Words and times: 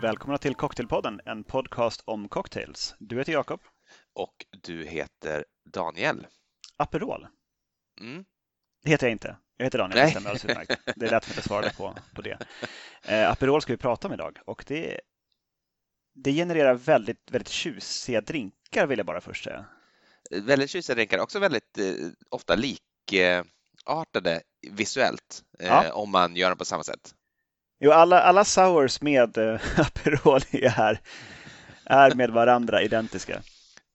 Välkomna 0.00 0.38
till 0.38 0.54
Cocktailpodden, 0.54 1.20
en 1.24 1.44
podcast 1.44 2.02
om 2.04 2.28
cocktails. 2.28 2.94
Du 2.98 3.18
heter 3.18 3.32
Jakob. 3.32 3.60
Och 4.14 4.46
du 4.50 4.84
heter 4.84 5.44
Daniel. 5.72 6.26
Aperol. 6.76 7.26
Mm. 8.00 8.24
Det 8.82 8.90
heter 8.90 9.06
jag 9.06 9.12
inte. 9.12 9.36
Jag 9.56 9.64
heter 9.64 9.78
Daniel, 9.78 9.98
det 9.98 10.10
stämmer 10.10 10.30
alldeles. 10.30 10.68
Det 10.96 11.06
är 11.06 11.10
lätt 11.10 11.38
att 11.38 11.44
svara 11.44 11.70
på, 11.70 11.94
på 12.14 12.22
det. 12.22 12.38
Eh, 13.02 13.30
Aperol 13.30 13.62
ska 13.62 13.72
vi 13.72 13.76
prata 13.76 14.08
om 14.08 14.14
idag 14.14 14.38
och 14.44 14.64
det, 14.66 15.00
det 16.14 16.32
genererar 16.32 16.74
väldigt, 16.74 17.30
väldigt 17.30 17.48
tjusiga 17.48 18.20
drinkar 18.20 18.86
vill 18.86 18.98
jag 18.98 19.06
bara 19.06 19.20
först 19.20 19.44
säga. 19.44 19.64
Väldigt 20.30 20.70
tjusiga 20.70 20.94
drinkar, 20.94 21.18
också 21.18 21.38
väldigt 21.38 21.78
eh, 21.78 21.94
ofta 22.30 22.54
likartade 22.54 24.42
visuellt 24.70 25.42
eh, 25.58 25.66
ja. 25.66 25.92
om 25.92 26.10
man 26.10 26.36
gör 26.36 26.48
dem 26.48 26.58
på 26.58 26.64
samma 26.64 26.84
sätt. 26.84 27.14
Jo, 27.82 27.90
alla, 27.90 28.22
alla 28.22 28.44
sours 28.44 29.00
med 29.00 29.38
äh, 29.38 29.60
Aperol 29.76 30.40
är, 30.50 31.00
är 31.84 32.14
med 32.14 32.30
varandra 32.30 32.82
identiska. 32.82 33.42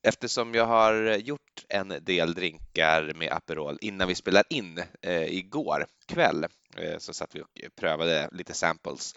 Eftersom 0.02 0.54
jag 0.54 0.66
har 0.66 1.16
gjort 1.16 1.64
en 1.68 1.94
del 2.00 2.34
drinkar 2.34 3.12
med 3.14 3.32
Aperol 3.32 3.78
innan 3.80 4.08
vi 4.08 4.14
spelar 4.14 4.42
in 4.50 4.82
eh, 5.02 5.22
igår 5.22 5.86
kväll 6.08 6.44
eh, 6.76 6.98
så 6.98 7.14
satt 7.14 7.34
vi 7.34 7.40
och 7.40 7.76
prövade 7.80 8.28
lite 8.32 8.54
samples. 8.54 9.14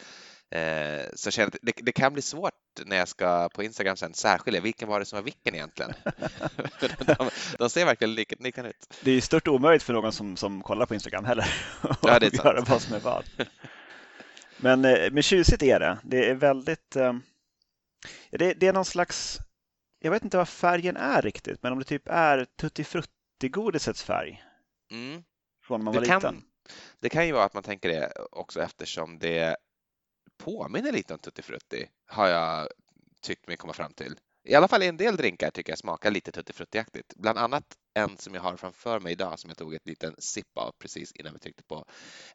Eh, 0.51 1.05
så 1.13 1.31
känner 1.31 1.51
det, 1.61 1.71
det, 1.75 1.91
kan 1.91 2.13
bli 2.13 2.21
svårt 2.21 2.53
när 2.85 2.97
jag 2.97 3.07
ska 3.07 3.49
på 3.49 3.63
Instagram 3.63 3.97
sen 3.97 4.13
särskilja 4.13 4.61
vilken 4.61 4.87
var 4.87 4.99
det 4.99 5.05
som 5.05 5.17
var 5.17 5.23
vilken 5.23 5.55
egentligen. 5.55 5.93
de, 7.05 7.29
de, 7.57 7.69
ser 7.69 7.85
verkligen 7.85 8.13
likadana 8.15 8.69
ut. 8.69 8.93
Det 9.01 9.11
är 9.11 9.21
stört 9.21 9.47
omöjligt 9.47 9.83
för 9.83 9.93
någon 9.93 10.13
som, 10.13 10.37
som 10.37 10.61
kollar 10.61 10.85
på 10.85 10.93
Instagram 10.93 11.25
heller 11.25 11.53
ja, 12.01 12.19
det 12.19 12.25
är 12.25 12.31
göra 12.45 12.61
vad 12.61 12.81
som 12.81 12.95
är 12.95 12.99
vad. 12.99 13.23
Men, 14.61 14.85
eh, 14.85 15.11
men 15.11 15.23
tjusigt 15.23 15.63
är 15.63 15.79
det. 15.79 15.99
Det 16.03 16.29
är 16.29 16.35
väldigt... 16.35 16.95
Eh, 16.95 17.13
det, 18.31 18.53
det 18.53 18.67
är 18.67 18.73
någon 18.73 18.85
slags... 18.85 19.39
Jag 19.99 20.11
vet 20.11 20.23
inte 20.23 20.37
vad 20.37 20.49
färgen 20.49 20.97
är 20.97 21.21
riktigt, 21.21 21.63
men 21.63 21.71
om 21.71 21.79
det 21.79 21.85
typ 21.85 22.07
är 22.07 22.45
Tutti 22.45 22.83
Frutti-godisets 22.83 24.03
färg. 24.03 24.43
Mm. 24.91 25.23
Från 25.63 25.79
när 25.79 25.85
man 25.85 25.93
var 25.93 26.01
det 26.01 26.15
liten. 26.15 26.43
det 26.99 27.09
kan 27.09 27.27
ju 27.27 27.33
vara 27.33 27.45
att 27.45 27.53
man 27.53 27.63
tänker 27.63 27.89
det 27.89 28.13
också 28.31 28.61
eftersom 28.61 29.19
det 29.19 29.57
påminner 30.37 30.91
lite 30.91 31.13
om 31.13 31.19
Tutti 31.19 31.41
Frutti, 31.41 31.89
har 32.07 32.27
jag 32.27 32.67
tyckt 33.21 33.47
mig 33.47 33.57
komma 33.57 33.73
fram 33.73 33.93
till. 33.93 34.19
I 34.43 34.55
alla 34.55 34.67
fall 34.67 34.81
en 34.81 34.97
del 34.97 35.15
drinkar 35.15 35.51
tycker 35.51 35.71
jag 35.71 35.79
smakar 35.79 36.11
lite 36.11 36.31
Tutti 36.31 36.53
Frutti-aktigt. 36.53 37.13
Bland 37.15 37.37
annat 37.37 37.77
en 37.93 38.17
som 38.17 38.33
jag 38.33 38.41
har 38.41 38.57
framför 38.57 38.99
mig 38.99 39.11
idag 39.11 39.39
som 39.39 39.49
jag 39.49 39.57
tog 39.57 39.73
ett 39.73 39.87
liten 39.87 40.15
sipp 40.17 40.57
av 40.57 40.71
precis 40.79 41.11
innan 41.11 41.33
vi 41.33 41.39
tryckte 41.39 41.63
på 41.63 41.85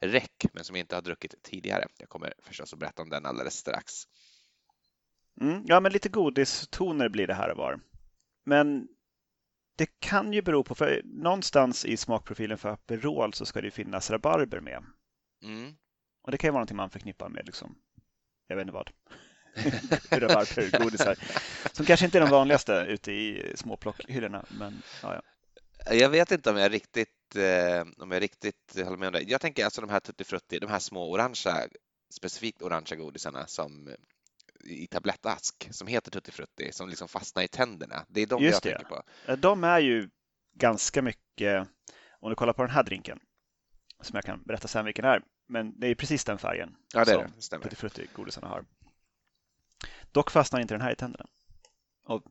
räck, 0.00 0.44
men 0.52 0.64
som 0.64 0.76
jag 0.76 0.82
inte 0.82 0.94
har 0.94 1.02
druckit 1.02 1.34
tidigare. 1.42 1.86
Jag 1.98 2.08
kommer 2.08 2.34
förstås 2.42 2.72
att 2.72 2.78
berätta 2.78 3.02
om 3.02 3.10
den 3.10 3.26
alldeles 3.26 3.54
strax. 3.54 3.92
Mm, 5.40 5.62
ja, 5.66 5.80
men 5.80 5.92
lite 5.92 6.08
godistoner 6.08 7.08
blir 7.08 7.26
det 7.26 7.34
här 7.34 7.50
och 7.50 7.56
var. 7.56 7.80
Men 8.44 8.88
det 9.76 9.88
kan 9.98 10.32
ju 10.32 10.42
bero 10.42 10.64
på, 10.64 10.74
för 10.74 11.02
någonstans 11.04 11.84
i 11.84 11.96
smakprofilen 11.96 12.58
för 12.58 12.68
Aperol 12.68 13.34
så 13.34 13.46
ska 13.46 13.60
det 13.60 13.70
finnas 13.70 14.10
rabarber 14.10 14.60
med. 14.60 14.84
Mm. 15.42 15.74
Och 16.22 16.30
det 16.30 16.38
kan 16.38 16.48
ju 16.48 16.52
vara 16.52 16.58
någonting 16.58 16.76
man 16.76 16.90
förknippar 16.90 17.28
med, 17.28 17.46
liksom, 17.46 17.78
jag 18.46 18.56
vet 18.56 18.62
inte 18.62 18.74
vad. 18.74 18.90
rabarbergodisar. 20.10 21.16
Som 21.72 21.86
kanske 21.86 22.06
inte 22.06 22.18
är 22.18 22.20
de 22.20 22.30
vanligaste 22.30 22.72
ute 22.88 23.12
i 23.12 23.52
småplockhyllorna, 23.54 24.44
men 24.48 24.82
ja, 25.02 25.14
ja. 25.14 25.22
Jag 25.94 26.08
vet 26.08 26.32
inte 26.32 26.50
om 26.50 26.56
jag 26.56 26.72
riktigt, 26.72 27.36
eh, 27.36 28.02
om 28.02 28.10
jag 28.10 28.22
riktigt 28.22 28.80
håller 28.84 28.96
med 28.96 29.06
om 29.06 29.12
det. 29.12 29.22
Jag 29.22 29.40
tänker 29.40 29.64
alltså 29.64 29.80
de 29.80 29.90
här 29.90 30.00
Tutti 30.00 30.24
Frutti, 30.24 30.58
de 30.58 30.70
här 30.70 30.78
små 30.78 31.10
orangea, 31.10 31.68
specifikt 32.14 32.62
orangea 32.62 32.96
godisarna 32.98 33.46
som 33.46 33.94
i 34.64 34.86
tablettask 34.86 35.68
som 35.70 35.86
heter 35.86 36.10
Tutti 36.10 36.32
Frutti 36.32 36.72
som 36.72 36.88
liksom 36.88 37.08
fastnar 37.08 37.42
i 37.42 37.48
tänderna. 37.48 38.06
Det 38.08 38.20
är 38.20 38.26
de 38.26 38.42
Just 38.42 38.64
jag 38.64 38.74
det. 38.74 38.78
tänker 38.78 38.96
på. 38.96 39.36
De 39.36 39.64
är 39.64 39.78
ju 39.78 40.08
ganska 40.54 41.02
mycket, 41.02 41.68
om 42.20 42.30
du 42.30 42.36
kollar 42.36 42.52
på 42.52 42.62
den 42.62 42.70
här 42.70 42.82
drinken, 42.82 43.18
som 44.00 44.14
jag 44.14 44.24
kan 44.24 44.42
berätta 44.42 44.68
sen 44.68 44.84
vilken 44.84 45.02
det 45.02 45.08
är, 45.08 45.22
men 45.48 45.80
det 45.80 45.86
är 45.86 45.94
precis 45.94 46.24
den 46.24 46.38
färgen 46.38 46.76
ja, 46.94 47.04
det 47.04 47.30
som. 47.38 47.60
Tutti 47.60 47.76
Frutti-godisarna 47.76 48.48
har. 48.48 48.64
Dock 50.14 50.30
fastnar 50.30 50.60
inte 50.60 50.74
den 50.74 50.80
här 50.80 50.92
i 50.92 50.96
tänderna. 50.96 51.26
Och 52.04 52.22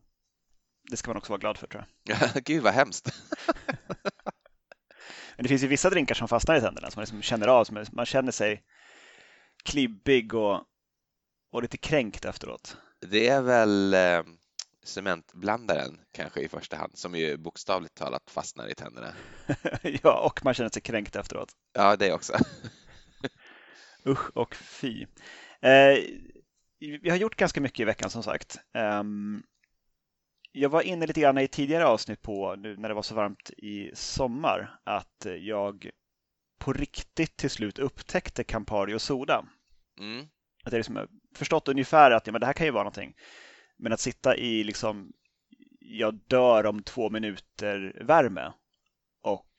det 0.90 0.98
ska 0.98 1.10
man 1.10 1.18
också 1.18 1.32
vara 1.32 1.40
glad 1.40 1.58
för 1.58 1.68
tror 1.68 1.86
jag. 2.04 2.20
Gud 2.46 2.64
vad 2.64 2.74
hemskt. 2.74 3.14
Men 5.36 5.44
det 5.44 5.48
finns 5.48 5.64
ju 5.64 5.68
vissa 5.68 5.90
drinkar 5.90 6.16
som 6.16 6.28
fastnar 6.28 6.56
i 6.56 6.62
tänderna 6.62 6.92
som 6.92 7.00
man 7.00 7.04
liksom 7.04 7.22
känner 7.22 7.48
av. 7.48 7.66
Som 7.66 7.86
man 7.92 8.06
känner 8.06 8.32
sig 8.32 8.64
klibbig 9.64 10.34
och, 10.34 10.62
och 11.52 11.62
lite 11.62 11.78
kränkt 11.78 12.26
efteråt. 12.26 12.78
Det 13.02 13.28
är 13.28 13.42
väl 13.42 13.94
eh, 13.94 14.24
cementblandaren 14.84 16.00
kanske 16.12 16.42
i 16.42 16.50
första 16.50 16.78
hand 16.78 16.98
som 16.98 17.16
ju 17.16 17.38
bokstavligt 17.38 17.96
talat 17.96 18.32
fastnar 18.32 18.68
i 18.68 18.76
tänderna. 18.76 19.14
ja, 20.04 20.26
och 20.26 20.46
man 20.46 20.54
känner 20.54 20.70
sig 20.70 20.82
kränkt 20.82 21.16
efteråt. 21.16 21.52
Ja, 21.74 21.96
det 21.96 22.14
också. 22.14 22.34
Usch 24.06 24.38
och 24.38 24.56
fy. 24.56 25.06
Eh, 25.62 25.98
vi 26.92 27.10
har 27.10 27.18
gjort 27.18 27.36
ganska 27.36 27.62
mycket 27.62 27.80
i 27.80 27.84
veckan 27.84 28.10
som 28.10 28.24
sagt. 28.24 28.60
Um, 28.74 29.44
jag 30.52 30.70
var 30.70 30.82
inne 30.82 31.08
lite 31.08 31.22
grann 31.22 31.38
i 31.38 31.48
tidigare 31.48 31.86
avsnitt 31.86 32.22
på, 32.22 32.56
nu 32.56 32.78
när 32.78 32.90
det 32.90 32.96
var 32.96 33.02
så 33.02 33.16
varmt 33.16 33.52
i 33.58 33.92
sommar, 33.94 34.80
att 34.84 35.26
jag 35.40 35.90
på 36.60 36.74
riktigt 36.74 37.38
till 37.38 37.50
slut 37.50 37.80
upptäckte 37.80 38.44
Campari 38.44 38.94
och 38.94 39.02
Soda. 39.02 39.46
Mm. 40.00 40.26
Att 40.64 40.72
jag 40.72 40.80
liksom 40.80 41.08
förstått 41.36 41.68
ungefär 41.68 42.12
att 42.12 42.28
ja, 42.28 42.32
men 42.32 42.40
det 42.42 42.46
här 42.46 42.54
kan 42.54 42.66
ju 42.66 42.72
vara 42.72 42.84
någonting. 42.84 43.16
Men 43.78 43.94
att 43.94 44.00
sitta 44.00 44.36
i 44.36 44.64
liksom, 44.64 45.14
jag 45.80 46.14
dör 46.14 46.66
om 46.66 46.84
två 46.84 47.10
minuter 47.10 48.04
värme 48.06 48.54
och 49.22 49.50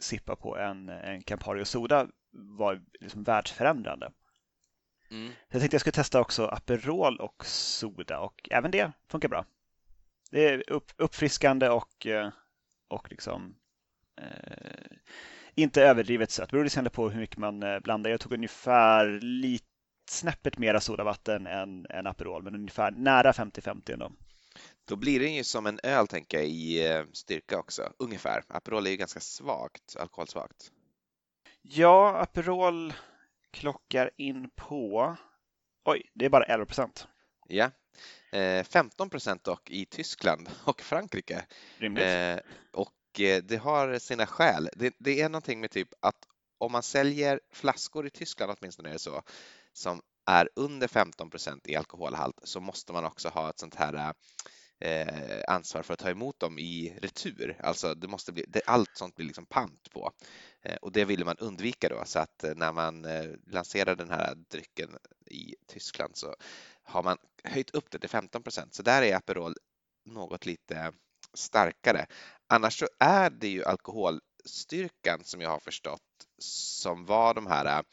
sippa 0.00 0.36
på 0.36 0.56
en, 0.58 0.88
en 0.88 1.22
Campari 1.22 1.62
och 1.62 1.68
Soda 1.68 2.08
var 2.32 2.82
liksom 3.00 3.22
världsförändrande. 3.22 4.12
Mm. 5.12 5.32
Jag 5.48 5.60
tänkte 5.60 5.74
jag 5.74 5.80
skulle 5.80 5.92
testa 5.92 6.20
också 6.20 6.46
Aperol 6.46 7.20
och 7.20 7.46
Soda 7.46 8.18
och 8.18 8.48
även 8.50 8.70
det 8.70 8.92
funkar 9.08 9.28
bra. 9.28 9.44
Det 10.30 10.48
är 10.48 10.70
upp, 10.70 10.92
uppfriskande 10.96 11.68
och, 11.68 12.06
eh, 12.06 12.30
och 12.88 13.10
liksom 13.10 13.54
eh, 14.20 14.96
inte 15.54 15.82
överdrivet 15.82 16.30
sött. 16.30 16.50
Det 16.50 16.56
beror 16.56 16.64
lite 16.64 16.90
på 16.90 17.10
hur 17.10 17.20
mycket 17.20 17.36
man 17.36 17.62
eh, 17.62 17.80
blandar. 17.80 18.10
Jag 18.10 18.20
tog 18.20 18.32
ungefär 18.32 19.20
lite 19.20 19.66
snäppet 20.10 20.58
mera 20.58 20.80
sodavatten 20.80 21.46
än, 21.46 21.86
än 21.90 22.06
Aperol, 22.06 22.42
men 22.42 22.54
ungefär 22.54 22.90
nära 22.90 23.32
50-50 23.32 23.92
ändå. 23.92 24.12
Då 24.88 24.96
blir 24.96 25.20
den 25.20 25.34
ju 25.34 25.44
som 25.44 25.66
en 25.66 25.80
öl, 25.82 26.08
tänker 26.08 26.38
jag, 26.38 26.46
i 26.46 26.88
eh, 26.90 27.04
styrka 27.12 27.58
också, 27.58 27.92
ungefär. 27.98 28.42
Aperol 28.48 28.86
är 28.86 28.90
ju 28.90 28.96
ganska 28.96 29.20
svagt, 29.20 29.96
alkoholsvagt. 29.96 30.70
Ja, 31.62 32.16
Aperol 32.16 32.92
klockar 33.52 34.10
in 34.16 34.50
på... 34.56 35.16
Oj, 35.84 36.10
det 36.14 36.24
är 36.24 36.30
bara 36.30 36.44
11 36.44 36.66
procent. 36.66 37.06
Ja, 37.48 37.70
15 38.64 39.06
eh, 39.06 39.10
procent 39.10 39.44
dock 39.44 39.70
i 39.70 39.86
Tyskland 39.86 40.50
och 40.64 40.80
Frankrike. 40.80 41.44
Rimligt. 41.78 42.04
Eh, 42.04 42.38
och 42.72 43.20
eh, 43.20 43.42
det 43.42 43.56
har 43.56 43.98
sina 43.98 44.26
skäl. 44.26 44.68
Det, 44.72 44.94
det, 44.98 45.20
är 45.20 45.28
någonting 45.28 45.60
med 45.60 45.70
typ 45.70 45.88
att 46.00 46.16
om 46.58 46.72
man 46.72 46.82
säljer 46.82 47.40
flaskor 47.52 48.06
i 48.06 48.10
Tyskland, 48.10 48.56
åtminstone 48.58 48.88
är 48.88 48.92
det 48.92 48.98
så, 48.98 49.22
som 49.72 50.02
är 50.26 50.48
under 50.56 50.88
15 50.88 51.30
procent 51.30 51.68
i 51.68 51.76
alkoholhalt 51.76 52.40
så 52.42 52.60
måste 52.60 52.92
man 52.92 53.04
också 53.04 53.28
ha 53.28 53.50
ett 53.50 53.58
sånt 53.58 53.74
här 53.74 54.14
eh, 54.80 55.42
ansvar 55.48 55.82
för 55.82 55.94
att 55.94 56.00
ta 56.00 56.10
emot 56.10 56.40
dem 56.40 56.58
i 56.58 56.98
retur. 57.02 57.56
Alltså 57.60 57.94
det 57.94 58.08
måste 58.08 58.32
bli, 58.32 58.44
det, 58.48 58.62
allt 58.66 58.96
sånt 58.96 59.14
blir 59.14 59.26
liksom 59.26 59.46
pant 59.46 59.90
på 59.90 60.12
Eh, 60.62 60.76
och 60.76 60.92
det 60.92 61.04
ville 61.04 61.24
man 61.24 61.36
undvika 61.38 61.88
då 61.88 62.02
så 62.04 62.18
att 62.18 62.44
eh, 62.44 62.54
när 62.54 62.72
man 62.72 63.04
eh, 63.04 63.30
lanserade 63.46 64.04
den 64.04 64.10
här 64.10 64.34
drycken 64.34 64.98
i 65.26 65.54
Tyskland 65.66 66.16
så 66.16 66.34
har 66.82 67.02
man 67.02 67.18
höjt 67.44 67.70
upp 67.70 67.90
det 67.90 67.98
till 67.98 68.08
15 68.08 68.42
procent. 68.42 68.74
Så 68.74 68.82
där 68.82 69.02
är 69.02 69.16
Aperol 69.16 69.54
något 70.04 70.46
lite 70.46 70.92
starkare. 71.34 72.06
Annars 72.46 72.78
så 72.78 72.86
är 72.98 73.30
det 73.30 73.48
ju 73.48 73.64
alkoholstyrkan 73.64 75.24
som 75.24 75.40
jag 75.40 75.50
har 75.50 75.60
förstått 75.60 76.02
som 76.38 77.06
var 77.06 77.34
de 77.34 77.46
här 77.46 77.84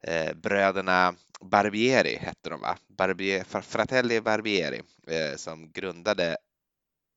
eh, 0.00 0.34
bröderna 0.34 1.14
Barbieri 1.40 2.16
hette 2.16 2.50
de 2.50 2.60
va? 2.60 2.78
Barbier, 2.86 3.44
Fratelli 3.44 4.20
Barbieri 4.20 4.82
eh, 5.06 5.36
som 5.36 5.72
grundade 5.72 6.36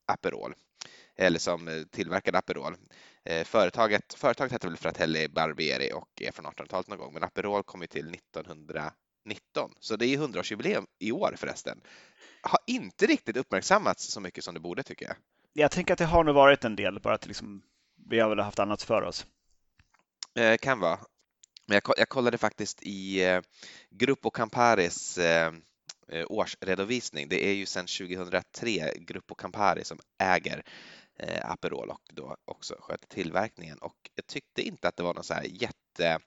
Aperol 0.05 0.53
eller 1.15 1.39
som 1.39 1.85
tillverkade 1.91 2.37
Aperol. 2.37 2.75
Eh, 3.25 3.43
företaget, 3.43 4.13
företaget 4.13 4.51
hette 4.51 4.67
väl 4.67 4.77
Fratelli 4.77 5.27
Barbieri 5.27 5.91
och 5.93 6.21
är 6.21 6.31
från 6.31 6.45
1800-talet 6.45 6.87
någon 6.87 6.97
gång 6.97 7.13
men 7.13 7.23
Aperol 7.23 7.63
kom 7.63 7.81
ju 7.81 7.87
till 7.87 8.13
1900 8.13 8.93
19. 9.25 9.71
Så 9.79 9.95
det 9.95 10.05
är 10.05 10.17
100-årsjubileum 10.17 10.85
i 10.99 11.11
år 11.11 11.35
förresten. 11.37 11.81
Har 12.41 12.59
inte 12.67 13.05
riktigt 13.05 13.37
uppmärksammats 13.37 14.11
så 14.11 14.21
mycket 14.21 14.43
som 14.43 14.53
det 14.53 14.59
borde 14.59 14.83
tycker 14.83 15.05
jag. 15.05 15.15
Jag 15.53 15.71
tänker 15.71 15.93
att 15.93 15.99
det 15.99 16.05
har 16.05 16.23
nog 16.23 16.35
varit 16.35 16.63
en 16.63 16.75
del, 16.75 16.99
bara 16.99 17.13
att 17.13 17.27
liksom, 17.27 17.61
vi 18.09 18.19
har 18.19 18.29
väl 18.29 18.39
haft 18.39 18.59
annat 18.59 18.81
för 18.81 19.01
oss. 19.01 19.25
Eh, 20.35 20.57
kan 20.57 20.79
vara. 20.79 20.99
Men 21.65 21.75
jag, 21.83 21.93
jag 21.97 22.09
kollade 22.09 22.37
faktiskt 22.37 22.83
i 22.83 23.23
eh, 23.23 23.41
Gruppo 23.89 24.29
Camparis 24.29 25.17
eh, 25.17 25.53
eh, 26.07 26.25
årsredovisning. 26.29 27.29
Det 27.29 27.45
är 27.45 27.53
ju 27.53 27.65
sedan 27.65 27.85
2003 27.85 28.93
Gruppo 28.95 29.35
Campari 29.35 29.83
som 29.83 29.99
äger 30.19 30.63
eh, 31.19 31.51
Aperol 31.51 31.89
och 31.89 32.01
då 32.13 32.37
också 32.45 32.75
sköter 32.79 33.07
tillverkningen 33.07 33.77
och 33.77 33.95
jag 34.15 34.27
tyckte 34.27 34.61
inte 34.61 34.87
att 34.87 34.97
det 34.97 35.03
var 35.03 35.13
någon 35.13 35.23
så 35.23 35.33
här 35.33 35.43
jätte 35.43 36.19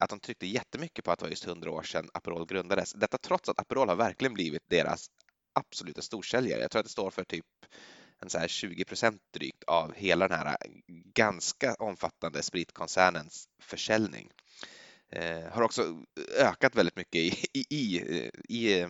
att 0.00 0.10
de 0.10 0.20
tryckte 0.20 0.46
jättemycket 0.46 1.04
på 1.04 1.10
att 1.10 1.18
det 1.18 1.24
var 1.24 1.30
just 1.30 1.46
100 1.46 1.70
år 1.70 1.82
sedan 1.82 2.10
Aperol 2.14 2.46
grundades. 2.46 2.92
Detta 2.92 3.18
trots 3.18 3.48
att 3.48 3.58
Aperol 3.58 3.88
har 3.88 3.96
verkligen 3.96 4.34
blivit 4.34 4.62
deras 4.66 5.06
absoluta 5.52 6.02
storsäljare. 6.02 6.60
Jag 6.60 6.70
tror 6.70 6.80
att 6.80 6.86
det 6.86 6.92
står 6.92 7.10
för 7.10 7.24
typ 7.24 7.46
en 8.20 8.30
så 8.30 8.38
här 8.38 8.48
20 8.48 8.84
procent 8.84 9.22
drygt 9.34 9.64
av 9.64 9.94
hela 9.94 10.28
den 10.28 10.38
här 10.38 10.56
ganska 11.14 11.74
omfattande 11.74 12.42
spritkoncernens 12.42 13.48
försäljning. 13.62 14.30
Eh, 15.10 15.52
har 15.52 15.62
också 15.62 16.04
ökat 16.38 16.74
väldigt 16.74 16.96
mycket 16.96 17.20
i, 17.20 17.46
i, 17.52 17.66
i, 17.70 18.30
i 18.48 18.80
eh, 18.80 18.88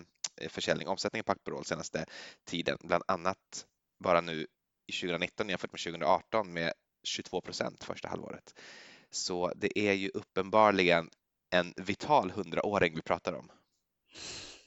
försäljning, 0.49 0.89
omsättningen 0.89 1.25
på 1.25 1.33
Aperol 1.33 1.65
senaste 1.65 2.07
tiden, 2.45 2.79
bland 2.81 3.05
annat 3.07 3.67
bara 3.99 4.21
nu 4.21 4.47
i 4.89 4.93
2019 4.93 5.49
jämfört 5.49 5.73
med 5.73 5.81
2018 5.81 6.53
med 6.53 6.73
22 7.03 7.41
procent 7.41 7.85
första 7.85 8.09
halvåret. 8.09 8.55
Så 9.11 9.53
det 9.57 9.79
är 9.79 9.93
ju 9.93 10.09
uppenbarligen 10.09 11.11
en 11.51 11.75
vital 11.77 12.31
hundraåring 12.31 12.95
vi 12.95 13.03
pratar 13.03 13.33
om. 13.33 13.51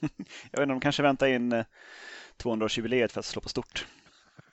Jag 0.50 0.60
vet 0.60 0.62
inte, 0.62 0.64
de 0.64 0.80
kanske 0.80 1.02
väntar 1.02 1.26
in 1.26 1.64
200-årsjubileet 2.38 3.02
eh, 3.02 3.08
för 3.08 3.20
att 3.20 3.26
slå 3.26 3.40
på 3.42 3.48
stort. 3.48 3.86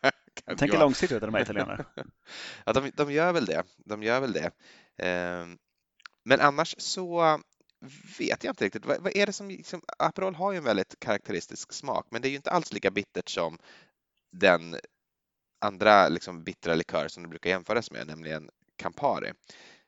De 0.46 0.56
tänker 0.56 0.80
långsiktigt 0.80 1.22
de 1.22 1.34
här 1.34 1.42
italienarna. 1.42 1.86
ja, 2.66 2.74
de, 2.74 2.92
de, 2.96 3.12
gör 3.12 3.34
väl 3.34 3.46
det. 3.46 3.64
De 3.78 4.04
gör 4.04 4.20
väl 4.22 4.34
det. 4.34 4.52
Ehm, 4.98 5.58
men 6.24 6.40
annars 6.40 6.76
så 6.78 7.40
vet 8.20 8.44
jag 8.44 8.52
inte 8.52 8.66
riktigt. 8.66 8.86
Vad, 8.86 9.02
vad 9.02 9.16
är 9.16 9.26
det 9.26 9.34
som, 9.34 9.50
liksom, 9.50 9.82
Aperol 9.98 10.36
har 10.36 10.52
ju 10.52 10.58
en 10.58 10.64
väldigt 10.64 11.00
karaktäristisk 11.00 11.74
smak, 11.74 12.08
men 12.12 12.22
det 12.22 12.28
är 12.28 12.30
ju 12.30 12.36
inte 12.36 12.52
alls 12.52 12.74
lika 12.74 12.92
bittert 12.92 13.30
som 13.30 13.58
den 14.32 14.76
andra 15.60 16.10
liksom, 16.10 16.44
bittra 16.44 16.76
likör 16.76 17.08
som 17.08 17.24
det 17.24 17.30
brukar 17.30 17.50
jämföras 17.50 17.92
med, 17.92 18.08
nämligen 18.08 18.50
Campari, 18.76 19.28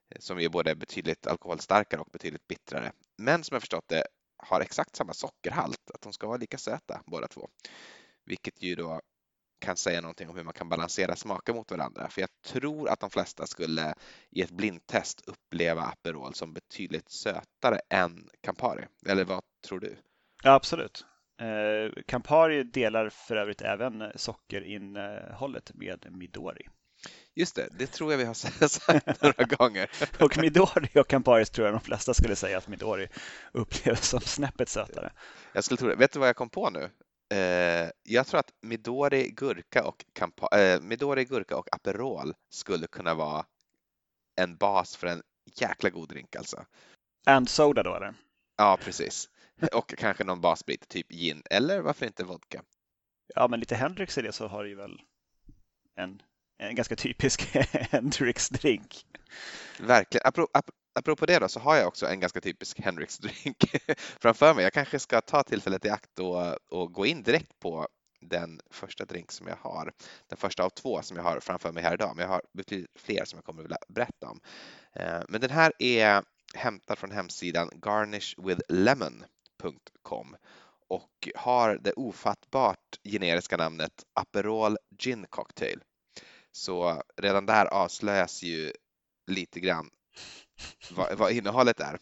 eh, 0.09 0.19
som 0.19 0.39
är 0.39 0.50
både 0.50 0.75
betydligt 0.75 1.27
alkoholstarkare 1.27 2.01
och 2.01 2.09
betydligt 2.12 2.47
bittrare. 2.47 2.91
Men 3.18 3.44
som 3.44 3.56
jag 3.56 3.62
förstått 3.62 3.88
det 3.88 4.03
har 4.38 4.62
exakt 4.62 4.95
samma 4.95 5.13
sockerhalt, 5.13 5.91
att 5.94 6.01
de 6.01 6.13
ska 6.13 6.27
vara 6.27 6.38
lika 6.38 6.57
söta 6.57 7.01
båda 7.06 7.27
två. 7.27 7.50
Vilket 8.25 8.62
ju 8.62 8.75
då 8.75 9.01
kan 9.62 9.77
säga 9.77 10.01
någonting 10.01 10.29
om 10.29 10.35
hur 10.35 10.44
man 10.44 10.53
kan 10.53 10.69
balansera 10.69 11.15
smaker 11.15 11.53
mot 11.53 11.71
varandra. 11.71 12.09
För 12.09 12.21
jag 12.21 12.29
tror 12.45 12.89
att 12.89 13.00
de 13.00 13.09
flesta 13.09 13.47
skulle 13.47 13.94
i 14.29 14.41
ett 14.41 14.51
blindtest 14.51 15.21
uppleva 15.27 15.81
Aperol 15.81 16.33
som 16.33 16.53
betydligt 16.53 17.09
sötare 17.09 17.79
än 17.89 18.29
Campari. 18.41 18.85
Eller 19.06 19.25
vad 19.25 19.41
tror 19.68 19.79
du? 19.79 19.97
Ja, 20.44 20.53
absolut. 20.53 21.06
Eh, 21.42 22.04
Campari 22.08 22.64
delar 22.64 23.10
för 23.10 23.36
övrigt 23.36 23.62
även 23.62 24.12
sockerinnehållet 24.16 25.72
med 25.74 26.08
Midori. 26.12 26.68
Just 27.36 27.56
det, 27.56 27.70
det 27.72 27.88
tror 27.88 28.12
jag 28.12 28.18
vi 28.18 28.26
har 28.26 28.34
sagt 28.68 29.22
några 29.22 29.44
gånger. 29.44 29.92
och 30.24 30.38
Midori 30.38 31.00
och 31.00 31.08
Campari 31.08 31.46
tror 31.46 31.68
jag 31.68 31.76
de 31.76 31.82
flesta 31.82 32.14
skulle 32.14 32.36
säga 32.36 32.58
att 32.58 32.68
Midori 32.68 33.08
upplevs 33.52 34.08
som 34.08 34.22
snäppet 34.22 34.70
sötare. 34.70 35.12
Jag 35.54 35.64
skulle 35.64 35.78
tro 35.78 35.88
det. 35.88 35.96
Vet 35.96 36.12
du 36.12 36.20
vad 36.20 36.28
jag 36.28 36.36
kom 36.36 36.50
på 36.50 36.70
nu? 36.70 36.90
Eh, 37.38 37.90
jag 38.04 38.28
tror 38.28 38.40
att 38.40 38.54
Midori 38.62 39.30
gurka 39.30 39.84
och, 39.84 40.06
Campa 40.14 40.60
eh, 40.60 40.82
Midori 40.82 41.26
gurka 41.26 41.58
och 41.58 41.68
Aperol 41.72 42.34
skulle 42.50 42.88
kunna 42.88 43.14
vara 43.14 43.46
en 44.36 44.58
bas 44.58 44.96
för 44.96 45.08
en 45.08 45.22
jäkla 45.56 45.90
god 45.90 46.10
drink 46.10 46.36
alltså. 46.36 46.66
And 47.26 47.50
soda 47.50 47.84
då 47.84 47.96
eller? 47.96 48.14
Ja, 48.58 48.78
precis. 48.82 49.30
Och 49.74 49.94
kanske 49.98 50.24
någon 50.24 50.42
bassprit, 50.42 50.88
typ 50.90 51.10
gin 51.10 51.44
eller 51.50 51.81
varför 51.81 52.06
inte 52.06 52.24
vodka? 52.24 52.63
Ja, 53.36 53.48
men 53.48 53.60
lite 53.60 53.75
Hendrix 53.75 54.18
i 54.18 54.22
det 54.22 54.31
så 54.31 54.48
har 54.48 54.63
du 54.63 54.69
ju 54.69 54.75
väl 54.75 55.02
en, 55.96 56.22
en 56.58 56.75
ganska 56.75 56.96
typisk 56.96 57.56
Hendrix-drink. 57.92 59.06
Verkligen. 59.80 60.28
Apropå, 60.28 60.62
apropå 60.96 61.25
det 61.25 61.40
då 61.40 61.48
så 61.48 61.60
har 61.60 61.75
jag 61.75 61.88
också 61.88 62.08
en 62.08 62.19
ganska 62.19 62.42
typisk 62.42 62.80
Hendrix-drink 62.80 63.56
framför 64.19 64.54
mig. 64.54 64.63
Jag 64.63 64.74
kanske 64.74 65.00
ska 65.00 65.22
ta 65.22 65.44
tillfället 65.44 65.86
i 65.86 65.90
akt 65.90 66.19
och, 66.19 66.74
och 66.80 66.94
gå 66.94 67.06
in 67.06 67.24
direkt 67.24 67.60
på 67.60 67.88
den 68.22 68.60
första 68.69 69.06
drink 69.06 69.31
som 69.31 69.48
jag 69.48 69.56
har. 69.56 69.94
Den 70.28 70.38
första 70.38 70.64
av 70.64 70.69
två 70.69 71.02
som 71.02 71.18
jag 71.18 71.24
har 71.24 71.40
framför 71.40 71.72
mig 71.72 71.84
här 71.84 71.94
idag, 71.94 72.16
men 72.16 72.24
jag 72.24 72.30
har 72.30 72.42
betydligt 72.54 72.92
fler 72.96 73.25
som 73.25 73.38
jag 73.38 73.46
kommer 73.46 73.62
att 73.62 73.66
vilja 73.66 73.78
berätta 73.88 74.30
om. 74.30 74.40
Eh, 74.94 75.22
men 75.28 75.42
den 75.42 75.50
här 75.50 75.74
är 75.80 76.24
hämtad 76.56 76.98
från 76.98 77.12
hemsidan 77.12 77.69
garnishwithlemon.com 79.62 80.36
och 80.88 81.30
har 81.36 81.80
det 81.81 81.94
ofattbart 81.94 83.00
generiska 83.04 83.58
namnet 83.58 84.04
Aperol 84.13 84.78
Gin 84.98 85.25
Cocktail. 85.30 85.84
Så 86.52 87.04
redan 87.18 87.46
där 87.46 87.66
avslöjas 87.66 88.44
ju 88.44 88.72
lite 89.28 89.60
grann 89.60 89.90
vad, 90.92 91.18
vad 91.18 91.31
innehållet 91.31 91.80
är. 91.80 92.00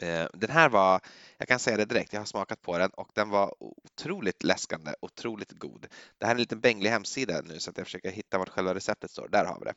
Eh, 0.00 0.26
den 0.34 0.50
här 0.50 0.68
var, 0.68 1.00
jag 1.38 1.48
kan 1.48 1.58
säga 1.58 1.76
det 1.76 1.84
direkt, 1.84 2.12
jag 2.12 2.20
har 2.20 2.26
smakat 2.26 2.62
på 2.62 2.78
den 2.78 2.90
och 2.90 3.10
den 3.14 3.30
var 3.30 3.54
otroligt 3.58 4.42
läskande, 4.42 4.94
otroligt 5.00 5.52
god. 5.52 5.86
Det 6.18 6.26
här 6.26 6.30
är 6.30 6.34
en 6.34 6.40
liten 6.40 6.60
bänglig 6.60 6.90
hemsida 6.90 7.40
nu 7.44 7.60
så 7.60 7.70
att 7.70 7.78
jag 7.78 7.86
försöker 7.86 8.10
hitta 8.10 8.38
vart 8.38 8.48
själva 8.48 8.74
receptet 8.74 9.10
står. 9.10 9.28
Där 9.28 9.44
har 9.44 9.58
vi 9.58 9.64
det. 9.64 9.74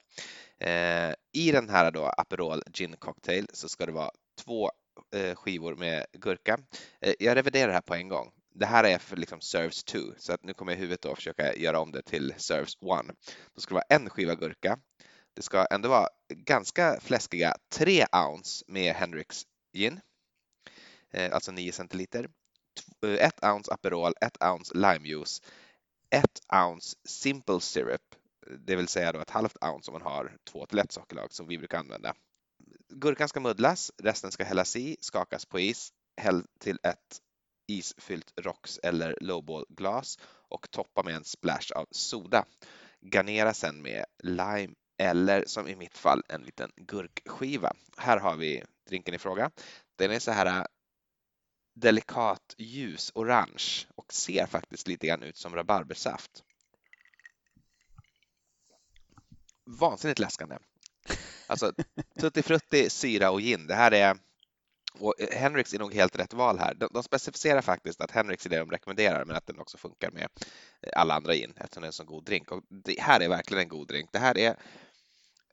Eh, 0.69 1.15
I 1.43 1.51
den 1.51 1.69
här 1.69 1.91
då 1.91 2.05
Aperol 2.05 2.63
Gin 2.73 2.95
Cocktail 2.99 3.47
så 3.53 3.69
ska 3.69 3.85
det 3.85 3.91
vara 3.91 4.11
två 4.45 4.71
Eh, 5.15 5.35
skivor 5.35 5.75
med 5.75 6.05
gurka. 6.13 6.57
Eh, 7.01 7.13
jag 7.19 7.35
reviderar 7.35 7.67
det 7.67 7.73
här 7.73 7.81
på 7.81 7.95
en 7.95 8.09
gång. 8.09 8.31
Det 8.55 8.65
här 8.65 8.83
är 8.83 8.97
för 8.97 9.17
liksom 9.17 9.41
serves 9.41 9.83
2 9.83 9.99
så 10.17 10.33
att 10.33 10.43
nu 10.43 10.53
kommer 10.53 10.71
jag 10.71 10.79
i 10.79 10.81
huvudet 10.81 11.05
att 11.05 11.15
försöka 11.15 11.55
göra 11.55 11.79
om 11.79 11.91
det 11.91 12.01
till 12.01 12.33
serves 12.37 12.73
1. 12.75 12.79
Då 13.53 13.61
ska 13.61 13.69
det 13.69 13.75
vara 13.75 13.99
en 14.01 14.09
skiva 14.09 14.35
gurka. 14.35 14.79
Det 15.33 15.41
ska 15.41 15.65
ändå 15.65 15.89
vara 15.89 16.09
ganska 16.29 16.99
fläskiga 17.01 17.55
3 17.73 18.05
ounce 18.11 18.65
med 18.67 18.95
Hendrix 18.95 19.43
gin, 19.73 19.99
eh, 21.11 21.33
alltså 21.33 21.51
9 21.51 21.71
centiliter. 21.71 22.29
1 23.19 23.43
ounce 23.43 23.73
Aperol, 23.73 24.13
1 24.21 24.43
ounce 24.43 24.77
limejuice, 24.77 25.41
1 26.09 26.25
ounce 26.53 26.97
simple 27.07 27.61
syrup, 27.61 28.15
det 28.59 28.75
vill 28.75 28.87
säga 28.87 29.11
då 29.11 29.19
ett 29.19 29.29
halvt 29.29 29.57
ounce 29.63 29.91
om 29.91 29.93
man 29.93 30.11
har 30.13 30.37
2 30.43 30.65
till 30.65 30.79
1 30.79 30.91
sockerlag 30.91 31.33
som 31.33 31.47
vi 31.47 31.57
brukar 31.57 31.77
använda. 31.79 32.13
Gurkan 32.89 33.29
ska 33.29 33.39
muddlas, 33.39 33.91
resten 33.97 34.31
ska 34.31 34.43
hällas 34.43 34.75
i, 34.75 34.97
skakas 34.99 35.45
på 35.45 35.59
is, 35.59 35.93
häll 36.17 36.45
till 36.59 36.79
ett 36.83 37.21
isfyllt 37.67 38.33
rocks 38.41 38.79
eller 38.83 39.17
lowball-glas 39.21 40.19
och 40.49 40.71
toppa 40.71 41.03
med 41.03 41.15
en 41.15 41.23
splash 41.23 41.71
av 41.75 41.87
soda. 41.91 42.45
Garnera 43.01 43.53
sen 43.53 43.81
med 43.81 44.05
lime 44.23 44.73
eller 44.97 45.45
som 45.45 45.67
i 45.67 45.75
mitt 45.75 45.97
fall 45.97 46.23
en 46.27 46.41
liten 46.41 46.71
gurkskiva. 46.75 47.73
Här 47.97 48.17
har 48.17 48.35
vi 48.35 48.63
drinken 48.89 49.13
i 49.13 49.17
fråga. 49.17 49.51
Den 49.95 50.11
är 50.11 50.19
så 50.19 50.31
här 50.31 50.45
äh, 50.45 50.65
delikat 51.75 52.55
ljus 52.57 53.11
orange 53.15 53.87
och 53.95 54.13
ser 54.13 54.45
faktiskt 54.45 54.87
lite 54.87 55.07
grann 55.07 55.23
ut 55.23 55.37
som 55.37 55.55
rabarbersaft. 55.55 56.43
Vansinnigt 59.65 60.19
läskande. 60.19 60.57
Alltså 61.47 61.73
tutti 62.19 62.41
frutti, 62.41 62.89
syra 62.89 63.31
och 63.31 63.41
gin. 63.41 63.67
Det 63.67 63.75
här 63.75 63.93
är 63.93 64.17
och 64.99 65.13
Henriks 65.31 65.73
är 65.73 65.79
nog 65.79 65.93
helt 65.93 66.19
rätt 66.19 66.33
val 66.33 66.59
här. 66.59 66.73
De, 66.73 66.89
de 66.93 67.03
specificerar 67.03 67.61
faktiskt 67.61 68.01
att 68.01 68.11
Henriks 68.11 68.45
är 68.45 68.49
det 68.49 68.57
de 68.57 68.71
rekommenderar 68.71 69.25
men 69.25 69.35
att 69.35 69.47
den 69.47 69.59
också 69.59 69.77
funkar 69.77 70.11
med 70.11 70.27
alla 70.95 71.13
andra 71.13 71.33
gin 71.33 71.53
eftersom 71.57 71.81
det 71.81 71.85
är 71.85 71.87
en 71.87 71.93
så 71.93 72.03
god 72.03 72.25
drink. 72.25 72.51
Och 72.51 72.63
det 72.69 73.01
här 73.01 73.19
är 73.19 73.29
verkligen 73.29 73.61
en 73.61 73.69
god 73.69 73.87
drink. 73.87 74.09
Det 74.11 74.19
här 74.19 74.37
är 74.37 74.55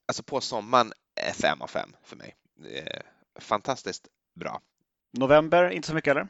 alltså 0.07 0.23
på 0.23 0.41
sommaren 0.41 0.93
fem 1.35 1.63
av 1.63 1.67
fem 1.67 1.97
för 2.05 2.17
mig. 2.17 2.37
fantastiskt 3.41 4.09
bra. 4.35 4.61
November, 5.19 5.71
inte 5.71 5.89
så 5.89 5.95
mycket 5.95 6.11
eller? 6.11 6.29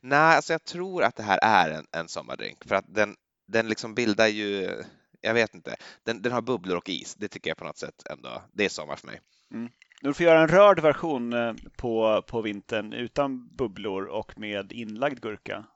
Nej, 0.00 0.36
alltså 0.36 0.52
jag 0.52 0.64
tror 0.64 1.02
att 1.02 1.16
det 1.16 1.22
här 1.22 1.38
är 1.42 1.70
en, 1.70 1.86
en 1.92 2.08
sommardrink 2.08 2.64
för 2.64 2.74
att 2.74 2.84
den, 2.88 3.16
den 3.46 3.68
liksom 3.68 3.94
bildar 3.94 4.26
ju, 4.26 4.82
jag 5.20 5.34
vet 5.34 5.54
inte, 5.54 5.76
den, 6.04 6.22
den 6.22 6.32
har 6.32 6.42
bubblor 6.42 6.76
och 6.76 6.88
is. 6.88 7.14
Det 7.14 7.28
tycker 7.28 7.50
jag 7.50 7.56
på 7.56 7.64
något 7.64 7.78
sätt 7.78 8.02
ändå, 8.10 8.42
det 8.52 8.64
är 8.64 8.68
sommar 8.68 8.96
för 8.96 9.06
mig. 9.06 9.20
Mm. 9.52 9.70
Du 10.00 10.14
får 10.14 10.26
göra 10.26 10.40
en 10.40 10.48
rörd 10.48 10.80
version 10.80 11.32
eh, 11.32 11.54
på, 11.76 12.22
på 12.26 12.42
vintern 12.42 12.92
utan 12.92 13.56
bubblor 13.56 14.04
och 14.04 14.38
med 14.38 14.72
inlagd 14.72 15.20
gurka. 15.20 15.66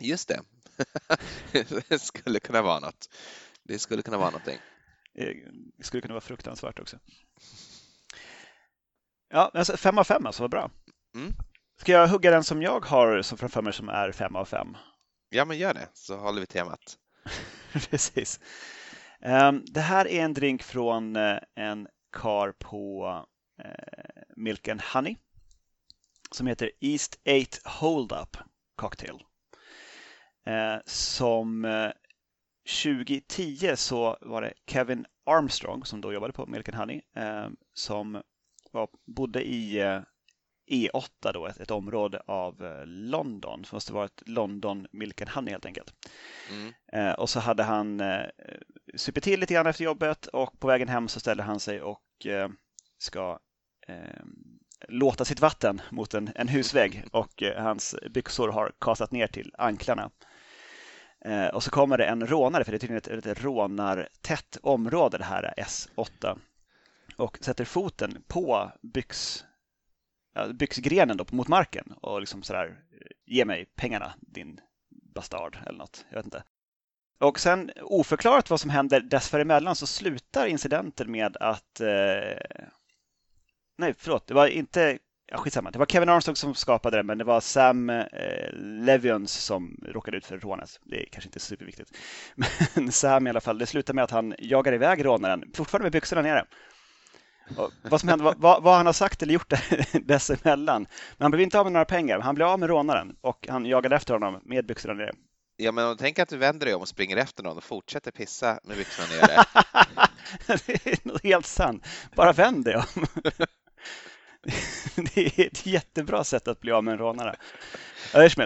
Just 0.00 0.28
det. 0.28 0.40
det 1.88 1.98
skulle 1.98 2.40
kunna 2.40 2.62
vara 2.62 2.80
något. 2.80 3.08
Det 3.62 3.78
skulle 3.78 4.02
kunna 4.02 4.18
vara 4.18 4.30
någonting. 4.30 4.58
Det 5.78 5.84
skulle 5.84 6.00
kunna 6.00 6.14
vara 6.14 6.20
fruktansvärt 6.20 6.78
också. 6.78 6.98
Ja, 9.28 9.50
alltså 9.54 9.76
fem 9.76 9.98
av 9.98 10.04
fem 10.04 10.26
alltså, 10.26 10.42
vad 10.42 10.50
bra. 10.50 10.70
Mm. 11.14 11.32
Ska 11.80 11.92
jag 11.92 12.08
hugga 12.08 12.30
den 12.30 12.44
som 12.44 12.62
jag 12.62 12.84
har 12.84 13.22
som 13.22 13.38
framför 13.38 13.62
mig 13.62 13.72
som 13.72 13.88
är 13.88 14.12
fem 14.12 14.36
av 14.36 14.44
fem? 14.44 14.76
Ja, 15.28 15.44
men 15.44 15.58
gör 15.58 15.74
det 15.74 15.88
så 15.92 16.16
håller 16.16 16.40
vi 16.40 16.46
temat. 16.46 16.98
Precis. 17.90 18.40
Um, 19.20 19.64
det 19.66 19.80
här 19.80 20.08
är 20.08 20.24
en 20.24 20.34
drink 20.34 20.62
från 20.62 21.16
uh, 21.16 21.38
en 21.54 21.88
kar 22.12 22.52
på 22.52 23.06
uh, 23.64 24.24
Milk 24.36 24.68
and 24.68 24.82
Honey 24.82 25.16
som 26.30 26.46
heter 26.46 26.70
East 26.80 27.20
8 27.24 27.70
Hold 27.70 28.12
Up 28.12 28.36
cocktail. 28.76 29.22
Uh, 30.48 30.80
som 30.86 31.66
2010 32.84 33.76
så 33.76 34.16
var 34.20 34.42
det 34.42 34.52
Kevin 34.66 35.06
Armstrong 35.26 35.84
som 35.84 36.00
då 36.00 36.12
jobbade 36.12 36.32
på 36.32 36.46
Milk 36.46 36.68
and 36.68 36.78
Honey 36.78 37.00
som 37.74 38.22
var, 38.72 38.88
bodde 39.06 39.44
i 39.44 39.80
E8 40.72 41.32
då, 41.32 41.46
ett, 41.46 41.60
ett 41.60 41.70
område 41.70 42.22
av 42.26 42.64
eh, 42.64 42.86
London. 42.86 43.62
Det 43.62 43.72
måste 43.72 43.92
vara 43.92 44.04
ett 44.04 44.22
London 44.26 44.86
Milk 44.92 45.20
and 45.20 45.30
Honey 45.30 45.52
helt 45.52 45.66
enkelt. 45.66 45.94
Mm. 46.50 46.72
Eh, 46.92 47.12
och 47.12 47.30
så 47.30 47.40
hade 47.40 47.62
han 47.62 48.00
eh, 48.00 48.26
supit 48.96 49.24
till 49.24 49.40
lite 49.40 49.54
grann 49.54 49.66
efter 49.66 49.84
jobbet 49.84 50.26
och 50.26 50.60
på 50.60 50.66
vägen 50.66 50.88
hem 50.88 51.08
så 51.08 51.20
ställer 51.20 51.44
han 51.44 51.60
sig 51.60 51.82
och 51.82 52.26
eh, 52.26 52.48
ska 52.98 53.38
eh, 53.88 54.24
låta 54.88 55.24
sitt 55.24 55.40
vatten 55.40 55.80
mot 55.90 56.14
en, 56.14 56.30
en 56.34 56.48
husvägg 56.48 57.04
och 57.12 57.42
eh, 57.42 57.62
hans 57.62 57.94
byxor 58.10 58.48
har 58.48 58.72
kastat 58.80 59.10
ner 59.10 59.26
till 59.26 59.54
anklarna. 59.58 60.10
Eh, 61.24 61.46
och 61.46 61.62
så 61.62 61.70
kommer 61.70 61.98
det 61.98 62.04
en 62.04 62.26
rånare, 62.26 62.64
för 62.64 62.72
det 62.72 62.76
är 62.76 62.78
tydligen 62.78 63.18
ett, 63.18 63.26
ett 63.26 63.44
rånartätt 63.44 64.58
område 64.62 65.18
det 65.18 65.24
här 65.24 65.54
S8 65.56 66.38
och 67.16 67.38
sätter 67.40 67.64
foten 67.64 68.22
på 68.28 68.72
byx 68.82 69.44
byxgrenen 70.54 71.16
då, 71.16 71.26
mot 71.30 71.48
marken 71.48 71.92
och 72.00 72.20
liksom 72.20 72.42
sådär 72.42 72.66
eh, 72.66 73.06
ge 73.26 73.44
mig 73.44 73.66
pengarna 73.76 74.14
din 74.20 74.60
bastard 75.14 75.56
eller 75.66 75.78
något. 75.78 76.04
Jag 76.08 76.16
vet 76.16 76.26
inte. 76.26 76.42
Och 77.18 77.40
sen 77.40 77.70
oförklarat 77.82 78.50
vad 78.50 78.60
som 78.60 78.70
händer 78.70 79.00
dessföremellan 79.00 79.76
så 79.76 79.86
slutar 79.86 80.46
incidenten 80.46 81.10
med 81.10 81.36
att 81.36 81.80
eh... 81.80 82.66
Nej, 83.78 83.94
förlåt, 83.98 84.26
det 84.26 84.34
var 84.34 84.46
inte 84.46 84.98
Ja, 85.32 85.38
skitsamma. 85.38 85.70
Det 85.70 85.78
var 85.78 85.86
Kevin 85.86 86.08
Armstrong 86.08 86.36
som 86.36 86.54
skapade 86.54 86.96
det, 86.96 87.02
men 87.02 87.18
det 87.18 87.24
var 87.24 87.40
Sam 87.40 87.90
eh, 87.90 88.52
Levions 88.54 89.32
som 89.32 89.76
råkade 89.88 90.16
ut 90.16 90.26
för 90.26 90.38
rånet. 90.38 90.80
Det 90.84 91.02
är 91.02 91.06
kanske 91.06 91.28
inte 91.28 91.40
superviktigt. 91.40 91.90
Men 92.74 92.92
Sam 92.92 93.26
i 93.26 93.30
alla 93.30 93.40
fall, 93.40 93.58
det 93.58 93.66
slutar 93.66 93.94
med 93.94 94.04
att 94.04 94.10
han 94.10 94.34
jagar 94.38 94.72
iväg 94.72 95.04
rånaren, 95.04 95.50
fortfarande 95.54 95.84
med 95.84 95.92
byxorna 95.92 96.22
nere. 96.22 96.44
Vad 97.82 98.00
som 98.00 98.08
hände, 98.08 98.34
vad, 98.36 98.62
vad, 98.62 98.76
han 98.76 98.86
har 98.86 98.92
sagt 98.92 99.22
eller 99.22 99.34
gjort 99.34 99.52
dessemellan. 100.04 100.86
Men 101.16 101.24
han 101.24 101.30
blev 101.30 101.40
inte 101.40 101.58
av 101.58 101.66
med 101.66 101.72
några 101.72 101.84
pengar. 101.84 102.20
Han 102.20 102.34
blev 102.34 102.48
av 102.48 102.58
med 102.58 102.68
rånaren 102.68 103.16
och 103.20 103.46
han 103.50 103.66
jagade 103.66 103.96
efter 103.96 104.14
honom 104.14 104.40
med 104.44 104.66
byxorna 104.66 104.94
nere. 104.94 105.12
Ja, 105.56 105.72
men 105.72 105.96
tänk 105.96 106.18
att 106.18 106.28
du 106.28 106.36
vänder 106.36 106.66
dig 106.66 106.74
om 106.74 106.82
och 106.82 106.88
springer 106.88 107.16
efter 107.16 107.42
någon 107.42 107.56
och 107.56 107.64
fortsätter 107.64 108.10
pissa 108.10 108.60
med 108.64 108.76
byxorna 108.76 109.08
nere. 109.08 109.44
det 110.66 110.86
är 110.86 111.28
helt 111.28 111.46
sant. 111.46 111.86
Bara 112.14 112.32
vänd 112.32 112.64
dig 112.64 112.76
om. 112.76 113.06
det 115.14 115.38
är 115.38 115.46
ett 115.46 115.66
jättebra 115.66 116.24
sätt 116.24 116.48
att 116.48 116.60
bli 116.60 116.72
av 116.72 116.84
med 116.84 116.92
en 116.92 116.98
rånare. 116.98 117.36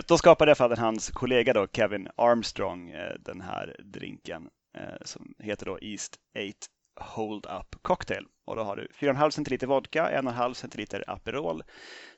Då 0.06 0.18
skapade 0.18 0.48
i 0.48 0.50
alla 0.50 0.54
fall 0.54 0.78
hans 0.78 1.10
kollega 1.10 1.52
då, 1.52 1.66
Kevin 1.72 2.08
Armstrong 2.16 2.90
eh, 2.90 3.12
den 3.20 3.40
här 3.40 3.76
drinken 3.78 4.48
eh, 4.78 5.04
som 5.04 5.34
heter 5.38 5.66
då 5.66 5.78
East 5.80 6.16
8 6.36 6.75
Hold 6.96 7.46
Up 7.46 7.82
Cocktail. 7.82 8.26
Och 8.44 8.56
då 8.56 8.62
har 8.62 8.76
du 8.76 8.88
4,5 8.94 9.30
centiliter 9.30 9.66
vodka, 9.66 10.10
1,5 10.10 10.54
centiliter 10.54 11.04
Aperol, 11.06 11.62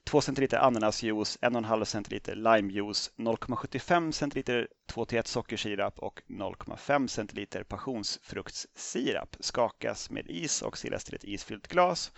2 0.04 0.20
centiliter 0.20 0.58
ananasjuice, 0.58 1.38
1,5 1.42 1.84
centiliter 1.84 2.34
limejuice, 2.34 3.10
0,75 3.16 4.12
centiliter 4.12 4.68
2-1 4.92 5.26
sockersirap 5.26 5.98
och 5.98 6.22
0,5 6.28 7.06
centiliter 7.06 7.62
passionsfruktssirap. 7.62 9.36
Skakas 9.40 10.10
med 10.10 10.30
is 10.30 10.62
och 10.62 10.78
silas 10.78 11.04
till 11.04 11.14
ett 11.14 11.24
isfyllt 11.24 11.68
glas. 11.68 12.12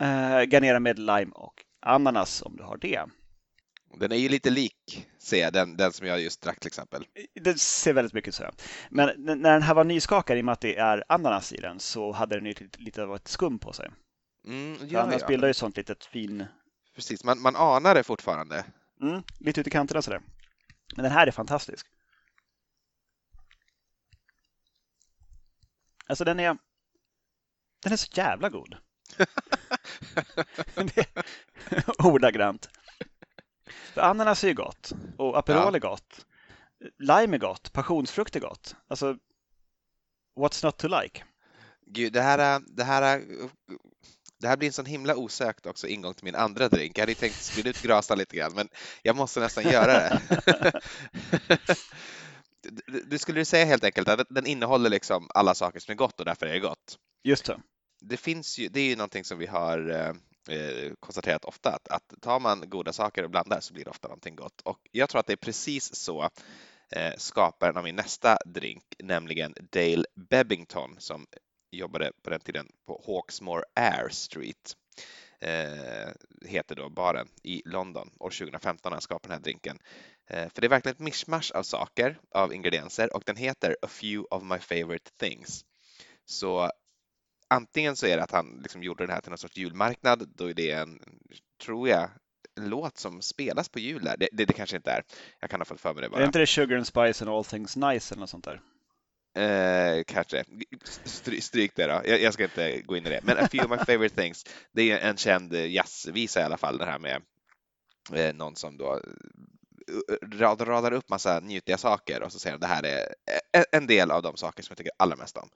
Eh, 0.00 0.42
garnera 0.42 0.80
med 0.80 0.98
lime 0.98 1.32
och 1.34 1.64
ananas 1.80 2.42
om 2.42 2.56
du 2.56 2.62
har 2.62 2.76
det. 2.76 3.04
Den 3.94 4.12
är 4.12 4.16
ju 4.16 4.28
lite 4.28 4.50
lik, 4.50 5.06
ser 5.18 5.40
jag, 5.40 5.52
den, 5.52 5.76
den 5.76 5.92
som 5.92 6.06
jag 6.06 6.20
just 6.20 6.42
drack 6.42 6.60
till 6.60 6.66
exempel. 6.66 7.04
Det 7.34 7.60
ser 7.60 7.92
väldigt 7.92 8.12
mycket 8.12 8.34
så 8.34 8.50
Men 8.90 9.10
när 9.16 9.52
den 9.52 9.62
här 9.62 9.74
var 9.74 9.84
nyskakad, 9.84 10.38
i 10.38 10.40
och 10.40 10.44
med 10.44 10.52
att 10.52 10.60
det 10.60 10.76
är 10.76 11.04
ananas 11.08 11.52
i 11.52 11.56
den, 11.56 11.80
så 11.80 12.12
hade 12.12 12.36
den 12.36 12.46
ju 12.46 12.52
lite, 12.52 12.82
lite 12.82 13.02
av 13.02 13.14
ett 13.14 13.28
skum 13.28 13.58
på 13.58 13.72
sig. 13.72 13.90
Mm, 14.46 14.78
ja, 14.88 15.00
annars 15.00 15.20
ja. 15.20 15.26
bildar 15.26 15.48
ju 15.48 15.54
sånt 15.54 15.76
litet 15.76 16.04
fin... 16.04 16.44
Precis, 16.94 17.24
man, 17.24 17.40
man 17.40 17.56
anar 17.56 17.94
det 17.94 18.02
fortfarande. 18.02 18.64
Mm, 19.02 19.22
lite 19.38 19.60
ut 19.60 19.66
i 19.66 19.70
kanterna 19.70 20.02
sådär. 20.02 20.20
Men 20.96 21.02
den 21.02 21.12
här 21.12 21.26
är 21.26 21.30
fantastisk. 21.30 21.86
Alltså 26.06 26.24
den 26.24 26.40
är... 26.40 26.58
Den 27.82 27.92
är 27.92 27.96
så 27.96 28.08
jävla 28.12 28.48
god. 28.48 28.76
Ordagrant. 31.98 32.68
För 33.96 34.02
ananas 34.02 34.44
är 34.44 34.48
ju 34.48 34.54
gott 34.54 34.92
och 35.16 35.38
Aperol 35.38 35.62
ja. 35.62 35.76
är 35.76 35.78
gott. 35.78 36.26
Lime 36.98 37.36
är 37.36 37.38
gott, 37.38 37.72
passionsfrukt 37.72 38.36
är 38.36 38.40
gott. 38.40 38.76
Alltså, 38.88 39.16
what's 40.40 40.64
not 40.64 40.78
to 40.78 40.88
like? 40.88 41.24
Gud, 41.86 42.12
det 42.12 42.22
här, 42.22 42.62
det 42.66 42.84
här, 42.84 43.22
det 44.40 44.48
här 44.48 44.56
blir 44.56 44.68
en 44.68 44.72
sån 44.72 44.86
himla 44.86 45.16
osökt 45.16 45.66
också 45.66 45.86
ingång 45.86 46.14
till 46.14 46.24
min 46.24 46.34
andra 46.34 46.68
drink. 46.68 46.98
Jag 46.98 47.02
hade 47.02 47.14
tänkt 47.14 47.42
sprida 47.42 47.70
ut 47.70 47.82
grasan 47.82 48.18
lite 48.18 48.36
grann, 48.36 48.52
men 48.54 48.68
jag 49.02 49.16
måste 49.16 49.40
nästan 49.40 49.64
göra 49.64 49.92
det. 49.92 50.20
du 53.06 53.18
skulle 53.18 53.44
säga 53.44 53.64
helt 53.64 53.84
enkelt 53.84 54.08
att 54.08 54.26
den 54.30 54.46
innehåller 54.46 54.90
liksom 54.90 55.26
alla 55.34 55.54
saker 55.54 55.80
som 55.80 55.92
är 55.92 55.96
gott 55.96 56.20
och 56.20 56.26
därför 56.26 56.46
är 56.46 56.52
det 56.52 56.60
gott. 56.60 56.98
Just 57.24 57.44
det. 57.44 57.60
Det 58.00 58.16
finns 58.16 58.58
ju, 58.58 58.68
det 58.68 58.80
är 58.80 58.88
ju 58.88 58.96
någonting 58.96 59.24
som 59.24 59.38
vi 59.38 59.46
har 59.46 60.10
eh, 60.48 60.92
konstaterat 61.00 61.44
ofta 61.44 61.70
att, 61.70 61.88
att 61.88 62.14
tar 62.20 62.40
man 62.40 62.70
goda 62.70 62.92
saker 62.92 63.22
och 63.22 63.30
blandar 63.30 63.60
så 63.60 63.74
blir 63.74 63.84
det 63.84 63.90
ofta 63.90 64.08
någonting 64.08 64.36
gott. 64.36 64.60
Och 64.60 64.78
jag 64.92 65.08
tror 65.08 65.20
att 65.20 65.26
det 65.26 65.32
är 65.32 65.36
precis 65.36 65.94
så 65.94 66.30
eh, 66.90 67.12
skaparen 67.16 67.76
av 67.76 67.84
min 67.84 67.96
nästa 67.96 68.38
drink, 68.46 68.84
nämligen 68.98 69.54
Dale 69.72 70.04
Bebbington 70.14 70.96
som 70.98 71.26
jobbade 71.70 72.12
på 72.22 72.30
den 72.30 72.40
tiden 72.40 72.68
på 72.86 73.02
Hawksmoor 73.06 73.64
Air 73.74 74.08
Street 74.08 74.76
eh, 75.40 76.12
heter 76.44 76.74
då 76.74 76.88
baren 76.88 77.28
i 77.42 77.62
London 77.64 78.10
år 78.18 78.30
2015 78.30 78.90
när 78.90 78.96
han 78.96 79.02
skapade 79.02 79.34
den 79.34 79.38
här 79.38 79.44
drinken. 79.44 79.78
Eh, 80.26 80.48
för 80.48 80.60
det 80.60 80.66
är 80.66 80.68
verkligen 80.68 80.94
ett 80.94 81.00
mischmasch 81.00 81.52
av 81.54 81.62
saker, 81.62 82.18
av 82.34 82.54
ingredienser 82.54 83.16
och 83.16 83.22
den 83.26 83.36
heter 83.36 83.76
A 83.82 83.88
few 83.88 84.26
of 84.30 84.42
my 84.42 84.58
favorite 84.58 85.10
things. 85.10 85.64
Så 86.24 86.70
antingen 87.48 87.96
så 87.96 88.06
är 88.06 88.16
det 88.16 88.22
att 88.22 88.30
han 88.30 88.60
liksom 88.62 88.82
gjorde 88.82 89.06
det 89.06 89.12
här 89.12 89.20
till 89.20 89.30
någon 89.30 89.38
sorts 89.38 89.56
julmarknad, 89.56 90.28
då 90.34 90.50
är 90.50 90.54
det 90.54 90.70
en, 90.70 91.00
tror 91.64 91.88
jag, 91.88 92.10
låt 92.60 92.98
som 92.98 93.22
spelas 93.22 93.68
på 93.68 93.78
jul 93.78 94.04
där. 94.04 94.16
Det, 94.16 94.28
det, 94.32 94.44
det 94.44 94.52
kanske 94.52 94.76
inte 94.76 94.90
är. 94.90 95.02
Jag 95.40 95.50
kan 95.50 95.60
ha 95.60 95.64
fått 95.64 95.80
för 95.80 95.94
mig 95.94 96.02
det 96.02 96.08
bara. 96.08 96.22
Är 96.22 96.26
inte 96.26 96.38
det 96.38 96.46
Sugar 96.46 96.76
and 96.76 96.86
Spice 96.86 97.24
and 97.24 97.34
All 97.34 97.44
Things 97.44 97.76
Nice 97.76 98.14
eller 98.14 98.20
något 98.20 98.30
sånt 98.30 98.44
där? 98.44 98.60
Eh, 99.36 100.04
kanske. 100.06 100.44
Stry, 101.04 101.40
stryk 101.40 101.72
det 101.76 101.86
då. 101.86 102.02
Jag, 102.04 102.20
jag, 102.20 102.34
ska 102.34 102.44
inte 102.44 102.80
gå 102.80 102.96
in 102.96 103.06
i 103.06 103.10
det. 103.10 103.20
Men 103.22 103.38
A 103.38 103.48
few 103.50 103.64
of 103.64 103.80
my 103.80 103.84
favorite 103.94 104.22
things. 104.22 104.44
Det 104.72 104.90
är 104.90 104.98
en 104.98 105.16
känd 105.16 105.52
jazzvisa 105.54 106.40
i 106.40 106.42
alla 106.42 106.56
fall, 106.56 106.78
det 106.78 106.84
här 106.84 106.98
med 106.98 107.22
eh, 108.12 108.34
någon 108.34 108.56
som 108.56 108.76
då 108.76 109.00
radar 110.32 110.92
upp 110.92 111.08
massa 111.08 111.40
njutiga 111.40 111.78
saker 111.78 112.22
och 112.22 112.32
så 112.32 112.38
säger 112.38 112.58
de 112.58 112.60
det 112.60 112.66
här 112.66 112.82
är 112.82 113.14
e-, 113.52 113.64
en 113.72 113.86
del 113.86 114.10
av 114.10 114.22
de 114.22 114.36
saker 114.36 114.62
som 114.62 114.72
jag 114.72 114.78
tycker 114.78 114.92
allra 114.98 115.16
mest 115.16 115.36
om. 115.36 115.48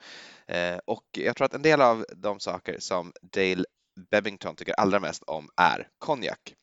Eh, 0.46 0.78
och 0.84 1.04
jag 1.12 1.36
tror 1.36 1.44
att 1.44 1.54
en 1.54 1.62
del 1.62 1.80
av 1.80 2.06
de 2.16 2.40
saker 2.40 2.76
som 2.78 3.12
Dale 3.22 3.64
Bevington 4.10 4.56
tycker 4.56 4.72
allra 4.72 5.00
mest 5.00 5.22
om 5.22 5.48
är 5.56 5.88
konjak. 5.98 6.54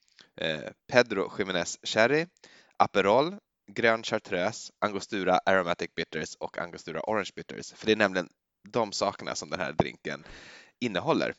Eh, 0.41 0.71
Pedro 0.91 1.31
Jiménez 1.37 1.77
Sherry, 1.83 2.25
Aperol, 2.77 3.35
grön 3.71 4.03
chartreuse, 4.03 4.73
Angostura 4.79 5.39
Aromatic 5.45 5.89
Bitters 5.95 6.35
och 6.35 6.57
Angostura 6.57 7.01
Orange 7.09 7.31
Bitters. 7.35 7.73
För 7.73 7.85
det 7.85 7.91
är 7.91 7.95
nämligen 7.95 8.29
de 8.69 8.91
sakerna 8.91 9.35
som 9.35 9.49
den 9.49 9.59
här 9.59 9.73
drinken 9.73 10.23
innehåller. 10.79 11.33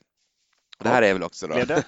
Det 0.79 0.89
här 0.89 1.03
är 1.03 1.13
väl 1.13 1.23
också 1.23 1.47
då... 1.47 1.55
Är 1.55 1.67
det? 1.67 1.85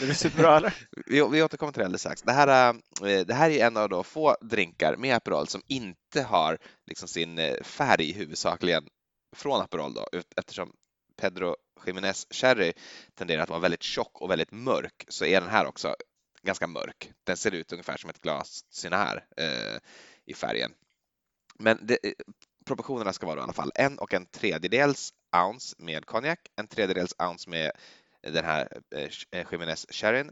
Är 0.00 0.06
det 0.06 0.14
superbra 0.14 0.56
eller? 0.56 0.74
vi, 1.06 1.28
vi 1.32 1.42
återkommer 1.42 1.72
till 1.72 1.80
det 1.80 1.84
alldeles 1.84 2.00
strax. 2.00 2.22
Det 2.22 2.32
här, 2.32 2.74
eh, 3.04 3.26
det 3.26 3.34
här 3.34 3.50
är 3.50 3.66
en 3.66 3.76
av 3.76 3.88
de 3.88 4.04
få 4.04 4.36
drinkar 4.40 4.96
med 4.96 5.16
Aperol 5.16 5.48
som 5.48 5.62
inte 5.66 6.22
har 6.22 6.58
liksom 6.86 7.08
sin 7.08 7.38
eh, 7.38 7.62
färg 7.62 8.12
huvudsakligen 8.12 8.84
från 9.36 9.60
Aperol 9.60 9.94
då, 9.94 10.08
eftersom 10.36 10.72
Pedro 11.16 11.56
Jiménez 11.86 12.26
Cherry 12.30 12.72
tenderar 13.14 13.42
att 13.42 13.48
vara 13.48 13.60
väldigt 13.60 13.82
tjock 13.82 14.20
och 14.20 14.30
väldigt 14.30 14.52
mörk 14.52 15.04
så 15.08 15.24
är 15.24 15.40
den 15.40 15.50
här 15.50 15.66
också 15.66 15.94
ganska 16.42 16.66
mörk. 16.66 17.12
Den 17.24 17.36
ser 17.36 17.54
ut 17.54 17.72
ungefär 17.72 17.96
som 17.96 18.10
ett 18.10 18.20
glas 18.20 18.64
här 18.90 19.24
eh, 19.36 19.78
i 20.26 20.34
färgen. 20.34 20.72
Men 21.58 21.78
det, 21.82 21.98
eh, 22.02 22.12
proportionerna 22.66 23.12
ska 23.12 23.26
vara 23.26 23.40
i 23.40 23.42
alla 23.42 23.52
fall 23.52 23.72
en 23.74 23.98
och 23.98 24.14
en 24.14 24.26
tredjedels 24.26 25.12
ounce 25.36 25.76
med 25.78 26.06
konjak, 26.06 26.38
en 26.56 26.68
tredjedels 26.68 27.14
ounce 27.18 27.50
med 27.50 27.72
den 28.22 28.44
här 28.44 28.68
eh, 28.94 29.08
eh 29.30 29.46
Jiménez 29.52 29.86
Sherryn, 29.90 30.30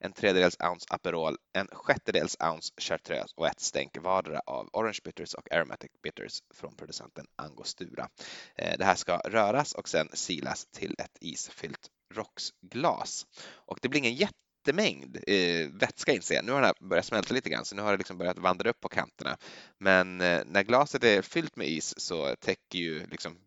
en 0.00 0.12
tredjedels 0.12 0.56
ounce 0.60 0.86
Aperol, 0.90 1.36
en 1.52 1.68
sjättedels 1.72 2.36
ounce 2.40 2.72
Chartreuse 2.76 3.34
och 3.36 3.46
ett 3.46 3.60
stänk 3.60 3.96
vardera 4.02 4.40
av 4.46 4.68
Orange 4.72 4.98
Bitters 5.04 5.34
och 5.34 5.52
Aromatic 5.52 5.90
Bitters 6.02 6.42
från 6.54 6.76
producenten 6.76 7.26
Angostura. 7.36 8.08
Eh, 8.56 8.78
det 8.78 8.84
här 8.84 8.94
ska 8.94 9.18
röras 9.18 9.72
och 9.72 9.88
sen 9.88 10.08
silas 10.12 10.66
till 10.66 10.94
ett 10.98 11.18
isfyllt 11.20 11.88
rocksglas. 12.14 13.26
Och 13.50 13.78
det 13.82 13.88
blir 13.88 14.00
ingen 14.00 14.14
jättemängd 14.14 15.16
eh, 15.26 15.68
vätska 15.72 16.12
inser 16.12 16.34
jag. 16.34 16.44
Nu 16.44 16.52
har 16.52 16.60
den 16.60 16.66
här 16.78 16.88
börjat 16.88 17.06
smälta 17.06 17.34
lite 17.34 17.50
grann 17.50 17.64
så 17.64 17.76
nu 17.76 17.82
har 17.82 17.92
det 17.92 17.98
liksom 17.98 18.18
börjat 18.18 18.38
vandra 18.38 18.70
upp 18.70 18.80
på 18.80 18.88
kanterna. 18.88 19.36
Men 19.78 20.20
eh, 20.20 20.42
när 20.46 20.62
glaset 20.62 21.04
är 21.04 21.22
fyllt 21.22 21.56
med 21.56 21.68
is 21.68 21.94
så 22.00 22.36
täcker 22.40 22.78
ju 22.78 23.06
liksom 23.06 23.38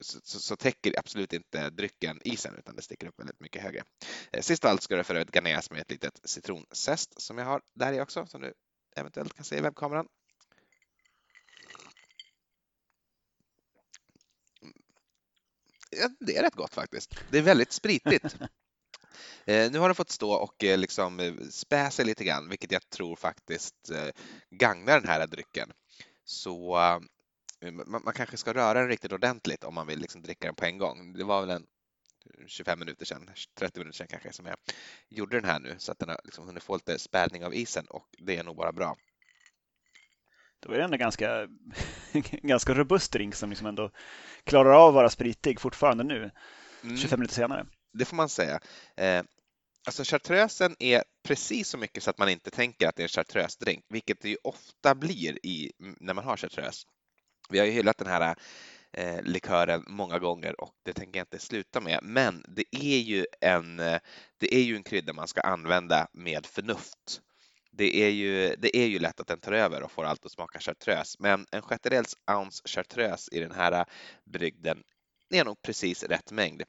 så, 0.00 0.40
så, 0.40 0.56
täcker 0.56 0.98
absolut 0.98 1.32
inte 1.32 1.70
drycken 1.70 2.20
isen 2.24 2.54
utan 2.58 2.76
det 2.76 2.82
sticker 2.82 3.06
upp 3.06 3.20
väldigt 3.20 3.40
mycket 3.40 3.62
högre. 3.62 3.84
Eh, 4.32 4.42
sist 4.42 4.64
av 4.64 4.70
allt 4.70 4.82
ska 4.82 4.96
det 4.96 5.04
för 5.04 5.14
övrigt 5.14 5.34
garneras 5.34 5.70
med 5.70 5.80
ett 5.80 5.90
litet 5.90 6.20
citronzest 6.24 7.22
som 7.22 7.38
jag 7.38 7.44
har 7.44 7.62
där 7.74 7.92
i 7.92 8.00
också 8.00 8.26
som 8.26 8.40
du 8.40 8.54
eventuellt 8.96 9.34
kan 9.34 9.44
se 9.44 9.56
i 9.56 9.60
webbkameran. 9.60 10.06
Ja, 15.90 16.08
det 16.20 16.36
är 16.36 16.42
rätt 16.42 16.54
gott 16.54 16.74
faktiskt. 16.74 17.14
Det 17.30 17.38
är 17.38 17.42
väldigt 17.42 17.72
spritigt. 17.72 18.36
Eh, 19.46 19.70
nu 19.70 19.78
har 19.78 19.88
den 19.88 19.94
fått 19.94 20.10
stå 20.10 20.32
och 20.32 20.64
eh, 20.64 20.78
liksom 20.78 21.38
spä 21.50 21.90
sig 21.90 22.04
lite 22.04 22.24
grann, 22.24 22.48
vilket 22.48 22.72
jag 22.72 22.90
tror 22.90 23.16
faktiskt 23.16 23.90
gagnar 24.50 25.00
den 25.00 25.08
här 25.08 25.26
drycken. 25.26 25.72
Så 26.24 26.78
man, 27.72 28.14
kanske 28.14 28.36
ska 28.36 28.52
röra 28.52 28.80
den 28.80 28.88
riktigt 28.88 29.12
ordentligt 29.12 29.64
om 29.64 29.74
man 29.74 29.86
vill 29.86 29.98
liksom 29.98 30.22
dricka 30.22 30.46
den 30.46 30.54
på 30.54 30.64
en 30.64 30.78
gång. 30.78 31.12
Det 31.12 31.24
var 31.24 31.40
väl 31.40 31.50
en 31.50 31.66
25 32.46 32.78
minuter 32.78 33.04
sedan, 33.04 33.30
30 33.58 33.78
minuter 33.78 33.96
sedan 33.96 34.06
kanske, 34.10 34.32
som 34.32 34.46
jag 34.46 34.56
gjorde 35.08 35.40
den 35.40 35.50
här 35.50 35.60
nu 35.60 35.74
så 35.78 35.92
att 35.92 35.98
den 35.98 36.08
har 36.08 36.20
liksom 36.24 36.46
hunnit 36.46 36.62
få 36.62 36.76
lite 36.76 36.98
spädning 36.98 37.44
av 37.44 37.54
isen 37.54 37.86
och 37.86 38.08
det 38.18 38.36
är 38.36 38.44
nog 38.44 38.56
bara 38.56 38.72
bra. 38.72 38.96
Då 40.60 40.72
är 40.72 40.78
det 40.78 40.84
ändå 40.84 40.96
ganska, 40.96 41.48
ganska 42.42 42.74
robust 42.74 43.12
drink 43.12 43.34
som 43.34 43.50
liksom 43.50 43.66
ändå 43.66 43.90
klarar 44.44 44.70
av 44.70 44.88
att 44.88 44.94
vara 44.94 45.10
spritig 45.10 45.60
fortfarande 45.60 46.04
nu, 46.04 46.30
mm. 46.82 46.96
25 46.96 47.20
minuter 47.20 47.34
senare. 47.34 47.66
Det 47.92 48.04
får 48.04 48.16
man 48.16 48.28
säga. 48.28 48.60
Eh, 48.96 49.22
alltså 49.86 50.04
chartreusen 50.04 50.76
är 50.78 51.04
precis 51.22 51.68
så 51.68 51.78
mycket 51.78 52.02
så 52.02 52.10
att 52.10 52.18
man 52.18 52.28
inte 52.28 52.50
tänker 52.50 52.88
att 52.88 52.96
det 52.96 53.02
är 53.02 53.04
en 53.04 53.08
chartreusdrink, 53.08 53.84
vilket 53.88 54.20
det 54.20 54.28
ju 54.28 54.36
ofta 54.44 54.94
blir 54.94 55.46
i, 55.46 55.72
när 55.78 56.14
man 56.14 56.24
har 56.24 56.36
chartreuse. 56.36 56.86
Vi 57.48 57.58
har 57.58 57.66
ju 57.66 57.72
hyllat 57.72 57.98
den 57.98 58.08
här 58.08 58.36
eh, 58.92 59.22
likören 59.22 59.84
många 59.86 60.18
gånger 60.18 60.60
och 60.60 60.74
det 60.82 60.92
tänker 60.92 61.18
jag 61.20 61.24
inte 61.24 61.38
sluta 61.38 61.80
med. 61.80 62.00
Men 62.02 62.44
det 62.48 62.64
är 62.70 62.98
ju 62.98 63.26
en, 63.40 63.76
det 64.38 64.54
är 64.54 64.62
ju 64.62 64.76
en 64.76 64.82
krydda 64.82 65.12
man 65.12 65.28
ska 65.28 65.40
använda 65.40 66.08
med 66.12 66.46
förnuft. 66.46 67.20
Det 67.76 67.96
är, 67.96 68.10
ju, 68.10 68.56
det 68.58 68.76
är 68.76 68.86
ju 68.86 68.98
lätt 68.98 69.20
att 69.20 69.26
den 69.26 69.40
tar 69.40 69.52
över 69.52 69.82
och 69.82 69.92
får 69.92 70.04
allt 70.04 70.26
att 70.26 70.32
smaka 70.32 70.60
chartreuse, 70.60 71.16
men 71.20 71.46
en 71.52 71.62
sjättedels 71.62 72.16
ounce 72.30 72.62
chartreuse 72.68 73.34
i 73.34 73.40
den 73.40 73.52
här 73.52 73.72
eh, 73.72 73.84
brygden 74.24 74.82
är 75.30 75.44
nog 75.44 75.62
precis 75.62 76.02
rätt 76.02 76.32
mängd. 76.32 76.62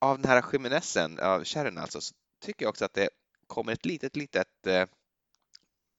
Av 0.00 0.18
den 0.18 0.30
här 0.30 0.42
chiminessen, 0.42 1.18
av 1.18 1.44
sherryn 1.44 1.78
alltså, 1.78 2.00
så 2.00 2.14
tycker 2.40 2.64
jag 2.64 2.70
också 2.70 2.84
att 2.84 2.94
det 2.94 3.08
kommer 3.46 3.72
ett 3.72 3.86
litet, 3.86 4.16
litet 4.16 4.66
eh, 4.66 4.86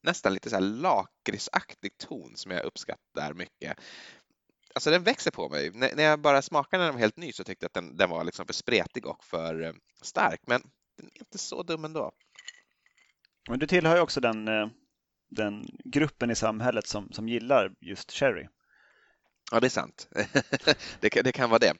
nästan 0.07 0.33
lite 0.33 0.49
så 0.49 0.55
här 0.55 0.61
lakritsaktig 0.61 1.97
ton 1.97 2.35
som 2.35 2.51
jag 2.51 2.63
uppskattar 2.63 3.33
mycket. 3.33 3.79
Alltså 4.75 4.91
den 4.91 5.03
växer 5.03 5.31
på 5.31 5.49
mig. 5.49 5.67
N 5.67 5.89
när 5.95 6.03
jag 6.03 6.21
bara 6.21 6.41
smakade 6.41 6.83
den 6.83 6.93
var 6.93 6.99
helt 6.99 7.17
ny 7.17 7.31
så 7.31 7.43
tyckte 7.43 7.63
jag 7.63 7.67
att 7.67 7.73
den, 7.73 7.97
den 7.97 8.09
var 8.09 8.23
liksom 8.23 8.45
för 8.45 8.53
spretig 8.53 9.05
och 9.05 9.23
för 9.23 9.61
eh, 9.61 9.73
stark, 10.01 10.39
men 10.47 10.61
den 10.97 11.05
är 11.13 11.19
inte 11.19 11.37
så 11.37 11.63
dum 11.63 11.85
ändå. 11.85 12.11
Men 13.49 13.59
du 13.59 13.67
tillhör 13.67 13.95
ju 13.95 14.01
också 14.01 14.19
den, 14.19 14.47
eh, 14.47 14.67
den 15.29 15.65
gruppen 15.83 16.31
i 16.31 16.35
samhället 16.35 16.87
som, 16.87 17.11
som 17.11 17.29
gillar 17.29 17.71
just 17.81 18.11
sherry. 18.11 18.47
Ja, 19.51 19.59
det 19.59 19.67
är 19.67 19.69
sant. 19.69 20.09
det, 20.99 21.09
kan, 21.09 21.23
det 21.23 21.31
kan 21.31 21.49
vara 21.49 21.59
det. 21.59 21.73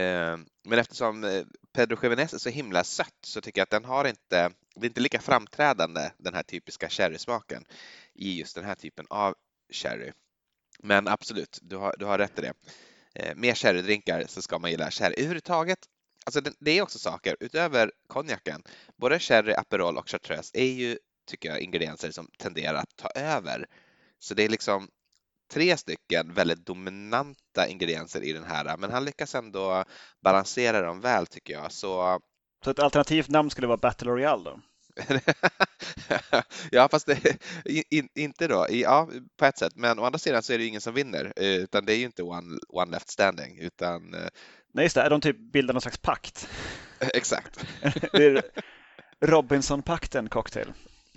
Eh, 0.00 0.38
men 0.64 0.78
eftersom 0.78 1.24
eh, 1.24 1.44
Pedro 1.72 1.98
Jiménez 2.02 2.34
är 2.34 2.38
så 2.38 2.48
himla 2.48 2.84
sött 2.84 3.18
så 3.24 3.40
tycker 3.40 3.60
jag 3.60 3.64
att 3.64 3.70
den 3.70 3.84
har 3.84 4.04
inte, 4.04 4.50
det 4.74 4.86
är 4.86 4.88
inte 4.88 5.00
lika 5.00 5.20
framträdande 5.20 6.10
den 6.18 6.34
här 6.34 6.42
typiska 6.42 6.88
sherrysmaken 6.88 7.64
i 8.14 8.38
just 8.38 8.54
den 8.54 8.64
här 8.64 8.74
typen 8.74 9.06
av 9.10 9.34
sherry. 9.72 10.12
Men 10.78 11.08
absolut, 11.08 11.58
du 11.62 11.76
har, 11.76 11.94
du 11.98 12.04
har 12.04 12.18
rätt 12.18 12.38
i 12.38 12.42
det. 12.42 12.52
Eh, 13.14 13.34
med 13.36 13.56
sherrydrinkar 13.56 14.24
så 14.28 14.42
ska 14.42 14.58
man 14.58 14.70
gilla 14.70 14.90
sherry. 14.90 15.14
Överhuvudtaget, 15.16 15.78
alltså 16.24 16.40
det, 16.40 16.52
det 16.58 16.78
är 16.78 16.82
också 16.82 16.98
saker 16.98 17.36
utöver 17.40 17.92
konjaken. 18.06 18.62
Både 18.96 19.18
sherry, 19.18 19.52
Aperol 19.52 19.98
och 19.98 20.08
chartreuse 20.08 20.50
är 20.54 20.72
ju, 20.72 20.98
tycker 21.26 21.48
jag, 21.48 21.60
ingredienser 21.60 22.10
som 22.10 22.30
tenderar 22.38 22.74
att 22.74 22.96
ta 22.96 23.08
över. 23.08 23.66
Så 24.18 24.34
det 24.34 24.44
är 24.44 24.48
liksom 24.48 24.88
tre 25.52 25.76
stycken 25.76 26.34
väldigt 26.34 26.66
dominanta 26.66 27.68
ingredienser 27.68 28.22
i 28.22 28.32
den 28.32 28.44
här, 28.44 28.76
men 28.76 28.90
han 28.90 29.04
lyckas 29.04 29.34
ändå 29.34 29.84
balansera 30.22 30.80
dem 30.80 31.00
väl 31.00 31.26
tycker 31.26 31.54
jag. 31.54 31.72
Så, 31.72 32.20
så 32.64 32.70
ett 32.70 32.78
alternativt 32.78 33.28
namn 33.28 33.50
skulle 33.50 33.66
vara 33.66 33.76
Battle 33.76 34.10
Royale 34.10 34.44
då? 34.44 34.60
ja, 36.70 36.88
fast 36.88 37.06
det, 37.06 37.38
in, 37.90 38.08
inte 38.14 38.48
då. 38.48 38.66
Ja, 38.70 39.08
på 39.36 39.44
ett 39.44 39.58
sätt. 39.58 39.72
Men 39.76 39.98
å 39.98 40.04
andra 40.04 40.18
sidan 40.18 40.42
så 40.42 40.52
är 40.52 40.58
det 40.58 40.66
ingen 40.66 40.80
som 40.80 40.94
vinner, 40.94 41.32
utan 41.36 41.84
det 41.84 41.94
är 41.94 41.96
ju 41.96 42.04
inte 42.04 42.22
one, 42.22 42.58
one 42.68 42.90
left 42.90 43.10
standing, 43.10 43.58
utan... 43.58 44.14
Eh, 44.14 44.28
Nej, 44.72 44.84
just 44.84 44.94
det. 44.94 45.08
De 45.08 45.20
typ 45.20 45.52
bildar 45.52 45.74
någon 45.74 45.80
slags 45.80 45.98
pakt? 45.98 46.48
Exakt. 47.14 47.64
Robinson-pakten 49.20 50.28
cocktail. 50.28 50.72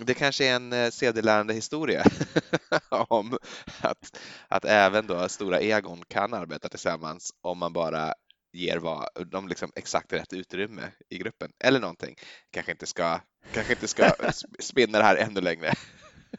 Det 0.06 0.14
kanske 0.14 0.46
är 0.46 0.56
en 0.56 0.74
eh, 0.74 0.90
sedelärande 0.90 1.54
historia 1.54 2.04
om 2.90 3.38
att, 3.82 4.20
att 4.48 4.66
även 4.66 5.08
då 5.08 5.30
stora 5.30 5.60
egon 5.60 6.04
kan 6.08 6.34
arbeta 6.34 6.70
tillsammans 6.70 7.34
om 7.42 7.58
man 7.58 7.74
bara 7.74 8.14
ger 8.54 8.78
vad, 8.78 9.10
de 9.32 9.48
liksom 9.48 9.72
exakt 9.76 10.14
rätt 10.14 10.34
utrymme 10.34 10.82
i 11.10 11.18
gruppen 11.18 11.52
eller 11.64 11.80
någonting. 11.80 12.16
Kanske 12.52 12.72
inte 12.72 12.86
ska, 12.86 13.20
kanske 13.54 13.74
inte 13.74 13.88
ska 13.88 14.12
spinna 14.60 14.98
det 14.98 15.04
här 15.04 15.16
ännu 15.16 15.42
längre. 15.42 15.74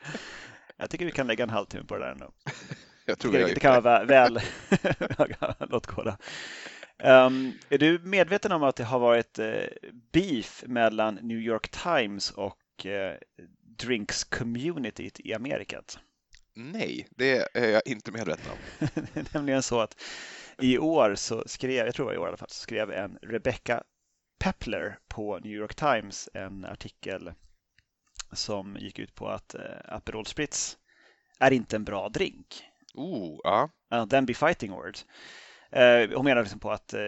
Jag 0.76 0.90
tycker 0.90 1.04
vi 1.04 1.12
kan 1.12 1.26
lägga 1.26 1.44
en 1.44 1.50
halvtimme 1.50 1.84
på 1.84 1.96
det 1.96 2.04
där 2.04 2.12
ändå. 2.12 2.32
Jag 3.04 3.18
tror 3.18 3.32
det, 3.32 3.46
det 3.46 3.60
kan 3.60 3.82
vara 3.82 4.04
väl, 4.04 4.40
låt 5.58 5.96
då. 5.96 6.16
Um, 7.04 7.52
är 7.68 7.78
du 7.78 7.98
medveten 7.98 8.52
om 8.52 8.62
att 8.62 8.76
det 8.76 8.84
har 8.84 8.98
varit 8.98 9.38
uh, 9.38 9.62
beef 10.12 10.64
mellan 10.66 11.14
New 11.14 11.38
York 11.38 11.68
Times 11.68 12.30
och 12.30 12.56
uh, 12.86 13.14
drinks 13.78 14.24
communityt 14.24 15.20
i 15.20 15.34
Amerikat? 15.34 15.98
Nej, 16.54 17.08
det 17.10 17.56
är 17.56 17.68
jag 17.68 17.82
inte 17.86 18.12
medveten 18.12 18.50
om. 18.50 18.88
det 19.14 19.20
är 19.20 19.34
nämligen 19.34 19.62
så 19.62 19.80
att 19.80 20.02
i 20.58 20.78
år 20.78 21.14
så 21.14 21.42
skrev, 21.46 21.86
jag 21.86 21.94
tror 21.94 22.06
det 22.06 22.08
var 22.08 22.14
i 22.14 22.18
år 22.18 22.26
i 22.26 22.28
alla 22.28 22.36
fall, 22.36 22.48
så 22.50 22.62
skrev 22.62 22.90
en 22.90 23.18
Rebecca 23.22 23.82
Pepler 24.38 24.98
på 25.08 25.38
New 25.38 25.52
York 25.52 25.74
Times 25.74 26.28
en 26.34 26.64
artikel 26.64 27.32
som 28.32 28.76
gick 28.80 28.98
ut 28.98 29.14
på 29.14 29.28
att 29.28 29.54
eh, 29.54 29.60
Aperol 29.84 30.26
Spritz 30.26 30.78
är 31.38 31.50
inte 31.50 31.76
en 31.76 31.84
bra 31.84 32.08
drink. 32.08 32.64
Oh, 32.94 33.40
ja. 33.44 33.70
Uh, 33.94 34.06
den 34.06 34.26
be 34.26 34.34
fighting 34.34 34.72
words. 34.72 35.06
Eh, 35.70 36.10
hon 36.14 36.24
menar 36.24 36.42
liksom 36.42 36.60
på 36.60 36.70
att 36.70 36.94
eh, 36.94 37.00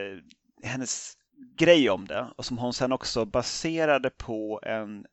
hennes 0.63 1.17
grej 1.59 1.91
om 1.91 2.07
det 2.07 2.27
och 2.37 2.45
som 2.45 2.59
hon 2.59 2.73
sen 2.73 2.93
också 2.93 3.25
baserade 3.25 4.11
på 4.11 4.61
en 4.63 5.07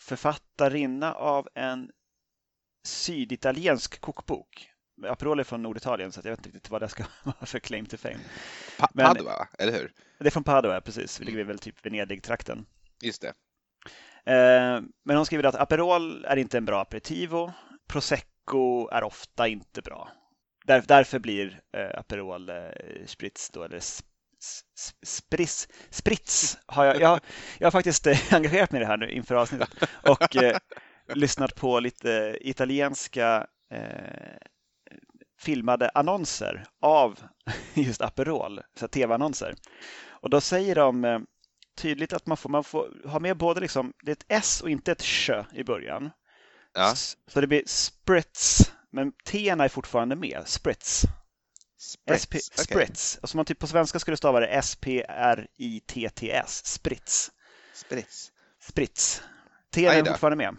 författarinna 0.00 1.14
av 1.14 1.48
en 1.54 1.90
syditaliensk 2.84 4.00
kokbok 4.00 4.70
Aperol 5.06 5.40
är 5.40 5.44
från 5.44 5.62
Norditalien 5.62 6.12
så 6.12 6.20
jag 6.24 6.30
vet 6.30 6.38
inte 6.38 6.48
riktigt 6.48 6.70
vad 6.70 6.82
det 6.82 6.88
ska 6.88 7.04
vara 7.22 7.46
för 7.46 7.58
claim 7.58 7.86
to 7.86 7.96
fame. 7.96 8.18
Pa 8.78 8.88
Men, 8.94 9.06
Padua, 9.06 9.48
eller 9.58 9.72
hur? 9.72 9.92
Det 10.18 10.26
är 10.26 10.30
från 10.30 10.44
Padua, 10.44 10.80
precis. 10.80 11.20
Vi 11.20 11.24
ligger 11.24 11.44
väl 11.44 11.58
typ 11.58 11.86
Venedig-trakten. 11.86 12.66
Just 13.02 13.22
det. 13.22 13.28
Eh, 14.32 14.80
men 15.04 15.16
hon 15.16 15.26
skriver 15.26 15.44
att 15.44 15.54
Aperol 15.54 16.24
är 16.24 16.36
inte 16.36 16.58
en 16.58 16.64
bra 16.64 16.80
aperitivo. 16.80 17.52
Prosecco 17.88 18.88
är 18.88 19.04
ofta 19.04 19.48
inte 19.48 19.82
bra. 19.82 20.12
Där, 20.64 20.84
därför 20.86 21.18
blir 21.18 21.60
eh, 21.72 21.98
Aperol 21.98 22.48
eh, 22.48 22.56
Spritz 23.06 23.50
då, 23.50 23.62
eller 23.62 23.80
Spritz, 25.06 25.68
Spritz 25.90 26.58
har 26.66 26.84
jag, 26.84 27.00
jag, 27.00 27.20
jag 27.58 27.66
har 27.66 27.70
faktiskt 27.70 28.06
engagerat 28.30 28.72
mig 28.72 28.80
i 28.80 28.84
det 28.84 28.90
här 28.90 28.96
nu 28.96 29.10
inför 29.10 29.34
avsnittet 29.34 29.70
och 30.02 30.36
eh, 30.36 30.56
lyssnat 31.14 31.54
på 31.54 31.80
lite 31.80 32.38
italienska 32.40 33.46
eh, 33.72 34.36
filmade 35.40 35.90
annonser 35.94 36.64
av 36.80 37.18
just 37.74 38.00
Aperol, 38.00 38.60
tv-annonser. 38.90 39.54
Och 40.20 40.30
då 40.30 40.40
säger 40.40 40.74
de 40.74 41.04
eh, 41.04 41.18
tydligt 41.78 42.12
att 42.12 42.26
man 42.26 42.36
får, 42.36 42.50
man 42.50 42.64
får 42.64 43.08
ha 43.08 43.20
med 43.20 43.36
både 43.36 43.60
liksom, 43.60 43.92
det 44.02 44.10
är 44.10 44.16
ett 44.16 44.24
S 44.28 44.60
och 44.60 44.70
inte 44.70 44.92
ett 44.92 45.02
sjö 45.02 45.44
i 45.52 45.64
början. 45.64 46.10
Ja. 46.74 46.94
Så 47.26 47.40
det 47.40 47.46
blir 47.46 47.62
spritz, 47.66 48.72
men 48.90 49.12
T 49.24 49.48
är 49.48 49.68
fortfarande 49.68 50.16
med, 50.16 50.42
spritz. 50.46 51.04
Spritz, 51.78 52.22
SP, 52.22 52.34
okay. 52.34 52.64
spritz. 52.64 53.18
Alltså 53.22 53.36
man 53.36 53.46
typ 53.46 53.58
på 53.58 53.66
svenska 53.66 53.98
skulle 53.98 54.16
stava 54.16 54.40
det 54.40 54.46
S-P-R-I-T-T-S, 54.46 55.06
spritz. 56.66 57.30
Spritz. 57.74 58.32
Spritz. 58.62 59.22
T 59.74 59.86
är 59.86 60.04
fortfarande 60.04 60.36
med. 60.36 60.56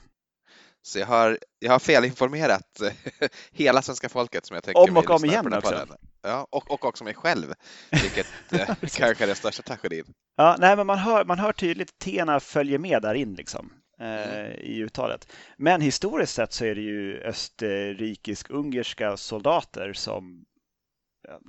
Så 0.81 0.99
jag 0.99 1.07
har, 1.07 1.39
jag 1.59 1.71
har 1.71 1.79
felinformerat 1.79 2.81
hela 3.51 3.81
svenska 3.81 4.09
folket 4.09 4.45
som 4.45 4.55
jag 4.55 4.63
tänker 4.63 4.81
Om 4.81 4.97
och 4.97 5.09
om 5.09 5.25
igen 5.25 5.53
också. 5.53 5.87
Ja, 6.21 6.47
och, 6.49 6.71
och 6.71 6.85
också 6.85 7.03
mig 7.03 7.13
själv, 7.13 7.53
vilket 7.89 8.27
eh, 8.51 8.75
kanske 8.81 9.23
är 9.23 9.27
den 9.27 9.35
största 9.35 9.63
tragedin. 9.63 10.05
Ja, 10.37 10.55
nej, 10.59 10.75
men 10.75 10.87
man 10.87 10.97
hör, 10.97 11.25
man 11.25 11.39
hör 11.39 11.53
tydligt 11.53 11.99
Tena 11.99 12.39
följer 12.39 12.79
med 12.79 13.01
där 13.01 13.13
in 13.13 13.33
liksom, 13.33 13.73
eh, 13.99 14.39
mm. 14.39 14.51
i 14.51 14.79
uttalet. 14.79 15.27
Men 15.57 15.81
historiskt 15.81 16.33
sett 16.33 16.53
så 16.53 16.65
är 16.65 16.75
det 16.75 16.81
ju 16.81 17.21
österrikisk-ungerska 17.23 19.17
soldater 19.17 19.93
som, 19.93 20.45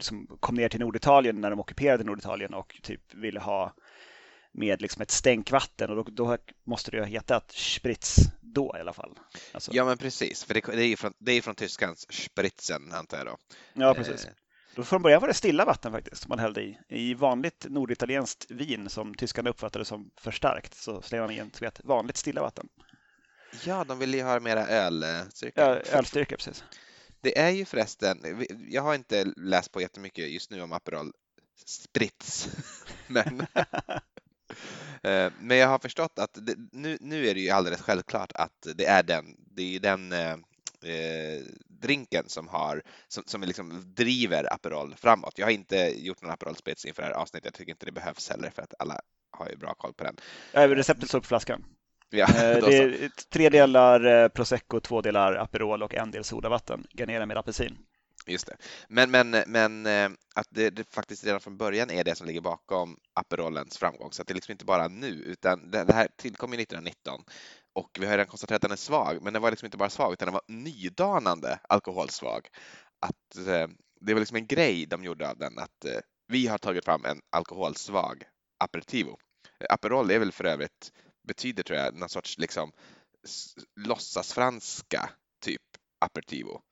som 0.01 0.27
kom 0.41 0.55
ner 0.55 0.69
till 0.69 0.81
Norditalien 0.81 1.41
när 1.41 1.51
de 1.51 1.61
ockuperade 1.61 2.05
Norditalien 2.05 2.55
och 2.55 2.81
typ 2.83 3.15
ville 3.15 3.41
ha 3.41 3.75
med 4.53 4.83
liksom 4.83 5.03
ett 5.03 5.11
stänkvatten 5.11 5.91
och 5.91 5.97
då, 5.97 6.03
då 6.03 6.39
måste 6.65 6.91
det 6.91 6.97
ju 6.97 7.03
ha 7.03 7.09
hetat 7.09 7.53
Spritz 7.53 8.17
då 8.41 8.75
i 8.77 8.81
alla 8.81 8.93
fall. 8.93 9.19
Alltså. 9.53 9.71
Ja 9.75 9.85
men 9.85 9.99
precis, 9.99 10.45
för 10.45 10.55
det, 10.55 10.61
det 10.61 10.83
är 10.83 10.89
ju 10.89 10.97
från, 10.97 11.13
det 11.19 11.33
är 11.33 11.43
från 11.43 11.55
tyskans 11.55 12.07
Spritzen 12.13 12.93
antar 12.93 13.19
jag 13.19 13.27
då. 13.27 13.37
Ja 13.75 13.95
precis. 13.95 14.25
Eh. 14.25 14.33
Då 14.75 14.83
från 14.83 15.03
början 15.03 15.21
var 15.21 15.29
det 15.29 15.35
stilla 15.35 15.65
vatten 15.65 15.93
faktiskt 15.93 16.29
man 16.29 16.39
hällde 16.39 16.63
i. 16.63 16.79
I 16.89 17.15
vanligt 17.15 17.67
norditalienskt 17.69 18.51
vin 18.51 18.89
som 18.89 19.15
tyskarna 19.15 19.51
uppfattade 19.51 19.85
som 19.85 20.11
för 20.17 20.31
starkt 20.31 20.75
så 20.75 21.03
slängde 21.03 21.27
man 21.27 21.51
i 21.63 21.67
ett 21.67 21.81
vanligt 21.85 22.17
stilla 22.17 22.43
vatten. 22.43 22.69
Ja, 23.65 23.85
de 23.85 23.99
ville 23.99 24.17
ju 24.17 24.23
ha 24.23 24.41
mera 24.41 24.67
ölstyrka. 24.67 25.61
Ja, 25.61 25.99
ölstyrka, 25.99 26.37
precis. 26.37 26.65
Det 27.21 27.39
är 27.39 27.51
ju 27.51 27.65
förresten, 27.65 28.47
jag 28.69 28.83
har 28.83 28.95
inte 28.95 29.25
läst 29.37 29.73
på 29.73 29.81
jättemycket 29.81 30.31
just 30.31 30.51
nu 30.51 30.63
om 30.63 30.73
Aperol 30.73 31.13
Spritz, 31.67 32.49
men 33.07 33.47
Eh, 35.03 35.33
men 35.41 35.57
jag 35.57 35.69
har 35.69 35.79
förstått 35.79 36.19
att 36.19 36.31
det, 36.35 36.55
nu, 36.73 36.99
nu 37.01 37.29
är 37.29 37.35
det 37.35 37.41
ju 37.41 37.51
alldeles 37.51 37.81
självklart 37.81 38.33
att 38.35 38.67
det 38.75 38.87
är 38.87 39.03
den, 39.03 39.25
det 39.39 39.77
är 39.77 39.81
den 39.81 40.13
eh, 40.13 40.33
eh, 40.95 41.43
drinken 41.69 42.25
som, 42.29 42.49
har, 42.49 42.83
som, 43.09 43.23
som 43.27 43.41
liksom 43.43 43.95
driver 43.95 44.53
Aperol 44.55 44.95
framåt. 44.95 45.39
Jag 45.39 45.47
har 45.47 45.51
inte 45.51 45.77
gjort 45.77 46.23
någon 46.23 46.31
Aperol 46.31 46.57
Spritz 46.57 46.85
inför 46.85 47.03
det 47.03 47.09
här 47.09 47.15
avsnittet. 47.15 47.45
Jag 47.45 47.55
tycker 47.55 47.73
inte 47.73 47.87
det 47.87 47.93
behövs 47.93 48.31
heller 48.31 48.51
för 48.51 48.63
att 48.63 48.75
alla 48.79 49.01
har 49.31 49.49
ju 49.49 49.57
bra 49.57 49.75
koll 49.75 49.95
på 49.95 50.05
den. 50.05 50.17
receptet 50.53 51.09
står 51.09 51.21
på 51.21 51.27
flaskan. 51.27 51.65
Ja, 52.11 52.27
det 52.33 52.77
är 52.77 53.11
tre 53.31 53.49
delar 53.49 54.29
prosecco, 54.29 54.81
två 54.81 55.01
delar 55.01 55.35
Aperol 55.35 55.83
och 55.83 55.95
en 55.95 56.11
del 56.11 56.25
sodavatten. 56.25 56.87
Garnera 56.93 57.27
med 57.27 57.39
apelsin. 57.39 57.79
Just 58.27 58.47
det. 58.47 58.57
Men, 58.89 59.11
men, 59.11 59.31
men 59.47 59.87
eh, 59.87 60.11
att 60.35 60.47
det, 60.51 60.71
det, 60.71 60.93
faktiskt 60.93 61.25
redan 61.25 61.41
från 61.41 61.57
början 61.57 61.91
är 61.91 62.05
det 62.05 62.15
som 62.15 62.27
ligger 62.27 62.41
bakom 62.41 62.97
Aperollens 63.15 63.79
framgång. 63.79 64.13
Så 64.13 64.23
att 64.23 64.29
det 64.29 64.33
är 64.33 64.35
liksom 64.35 64.53
inte 64.53 64.65
bara 64.65 64.89
nu, 64.89 65.09
utan 65.09 65.71
det, 65.71 65.85
det 65.85 65.93
här 65.93 66.09
tillkom 66.17 66.53
1919 66.53 67.21
och 67.73 67.99
vi 68.01 68.07
har 68.07 68.13
redan 68.13 68.27
konstaterat 68.27 68.57
att 68.57 68.63
den 68.63 68.73
är 68.73 68.77
svag, 68.77 69.23
men 69.23 69.33
den 69.33 69.43
var 69.43 69.51
liksom 69.51 69.67
inte 69.67 69.77
bara 69.77 69.91
svag, 69.91 70.13
utan 70.13 70.27
den 70.27 70.33
var 70.33 70.43
nydanande 70.47 71.59
alkoholsvag. 71.69 72.49
Att 73.01 73.47
eh, 73.47 73.69
det 74.01 74.15
var 74.15 74.21
liksom 74.21 74.37
en 74.37 74.47
grej 74.47 74.87
de 74.87 75.05
gjorde 75.05 75.31
av 75.31 75.39
den, 75.39 75.59
att 75.59 75.85
eh, 75.85 76.01
vi 76.29 76.47
har 76.47 76.59
tagit 76.59 76.85
fram 76.85 77.05
en 77.05 77.21
alkoholsvag 77.31 78.25
aperitivo. 78.59 79.19
Aperol 79.69 80.11
är 80.11 80.19
väl 80.19 80.33
för 80.33 80.45
övrigt, 80.45 80.93
betyder 81.31 81.63
tror 81.63 81.79
jag, 81.79 81.95
någon 81.95 82.09
sorts 82.09 82.39
liksom 82.39 82.73
låtsasfranska 83.77 85.11
typ 85.41 85.63
aperitivo. 85.99 86.63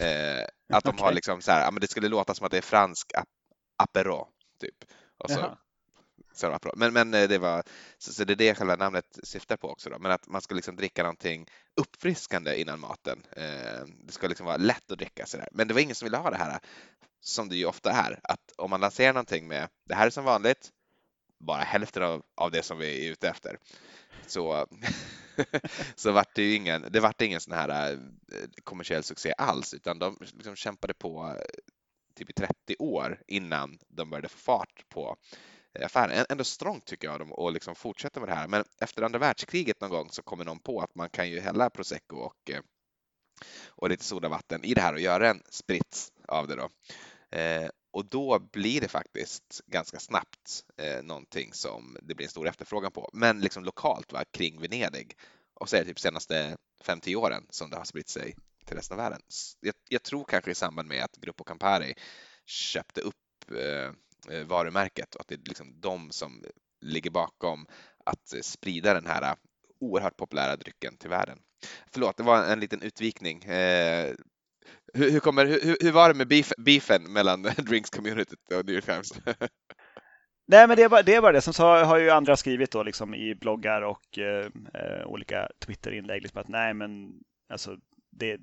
Eh, 0.00 0.44
att 0.72 0.84
de 0.84 0.94
okay. 0.94 1.04
har 1.04 1.12
liksom 1.12 1.42
så 1.42 1.50
här, 1.50 1.64
ja, 1.64 1.70
men 1.70 1.80
det 1.80 1.88
skulle 1.88 2.08
låta 2.08 2.34
som 2.34 2.46
att 2.46 2.50
det 2.50 2.58
är 2.58 2.62
fransk 2.62 3.12
ap 3.14 3.28
apero, 3.76 4.28
typ. 4.60 4.84
Och 5.18 5.30
så, 5.30 5.58
så 6.34 6.58
men, 6.76 6.92
men 6.92 7.14
eh, 7.14 7.28
det 7.28 7.38
var, 7.38 7.62
så, 7.98 8.12
så, 8.12 8.24
det 8.24 8.32
är 8.32 8.36
det 8.36 8.54
själva 8.54 8.76
namnet 8.76 9.18
syftar 9.22 9.56
på 9.56 9.70
också 9.70 9.90
då, 9.90 9.98
men 9.98 10.12
att 10.12 10.28
man 10.28 10.40
ska 10.40 10.54
liksom 10.54 10.76
dricka 10.76 11.02
någonting 11.02 11.46
uppfriskande 11.76 12.60
innan 12.60 12.80
maten. 12.80 13.22
Eh, 13.36 13.84
det 14.06 14.12
ska 14.12 14.28
liksom 14.28 14.46
vara 14.46 14.56
lätt 14.56 14.92
att 14.92 14.98
dricka 14.98 15.26
sådär. 15.26 15.48
Men 15.52 15.68
det 15.68 15.74
var 15.74 15.80
ingen 15.80 15.94
som 15.94 16.06
ville 16.06 16.16
ha 16.16 16.30
det 16.30 16.36
här, 16.36 16.60
som 17.20 17.48
det 17.48 17.56
ju 17.56 17.66
ofta 17.66 17.90
är, 17.90 18.20
att 18.22 18.52
om 18.56 18.70
man 18.70 18.80
lanserar 18.80 19.12
någonting 19.12 19.48
med 19.48 19.68
det 19.88 19.94
här 19.94 20.06
är 20.06 20.10
som 20.10 20.24
vanligt, 20.24 20.70
bara 21.40 21.62
hälften 21.62 22.02
av, 22.02 22.22
av 22.34 22.50
det 22.50 22.62
som 22.62 22.78
vi 22.78 23.06
är 23.06 23.12
ute 23.12 23.28
efter. 23.28 23.58
Så 24.26 24.66
så 25.94 26.12
vart 26.12 26.34
det 26.34 26.42
ju 26.42 26.54
ingen, 26.54 26.86
det 26.90 27.00
vart 27.00 27.20
ingen 27.20 27.40
sån 27.40 27.54
här 27.54 27.92
eh, 27.92 27.98
kommersiell 28.64 29.02
succé 29.02 29.34
alls, 29.38 29.74
utan 29.74 29.98
de 29.98 30.16
liksom 30.20 30.56
kämpade 30.56 30.94
på 30.94 31.36
eh, 31.38 31.44
typ 32.14 32.30
i 32.30 32.32
30 32.32 32.76
år 32.78 33.22
innan 33.26 33.78
de 33.88 34.10
började 34.10 34.28
få 34.28 34.38
fart 34.38 34.88
på 34.88 35.16
eh, 35.74 35.86
affären. 35.86 36.26
Ändå 36.28 36.44
strångt 36.44 36.86
tycker 36.86 37.08
jag 37.08 37.20
dem 37.20 37.32
att 37.32 37.52
liksom 37.52 37.74
fortsätta 37.74 38.20
med 38.20 38.28
det 38.28 38.34
här. 38.34 38.48
Men 38.48 38.64
efter 38.80 39.02
andra 39.02 39.18
världskriget 39.18 39.80
någon 39.80 39.90
gång 39.90 40.08
så 40.10 40.22
kommer 40.22 40.44
någon 40.44 40.60
på 40.60 40.80
att 40.80 40.94
man 40.94 41.10
kan 41.10 41.30
ju 41.30 41.40
hälla 41.40 41.70
prosecco 41.70 42.16
och, 42.16 42.50
och 43.66 43.88
lite 43.90 44.04
sodavatten 44.04 44.64
i 44.64 44.74
det 44.74 44.80
här 44.80 44.92
och 44.92 45.00
göra 45.00 45.30
en 45.30 45.42
sprits 45.50 46.12
av 46.28 46.48
det 46.48 46.56
då. 46.56 46.68
Och 47.92 48.04
då 48.06 48.38
blir 48.38 48.80
det 48.80 48.88
faktiskt 48.88 49.60
ganska 49.66 49.98
snabbt 49.98 50.64
eh, 50.76 51.02
någonting 51.02 51.52
som 51.52 51.96
det 52.02 52.14
blir 52.14 52.26
en 52.26 52.30
stor 52.30 52.48
efterfrågan 52.48 52.92
på. 52.92 53.10
Men 53.12 53.40
liksom 53.40 53.64
lokalt 53.64 54.12
va, 54.12 54.24
kring 54.30 54.60
Venedig. 54.60 55.16
Och 55.54 55.68
så 55.68 55.76
är 55.76 55.80
det 55.80 55.86
typ 55.86 56.00
senaste 56.00 56.56
5-10 56.84 57.14
åren 57.14 57.46
som 57.50 57.70
det 57.70 57.76
har 57.76 57.84
spritt 57.84 58.08
sig 58.08 58.34
till 58.66 58.76
resten 58.76 58.98
av 58.98 59.04
världen. 59.04 59.20
Jag, 59.60 59.74
jag 59.88 60.02
tror 60.02 60.24
kanske 60.24 60.50
i 60.50 60.54
samband 60.54 60.88
med 60.88 61.04
att 61.04 61.16
Gruppo 61.16 61.44
Campari 61.44 61.94
köpte 62.46 63.00
upp 63.00 63.50
eh, 63.50 63.92
eh 64.34 64.46
varumärket 64.46 65.14
och 65.14 65.20
att 65.20 65.28
det 65.28 65.34
är 65.34 65.48
liksom 65.48 65.80
de 65.80 66.10
som 66.10 66.44
ligger 66.80 67.10
bakom 67.10 67.66
att 68.04 68.34
eh, 68.34 68.40
sprida 68.40 68.94
den 68.94 69.06
här 69.06 69.36
oerhört 69.80 70.16
populära 70.16 70.56
drycken 70.56 70.96
till 70.96 71.10
världen. 71.10 71.38
Förlåt, 71.92 72.16
det 72.16 72.22
var 72.22 72.44
en 72.44 72.60
liten 72.60 72.82
utvikning. 72.82 73.42
Eh, 73.42 74.14
hur, 74.94 75.10
hur, 75.10 75.20
kommer, 75.20 75.46
hur, 75.46 75.76
hur 75.80 75.92
var 75.92 76.08
det 76.08 76.14
med 76.14 76.28
beef, 76.28 76.52
beefen 76.58 77.12
mellan 77.12 77.42
drinks 77.56 77.90
community 77.90 78.36
och 78.54 78.66
New 78.66 78.74
York 78.74 78.84
Times? 78.84 79.12
Nej, 80.48 80.68
men 80.68 80.76
det 80.76 80.82
är 80.82 80.88
bara 80.88 81.02
det. 81.02 81.14
Är 81.14 81.20
bara 81.20 81.32
det. 81.32 81.40
Som 81.40 81.54
så 81.54 81.64
har 81.64 81.98
ju 81.98 82.10
andra 82.10 82.36
skrivit 82.36 82.70
då 82.70 82.82
liksom 82.82 83.14
i 83.14 83.34
bloggar 83.34 83.82
och 83.82 84.18
eh, 84.18 84.46
eh, 84.74 85.06
olika 85.06 85.48
Twitter-inlägg 85.66 86.22
liksom 86.22 86.40
att 86.40 86.48
nej, 86.48 86.74
men 86.74 87.12
alltså 87.48 87.76
det 88.10 88.38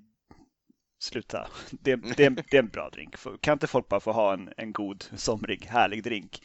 sluta. 0.99 1.47
Det, 1.71 1.95
det, 1.95 2.29
det, 2.29 2.53
är 2.53 2.59
en 2.59 2.67
bra 2.67 2.89
drink. 2.89 3.15
Kan 3.41 3.53
inte 3.53 3.67
folk 3.67 3.87
bara 3.87 3.99
få 3.99 4.11
ha 4.11 4.33
en, 4.33 4.49
en 4.57 4.73
god, 4.73 5.05
somrig, 5.15 5.65
härlig 5.65 6.03
drink 6.03 6.43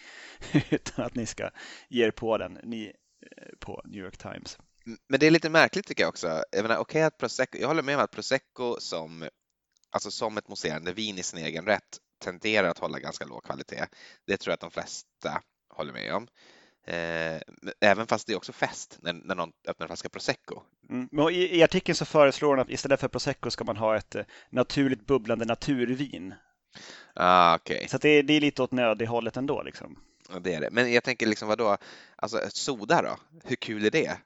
utan 0.71 1.05
att 1.05 1.15
ni 1.15 1.27
ska 1.27 1.51
ge 1.89 2.07
er 2.07 2.11
på 2.11 2.39
den, 2.39 2.59
ni 2.63 2.85
eh, 2.87 3.59
på 3.61 3.83
New 3.85 4.05
York 4.05 4.17
Times? 4.17 4.59
Men 5.09 5.21
det 5.21 5.27
är 5.27 5.31
lite 5.31 5.51
märkligt 5.51 5.87
tycker 5.87 6.03
jag 6.03 6.09
också. 6.09 6.43
Jag 6.53 6.63
menar, 6.63 6.79
okay, 6.79 7.03
att 7.03 7.19
Prosecco, 7.19 7.59
jag 7.59 7.69
håller 7.69 7.83
med 7.83 7.97
om 7.97 8.05
att 8.05 8.11
Prosecco 8.11 8.77
som 8.81 9.29
alltså 9.93 10.11
som 10.11 10.37
ett 10.37 10.49
mousserande 10.49 10.93
vin 10.93 11.19
i 11.19 11.23
sin 11.23 11.39
egen 11.39 11.65
rätt 11.65 11.99
tenderar 12.19 12.69
att 12.69 12.79
hålla 12.79 12.99
ganska 12.99 13.25
låg 13.25 13.45
kvalitet. 13.45 13.87
Det 14.27 14.37
tror 14.37 14.51
jag 14.51 14.55
att 14.55 14.61
de 14.61 14.71
flesta 14.71 15.43
håller 15.69 15.93
med 15.93 16.15
om. 16.15 16.29
Eh, 16.87 17.41
även 17.81 18.07
fast 18.07 18.27
det 18.27 18.33
är 18.33 18.37
också 18.37 18.53
fest 18.53 18.99
när, 19.03 19.13
när 19.13 19.35
någon 19.35 19.53
öppnar 19.69 19.85
en 19.85 19.89
flaska 19.89 20.09
prosecco. 20.09 20.63
Mm. 20.91 21.09
I, 21.31 21.59
I, 21.59 21.63
artikeln 21.63 21.97
så 21.97 22.05
föreslår 22.05 22.57
de 22.57 22.63
att 22.63 22.71
istället 22.71 23.01
för 23.01 23.09
prosecco 23.09 23.51
ska 23.51 23.65
man 23.65 23.77
ha 23.77 23.97
ett 23.97 24.15
eh, 24.15 24.25
naturligt 24.51 25.07
bubblande 25.07 25.45
naturvin. 25.45 26.35
Ah, 27.15 27.55
okay. 27.55 27.89
Så 27.89 27.99
det, 27.99 28.23
det, 28.23 28.35
är 28.35 28.41
lite 28.41 28.63
åt 28.63 28.73
nöd 28.73 29.03
ändå. 29.37 29.63
Liksom. 29.63 29.99
Ja, 30.33 30.39
det 30.39 30.55
är 30.55 30.61
det. 30.61 30.71
Men 30.71 30.93
jag 30.93 31.05
tänker 31.05 31.27
liksom 31.27 31.49
vadå, 31.49 31.77
alltså 32.17 32.41
soda 32.49 33.03
då? 33.03 33.17
Hur 33.45 33.57
kul 33.57 33.87
är 33.87 33.91
det? 33.91 34.19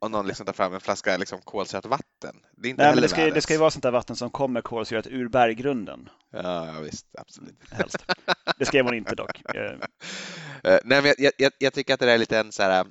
Om 0.00 0.12
någon 0.12 0.26
liksom 0.26 0.46
tar 0.46 0.52
fram 0.52 0.74
en 0.74 0.80
flaska 0.80 1.16
liksom 1.16 1.40
kolsyrat 1.40 1.86
vatten. 1.86 2.36
Det, 2.56 2.68
är 2.68 2.70
inte 2.70 2.82
Nej, 2.82 2.94
men 2.94 3.02
det, 3.02 3.08
ska, 3.08 3.30
det 3.30 3.40
ska 3.40 3.52
ju 3.52 3.58
vara 3.58 3.70
sånt 3.70 3.82
där 3.82 3.90
vatten 3.90 4.16
som 4.16 4.30
kommer 4.30 4.60
kolsyrat 4.60 5.06
ur 5.06 5.28
berggrunden. 5.28 6.08
Ja, 6.30 6.80
visst, 6.80 7.06
absolut. 7.18 7.56
Helst. 7.70 8.04
Det 8.58 8.64
skrev 8.64 8.84
hon 8.84 8.94
inte 8.94 9.14
dock. 9.14 9.42
Nej, 10.62 10.80
men 10.84 11.14
jag, 11.18 11.32
jag, 11.38 11.52
jag, 11.58 11.72
tycker 11.72 11.94
att 11.94 12.00
det 12.00 12.06
där 12.06 12.14
är 12.14 12.18
lite 12.18 12.38
en 12.38 12.52
så 12.52 12.62
här, 12.62 12.86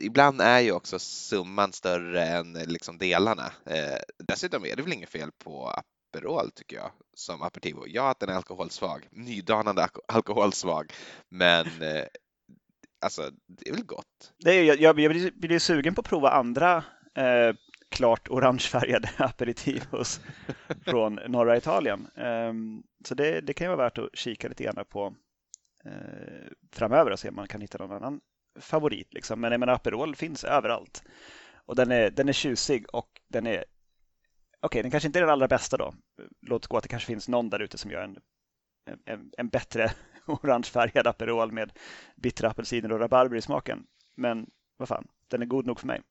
ibland 0.00 0.40
är 0.40 0.60
ju 0.60 0.72
också 0.72 0.98
summan 0.98 1.72
större 1.72 2.24
än 2.24 2.52
liksom 2.52 2.98
delarna. 2.98 3.52
Eh, 3.66 3.98
dessutom 4.18 4.64
är 4.64 4.76
det 4.76 4.82
väl 4.82 4.92
inget 4.92 5.10
fel 5.10 5.30
på 5.44 5.74
Aperol 6.12 6.50
tycker 6.50 6.76
jag 6.76 6.90
som 7.14 7.42
aperitivo. 7.42 7.84
Ja, 7.86 8.10
att 8.10 8.20
den 8.20 8.28
är 8.28 8.34
alkoholsvag, 8.34 9.08
nydanande 9.10 9.88
alkoholsvag, 10.08 10.92
men 11.28 11.66
eh, 11.66 12.04
alltså, 13.00 13.30
det 13.46 13.68
är 13.68 13.72
väl 13.72 13.84
gott? 13.84 14.32
Det 14.38 14.50
är, 14.50 14.64
jag, 14.64 14.80
jag, 14.80 14.94
blir, 14.94 15.30
blir 15.30 15.58
sugen 15.58 15.94
på 15.94 16.00
att 16.00 16.08
prova 16.08 16.30
andra 16.30 16.84
eh, 17.14 17.54
klart 17.88 18.30
orangefärgade 18.30 19.10
aperitivos 19.16 20.20
från 20.84 21.14
norra 21.14 21.56
Italien. 21.56 22.06
Um, 22.14 22.82
så 23.04 23.14
det, 23.14 23.40
det, 23.40 23.52
kan 23.52 23.64
ju 23.64 23.76
vara 23.76 23.84
värt 23.84 23.98
att 23.98 24.08
kika 24.16 24.48
lite 24.48 24.64
grann 24.64 24.84
på 24.88 25.14
uh, 25.86 26.48
framöver 26.72 27.10
och 27.10 27.18
se 27.18 27.28
om 27.28 27.34
man 27.34 27.48
kan 27.48 27.60
hitta 27.60 27.78
någon 27.78 27.96
annan 27.96 28.20
favorit. 28.60 29.14
Liksom. 29.14 29.40
Men 29.40 29.52
jag 29.52 29.60
menar, 29.60 29.72
Aperol 29.72 30.16
finns 30.16 30.44
överallt. 30.44 31.02
Och 31.66 31.76
den 31.76 31.90
är, 31.92 32.10
den 32.10 32.28
är 32.28 32.32
tjusig 32.32 32.94
och 32.94 33.20
den 33.28 33.46
är 33.46 33.64
Okej, 34.62 34.66
okay, 34.66 34.82
den 34.82 34.90
kanske 34.90 35.06
inte 35.06 35.18
är 35.18 35.20
den 35.20 35.30
allra 35.30 35.48
bästa 35.48 35.76
då. 35.76 35.94
Låt 36.42 36.66
gå 36.66 36.76
att 36.76 36.82
det 36.82 36.88
kanske 36.88 37.06
finns 37.06 37.28
någon 37.28 37.50
där 37.50 37.60
ute 37.60 37.78
som 37.78 37.90
gör 37.90 38.02
en, 38.02 38.18
en, 39.04 39.30
en 39.38 39.48
bättre 39.48 39.92
orangefärgad 40.42 41.06
Aperol 41.06 41.52
med 41.52 41.72
bittra 42.16 42.50
apelsiner 42.50 42.92
och 42.92 43.00
rabarber 43.00 43.36
i 43.36 43.42
smaken. 43.42 43.86
Men 44.14 44.50
vad 44.76 44.88
fan, 44.88 45.08
den 45.28 45.42
är 45.42 45.46
god 45.46 45.66
nog 45.66 45.80
för 45.80 45.86
mig. 45.86 46.02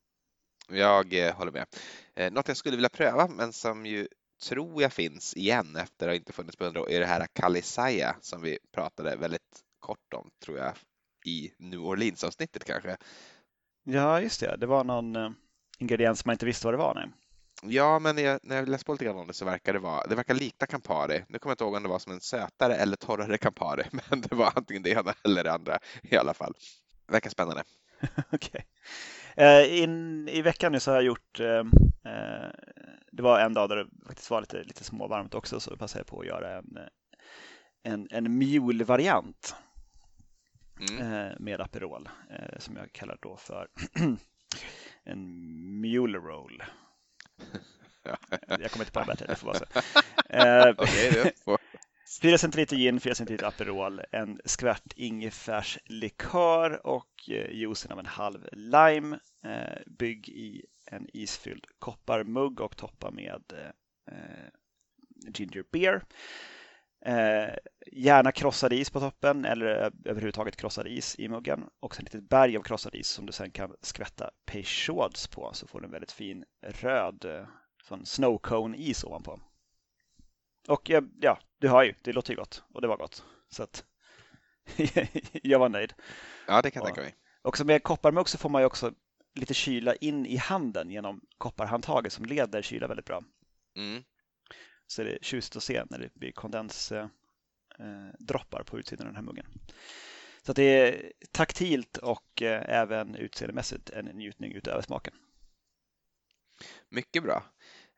jag 0.70 1.28
eh, 1.28 1.36
håller 1.36 1.52
med. 1.52 1.66
Eh, 2.16 2.32
något 2.32 2.48
jag 2.48 2.58
skulle 2.58 2.76
vilja 2.76 2.90
pröva, 2.90 3.28
men 3.28 3.54
som 3.54 3.86
ju 3.86 4.08
tror 4.48 4.82
jag 4.82 4.94
finns 4.94 5.34
igen 5.38 5.76
efter 5.76 6.08
att 6.08 6.12
ha 6.12 6.16
inte 6.16 6.34
funnits 6.34 6.58
på 6.58 6.66
hundra 6.66 6.82
år, 6.82 6.90
är 6.90 7.00
det 7.00 7.06
här 7.06 7.28
Kalisaya 7.34 8.16
som 8.22 8.42
vi 8.42 8.60
pratade 8.72 9.16
väldigt 9.16 9.62
kort 9.80 10.14
om, 10.16 10.30
tror 10.46 10.58
jag, 10.58 10.74
i 11.26 11.52
New 11.58 11.80
Orleans-avsnittet 11.80 12.64
kanske. 12.64 12.98
Ja, 13.84 14.22
just 14.22 14.40
det. 14.40 14.58
Det 14.58 14.66
var 14.66 14.84
någon 14.84 15.16
eh, 15.16 15.30
ingrediens 15.78 16.26
man 16.26 16.34
inte 16.34 16.46
visste 16.46 16.68
vad 16.68 16.74
det 16.74 16.78
var. 16.78 16.96
Nej. 16.96 17.10
Ja, 17.64 18.00
men 18.00 18.18
jag, 18.18 18.40
när 18.44 18.56
jag 18.56 18.70
läste 18.70 18.86
på 18.86 18.92
lite 18.92 19.06
grann 19.06 19.18
om 19.18 19.28
det 19.28 19.34
så 19.34 19.46
verkar 19.46 19.74
det 19.74 19.80
vara, 19.80 20.08
det 20.08 20.16
verkar 20.16 20.34
likna 20.34 20.68
Campari. 20.68 21.24
Nu 21.28 21.40
kommer 21.40 21.52
jag 21.52 21.54
inte 21.54 21.64
ihåg 21.64 21.74
om 21.74 21.84
det 21.84 21.90
var 21.90 22.00
som 22.00 22.12
en 22.12 22.22
sötare 22.22 22.76
eller 22.76 22.98
torrare 22.98 23.38
Campari, 23.38 23.84
men 24.10 24.22
det 24.22 24.36
var 24.36 24.54
antingen 24.56 24.84
det 24.84 24.90
ena 24.90 25.14
eller 25.24 25.44
det 25.44 25.52
andra 25.52 25.80
i 26.04 26.18
alla 26.18 26.34
fall. 26.34 26.54
Verkar 27.08 27.30
spännande. 27.30 27.64
Okej. 28.32 28.66
Okay. 29.36 29.84
In, 29.84 30.28
I 30.30 30.42
veckan 30.42 30.72
nu 30.72 30.80
så 30.80 30.92
har 30.92 30.96
jag 30.96 31.04
gjort, 31.04 31.40
eh, 31.40 31.60
eh, 32.14 32.52
det 33.12 33.24
var 33.24 33.40
en 33.40 33.54
dag 33.54 33.70
där 33.70 33.76
det 33.76 33.88
faktiskt 34.08 34.30
var 34.30 34.42
lite, 34.42 34.64
lite 34.64 34.84
småvarmt 34.84 35.36
också, 35.36 35.60
så 35.60 35.78
passade 35.78 36.00
jag 36.00 36.08
på 36.08 36.20
att 36.20 36.28
göra 36.28 36.58
en, 36.58 36.78
en, 37.84 38.08
en 38.12 38.38
mule-variant 38.38 39.56
mm. 40.90 41.14
eh, 41.14 41.34
med 41.40 41.62
Aperol 41.62 42.10
eh, 42.30 42.60
som 42.60 42.76
jag 42.76 42.92
kallar 42.92 43.18
då 43.22 43.38
för 43.38 43.68
en 45.04 45.82
mule 45.82 46.18
roll. 46.18 46.64
jag 48.48 48.72
kommer 48.72 48.86
inte 48.86 48.92
på 48.92 49.00
en 49.00 49.08
bättre, 49.08 49.26
det 49.26 49.36
får 49.36 49.48
vara 49.48 49.58
så. 49.58 49.66
Eh, 50.32 50.70
okay, 50.70 51.32
4 52.22 52.38
centiliter 52.38 52.76
gin, 52.76 53.00
4 53.00 53.16
centiliter 53.16 53.46
Aperol, 53.46 54.02
en 54.12 54.42
skvätt 54.46 54.94
ingefärslikör 54.96 56.88
och 56.88 57.30
eh, 57.30 57.52
juicen 57.52 57.92
av 57.92 58.00
en 58.00 58.06
halv 58.06 58.48
lime. 58.52 59.20
Eh, 59.46 59.82
bygg 59.86 60.30
i 60.30 60.66
en 60.86 61.08
isfylld 61.14 61.66
kopparmugg 61.80 62.62
och 62.62 62.78
toppa 62.78 63.12
med 63.12 63.44
eh, 64.08 64.50
ginger 65.34 65.64
beer. 65.72 66.04
Eh, 67.06 67.54
gärna 67.92 68.32
krossad 68.32 68.74
is 68.74 68.90
på 68.90 69.00
toppen 69.00 69.46
eller 69.46 69.92
överhuvudtaget 70.06 70.56
krossad 70.56 70.88
is 70.88 71.20
i 71.20 71.30
muggen 71.30 71.70
och 71.80 71.96
sen 71.96 72.06
ett 72.06 72.14
litet 72.14 72.30
berg 72.30 72.58
av 72.58 72.62
krossad 72.62 72.96
is 72.96 73.08
som 73.08 73.26
du 73.26 73.32
sen 73.32 73.52
kan 73.52 73.76
skvätta 73.82 74.32
Peychauds 74.46 75.28
på 75.28 75.54
så 75.54 75.68
får 75.68 75.80
du 75.80 75.86
en 75.86 75.92
väldigt 75.92 76.12
fin 76.12 76.46
röd 76.62 77.48
sån 77.84 78.06
snow 78.06 78.38
cone 78.38 78.78
is 78.78 79.04
ovanpå. 79.04 79.40
Och 80.68 80.92
ja, 81.22 81.40
du 81.58 81.68
har 81.68 81.84
ju, 81.84 81.94
det 82.02 82.14
låter 82.14 82.34
ju 82.34 82.38
gott 82.38 82.64
och 82.74 82.82
det 82.82 82.88
var 82.88 82.98
gott. 82.98 83.24
Så 83.50 83.64
att 83.64 83.84
jag 85.32 85.60
var 85.60 85.70
nöjd. 85.70 85.94
Ja, 86.48 86.62
det 86.62 86.72
kan 86.72 86.80
jag 86.80 86.88
tänka 86.88 87.02
mig. 87.02 87.16
Och 87.42 87.66
med 87.66 87.84
kopparmugg 87.84 88.30
så 88.30 88.38
får 88.38 88.50
man 88.50 88.62
ju 88.62 88.66
också 88.66 88.94
lite 89.36 89.54
kyla 89.54 89.96
in 89.96 90.26
i 90.26 90.36
handen 90.36 90.92
genom 90.92 91.22
kopparhandtaget 91.38 92.14
som 92.14 92.26
leder 92.26 92.62
kyla 92.62 92.88
väldigt 92.88 93.06
bra. 93.06 93.24
Mm. 93.76 94.04
Så 94.92 95.02
är 95.02 95.06
det 95.06 95.18
tjusigt 95.22 95.56
att 95.56 95.64
se 95.64 95.84
när 95.90 96.00
det 96.00 96.14
blir 96.14 96.32
kondensdroppar 96.32 98.64
på 98.66 98.80
utsidan 98.80 99.08
av 99.08 99.14
den 99.14 99.16
här 99.16 99.24
muggen. 99.24 99.46
Så 100.42 100.54
det 100.54 100.64
är 100.64 101.12
taktilt 101.32 101.98
och 101.98 102.42
eh, 102.42 102.80
även 102.80 103.16
utseendemässigt 103.16 103.90
en 103.90 104.06
njutning 104.06 104.54
utöver 104.54 104.82
smaken. 104.82 105.14
Mycket 106.90 107.24
bra. 107.24 107.44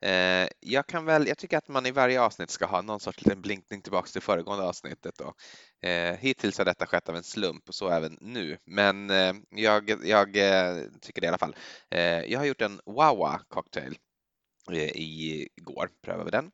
Eh, 0.00 0.48
jag 0.60 0.86
kan 0.86 1.04
väl, 1.04 1.26
jag 1.26 1.38
tycker 1.38 1.58
att 1.58 1.68
man 1.68 1.86
i 1.86 1.90
varje 1.90 2.20
avsnitt 2.20 2.50
ska 2.50 2.66
ha 2.66 2.82
någon 2.82 3.00
sorts 3.00 3.24
liten 3.24 3.42
blinkning 3.42 3.82
tillbaks 3.82 4.12
till 4.12 4.22
föregående 4.22 4.64
avsnittet. 4.64 5.14
Då. 5.18 5.34
Eh, 5.88 6.16
hittills 6.16 6.58
har 6.58 6.64
detta 6.64 6.86
skett 6.86 7.08
av 7.08 7.16
en 7.16 7.22
slump 7.22 7.68
och 7.68 7.74
så 7.74 7.88
även 7.88 8.18
nu, 8.20 8.58
men 8.64 9.10
jag, 9.50 9.90
jag 10.04 10.32
tycker 11.00 11.20
det 11.20 11.24
i 11.24 11.28
alla 11.28 11.38
fall. 11.38 11.56
Jag 12.26 12.38
har 12.38 12.46
gjort 12.46 12.62
en 12.62 12.80
Wawa 12.86 13.40
cocktail 13.48 13.98
igår, 14.70 15.88
prövade 16.02 16.30
den. 16.30 16.50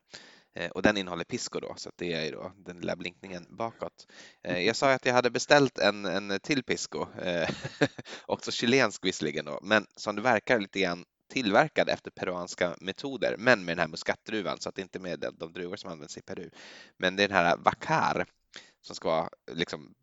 Och 0.71 0.81
den 0.81 0.97
innehåller 0.97 1.23
pisco 1.23 1.59
då, 1.59 1.73
så 1.77 1.91
det 1.95 2.13
är 2.13 2.25
ju 2.25 2.31
då 2.31 2.51
den 2.57 2.79
lilla 2.79 2.95
blinkningen 2.95 3.45
bakåt. 3.49 4.07
Jag 4.41 4.75
sa 4.75 4.93
att 4.93 5.05
jag 5.05 5.13
hade 5.13 5.29
beställt 5.29 5.77
en, 5.77 6.05
en 6.05 6.39
till 6.39 6.63
pisco, 6.63 7.05
också 8.25 8.51
chilensk 8.51 9.05
visserligen 9.05 9.45
då, 9.45 9.59
men 9.61 9.85
som 9.95 10.15
det 10.15 10.21
verkar 10.21 10.59
lite 10.59 10.79
grann 10.79 11.05
tillverkad 11.29 11.89
efter 11.89 12.11
peruanska 12.11 12.75
metoder, 12.81 13.35
men 13.37 13.65
med 13.65 13.77
den 13.77 13.79
här 13.79 13.87
muskatdruvan, 13.87 14.59
så 14.59 14.69
att 14.69 14.75
det 14.75 14.81
inte 14.81 14.97
är 14.97 15.01
med 15.01 15.25
de 15.33 15.53
druvor 15.53 15.75
som 15.75 15.91
används 15.91 16.17
i 16.17 16.21
Peru. 16.21 16.49
Men 16.97 17.15
det 17.15 17.23
är 17.23 17.27
den 17.27 17.37
här 17.37 17.57
Vacar 17.57 18.25
som 18.81 18.95
ska 18.95 19.09
vara 19.09 19.29
liksom 19.51 19.95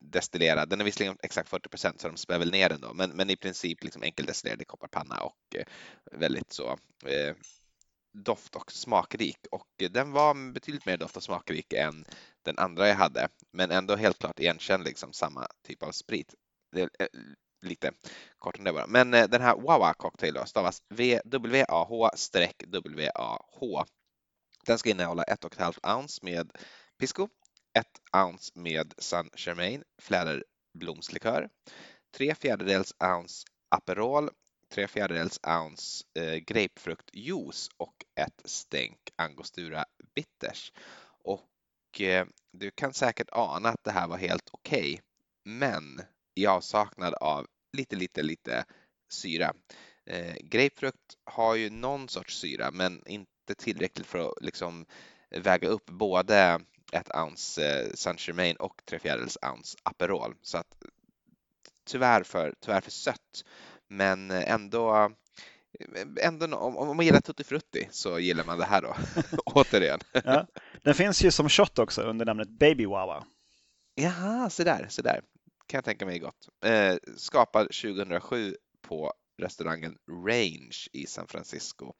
destillerad. 0.00 0.68
Den 0.68 0.80
är 0.80 0.84
visserligen 0.84 1.16
exakt 1.22 1.48
40 1.48 1.68
procent 1.68 2.00
så 2.00 2.08
de 2.08 2.16
spär 2.16 2.38
väl 2.38 2.50
ner 2.50 2.68
den 2.68 2.80
då, 2.80 2.94
men, 2.94 3.10
men 3.10 3.30
i 3.30 3.36
princip 3.36 3.84
liksom 3.84 4.02
enkeldestillerad 4.02 4.62
i 4.62 4.64
kopparpanna 4.64 5.20
och 5.20 5.56
eh, 5.56 5.64
väldigt 6.12 6.52
så 6.52 6.70
eh, 7.06 7.34
doft 8.12 8.56
och 8.56 8.72
smakrik 8.72 9.38
och 9.50 9.68
den 9.90 10.12
var 10.12 10.52
betydligt 10.52 10.86
mer 10.86 10.96
doft 10.96 11.16
och 11.16 11.22
smakrik 11.22 11.72
än 11.72 12.04
den 12.42 12.58
andra 12.58 12.88
jag 12.88 12.94
hade, 12.94 13.28
men 13.52 13.70
ändå 13.70 13.96
helt 13.96 14.18
klart 14.18 14.40
igenkännlig 14.40 14.98
som 14.98 15.12
samma 15.12 15.46
typ 15.66 15.82
av 15.82 15.92
sprit. 15.92 16.34
Det 16.72 16.80
är 16.80 16.90
eh, 16.98 17.06
lite 17.62 17.92
kort 18.38 18.58
om 18.58 18.64
det 18.64 18.72
bara. 18.72 18.86
Men 18.86 19.14
eh, 19.14 19.28
den 19.28 19.42
här 19.42 19.56
Wawa 19.56 19.94
cocktail 19.94 20.34
då, 20.34 20.44
stavas 20.44 20.82
W-A-H-W-A-H. 21.24 22.24
Den 24.66 24.78
ska 24.78 24.90
innehålla 24.90 25.24
1,5 25.24 25.96
ounce 25.96 26.20
med 26.22 26.52
pisco, 26.98 27.28
1 27.78 27.86
ounce 28.16 28.52
med 28.54 28.94
San 28.98 29.30
Germain 29.36 29.84
fläderblomslikör, 30.02 31.48
3 32.16 32.34
fjärdedels 32.34 32.94
ounce 33.04 33.46
Aperol, 33.68 34.30
tre 34.68 34.88
fjärdedels 34.88 35.40
ounce 35.42 36.04
eh, 36.14 36.36
grapefruktjuice 36.36 37.68
och 37.76 38.04
ett 38.14 38.42
stänk 38.44 38.98
Angostura 39.16 39.84
bitters. 40.14 40.72
Och 41.24 42.00
eh, 42.00 42.26
du 42.52 42.70
kan 42.70 42.92
säkert 42.92 43.28
ana 43.32 43.68
att 43.68 43.84
det 43.84 43.90
här 43.90 44.08
var 44.08 44.16
helt 44.16 44.48
okej, 44.52 44.92
okay, 44.92 45.00
men 45.44 46.00
i 46.34 46.46
avsaknad 46.46 47.14
av 47.14 47.46
lite, 47.72 47.96
lite, 47.96 48.22
lite 48.22 48.64
syra. 49.12 49.54
Eh, 50.06 50.34
grapefrukt 50.40 51.16
har 51.24 51.54
ju 51.54 51.70
någon 51.70 52.08
sorts 52.08 52.38
syra 52.38 52.70
men 52.70 53.02
inte 53.06 53.54
tillräckligt 53.58 54.06
för 54.06 54.18
att 54.18 54.44
liksom 54.44 54.86
väga 55.30 55.68
upp 55.68 55.86
både 55.86 56.60
ett 56.92 57.16
ounce 57.16 57.82
eh, 57.82 57.90
Saint 57.94 58.28
Germain 58.28 58.56
och 58.56 58.82
tre 58.84 58.98
fjärdedels 58.98 59.38
ounce 59.42 59.78
Aperol. 59.82 60.34
Så 60.42 60.58
att 60.58 60.76
tyvärr 61.84 62.22
för, 62.22 62.54
tyvärr 62.60 62.80
för 62.80 62.90
sött. 62.90 63.44
Men 63.88 64.30
ändå, 64.30 65.10
ändå 66.20 66.56
om, 66.56 66.96
man 66.96 67.06
gillar 67.06 67.20
Tutti 67.20 67.44
Frutti 67.44 67.88
så 67.90 68.18
gillar 68.18 68.44
man 68.44 68.58
det 68.58 68.64
här 68.64 68.82
då, 68.82 68.96
återigen. 69.44 70.00
Ja, 70.24 70.46
den 70.82 70.94
finns 70.94 71.22
ju 71.22 71.30
som 71.30 71.48
shot 71.48 71.78
också 71.78 72.02
under 72.02 72.26
namnet 72.26 72.48
Baby 72.48 72.86
Wawa. 72.86 73.26
Jaha, 73.94 74.50
så 74.50 74.64
där, 74.64 74.86
så 74.88 75.02
där 75.02 75.20
kan 75.66 75.78
jag 75.78 75.84
tänka 75.84 76.06
mig 76.06 76.18
gott. 76.18 76.48
Eh, 76.64 76.96
skapad 77.16 77.66
2007 77.66 78.56
på 78.82 79.12
restaurangen 79.42 79.98
Range 80.26 80.76
i 80.92 81.06
San 81.06 81.26
Francisco, 81.26 81.92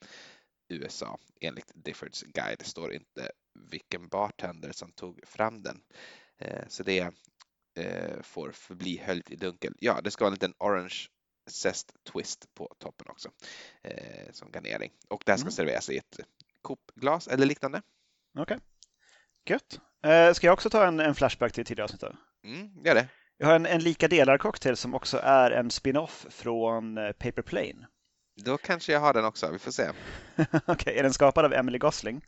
USA. 0.69 1.17
Enligt 1.41 1.71
Diffords 1.75 2.21
guide 2.21 2.59
det 2.59 2.65
står 2.65 2.93
inte 2.93 3.31
vilken 3.69 4.07
bartender 4.07 4.71
som 4.71 4.91
tog 4.91 5.19
fram 5.27 5.63
den. 5.63 5.81
Eh, 6.37 6.67
så 6.67 6.83
det 6.83 7.11
eh, 7.79 8.21
får 8.21 8.51
förbli 8.51 8.97
höljt 8.97 9.31
i 9.31 9.35
dunkel. 9.35 9.73
Ja, 9.79 10.01
det 10.01 10.11
ska 10.11 10.23
vara 10.23 10.29
en 10.29 10.33
liten 10.33 10.53
orange 10.57 11.07
zest 11.49 11.93
twist 12.03 12.53
på 12.53 12.75
toppen 12.79 13.07
också 13.09 13.29
eh, 13.83 14.31
som 14.31 14.51
garnering. 14.51 14.91
Och 15.07 15.23
det 15.25 15.31
här 15.31 15.37
ska 15.37 15.45
mm. 15.45 15.51
serveras 15.51 15.89
i 15.89 15.97
ett 15.97 16.19
kopglas 16.61 17.27
eller 17.27 17.45
liknande. 17.45 17.81
Okej, 18.37 18.41
okay. 18.41 18.59
gött. 19.45 19.79
Eh, 20.03 20.33
ska 20.33 20.47
jag 20.47 20.53
också 20.53 20.69
ta 20.69 20.85
en, 20.85 20.99
en 20.99 21.15
flashback 21.15 21.53
till 21.53 21.65
tidigare 21.65 21.83
avsnitt? 21.83 22.03
Mm, 22.43 22.85
gör 22.85 22.95
det. 22.95 23.07
Jag 23.37 23.47
har 23.47 23.55
en, 23.55 23.65
en 23.65 23.83
lika 23.83 24.07
delar 24.07 24.37
cocktail 24.37 24.77
som 24.77 24.95
också 24.95 25.19
är 25.23 25.51
en 25.51 25.71
spin-off 25.71 26.25
från 26.29 26.97
eh, 26.97 27.11
Paper 27.11 27.41
Plane. 27.41 27.87
Då 28.35 28.57
kanske 28.57 28.93
jag 28.93 28.99
har 28.99 29.13
den 29.13 29.25
också, 29.25 29.51
vi 29.51 29.59
får 29.59 29.71
se. 29.71 29.89
Okej, 30.37 30.61
okay, 30.67 30.93
är 30.93 31.03
den 31.03 31.13
skapad 31.13 31.45
av 31.45 31.53
Emily 31.53 31.77
Gosling? 31.77 32.21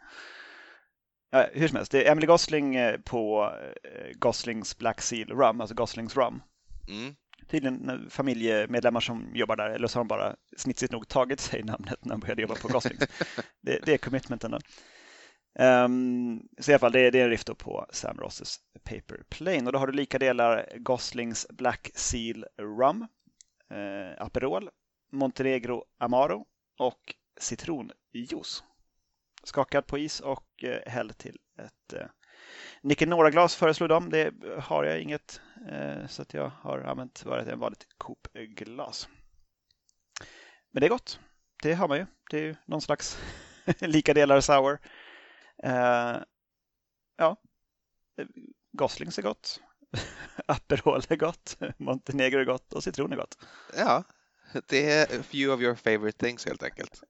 Ja, 1.29 1.47
hur 1.53 1.67
som 1.67 1.75
helst, 1.75 1.91
det 1.91 2.07
är 2.07 2.11
Emily 2.11 2.27
Gosling 2.27 2.75
eh, 2.75 2.99
på 2.99 3.51
eh, 3.83 4.11
Goslings 4.19 4.77
Black 4.77 5.01
Seal 5.01 5.29
Rum, 5.29 5.61
alltså 5.61 5.75
Goslings 5.75 6.15
Rum. 6.15 6.41
Mm. 6.89 7.15
Tydligen 7.47 8.09
familjemedlemmar 8.09 8.99
som 8.99 9.35
jobbar 9.35 9.55
där, 9.55 9.69
eller 9.69 9.87
så 9.87 9.99
har 9.99 10.03
de 10.03 10.07
bara 10.07 10.35
snitsigt 10.57 10.91
nog 10.91 11.07
tagit 11.07 11.39
sig 11.39 11.63
namnet 11.63 12.05
när 12.05 12.11
de 12.11 12.19
började 12.19 12.41
jobba 12.41 12.55
på 12.55 12.67
Goslings. 12.67 13.07
det, 13.61 13.79
det 13.85 13.93
är 13.93 13.97
commitmenten. 13.97 14.53
Um, 15.59 16.47
så 16.59 16.71
i 16.71 16.73
alla 16.73 16.79
fall, 16.79 16.91
det 16.91 17.11
det 17.11 17.19
är 17.19 17.23
en 17.23 17.29
riff 17.29 17.45
på 17.45 17.85
Sam 17.89 18.17
Rosses 18.17 18.59
Paper 18.83 19.23
Plane. 19.29 19.65
Och 19.65 19.71
då 19.71 19.79
har 19.79 19.87
du 19.87 19.93
lika 19.93 20.19
delar 20.19 20.77
Goslings 20.77 21.47
Black 21.49 21.91
Seal 21.93 22.45
Rum, 22.57 23.07
eh, 23.71 24.23
Aperol, 24.25 24.69
Montenegro 25.11 25.83
Amaro 25.97 26.45
och 26.79 27.15
citronjuice. 27.39 28.63
Skakad 29.43 29.87
på 29.87 29.97
is 29.97 30.19
och 30.19 30.63
eh, 30.63 30.91
häll 30.91 31.09
till 31.09 31.37
ett 31.57 31.93
eh, 31.93 32.07
Nicanora-glas 32.81 33.55
föreslog 33.55 33.89
de. 33.89 34.09
Det 34.09 34.33
har 34.59 34.83
jag 34.83 35.01
inget, 35.01 35.41
eh, 35.69 36.07
så 36.07 36.21
att 36.21 36.33
jag 36.33 36.51
har 36.61 36.79
använt 36.79 37.23
bara 37.23 37.41
ett 37.41 37.57
vanligt 37.57 37.87
Coop-glas. 37.97 39.07
men 40.71 40.81
det 40.81 40.87
är 40.87 40.89
gott. 40.89 41.19
Det 41.63 41.73
har 41.73 41.87
man 41.87 41.97
ju. 41.97 42.05
Det 42.29 42.37
är 42.37 42.41
ju 42.41 42.55
någon 42.65 42.81
slags 42.81 43.21
lika 43.79 44.13
delar 44.13 44.41
sour. 44.41 44.79
Eh, 45.63 46.17
ja, 47.17 47.37
Goslings 48.71 49.17
är 49.17 49.21
gott. 49.21 49.59
Aperol 50.45 51.01
är 51.09 51.15
gott. 51.15 51.57
Montenegro 51.77 52.39
är 52.39 52.45
gott 52.45 52.73
och 52.73 52.83
citron 52.83 53.11
är 53.11 53.17
gott. 53.17 53.37
Ja, 53.77 54.03
det 54.67 54.91
är 54.91 55.19
a 55.19 55.23
few 55.23 55.53
of 55.53 55.61
your 55.61 55.75
favorite 55.75 56.25
things 56.25 56.45
helt 56.45 56.63
enkelt. 56.63 57.03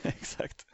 Exakt. 0.02 0.66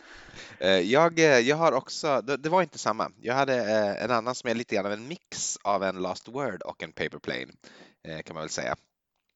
Eh, 0.58 0.80
jag, 0.80 1.18
eh, 1.18 1.38
jag 1.38 1.56
har 1.56 1.72
också, 1.72 2.20
det, 2.20 2.48
var 2.48 2.62
inte 2.62 2.78
samma. 2.78 3.10
Jag 3.20 3.34
hade 3.34 3.54
eh, 3.56 4.04
en 4.04 4.10
annan 4.10 4.34
som 4.34 4.50
är 4.50 4.54
lite 4.54 4.74
grann 4.74 4.86
av 4.86 4.92
en 4.92 5.08
mix 5.08 5.58
av 5.62 5.82
en 5.82 6.02
Last 6.02 6.28
Word 6.28 6.62
och 6.62 6.82
en 6.82 6.92
Paper 6.92 7.18
Plane 7.18 7.52
kan 8.24 8.34
man 8.34 8.42
väl 8.42 8.50
säga. 8.50 8.76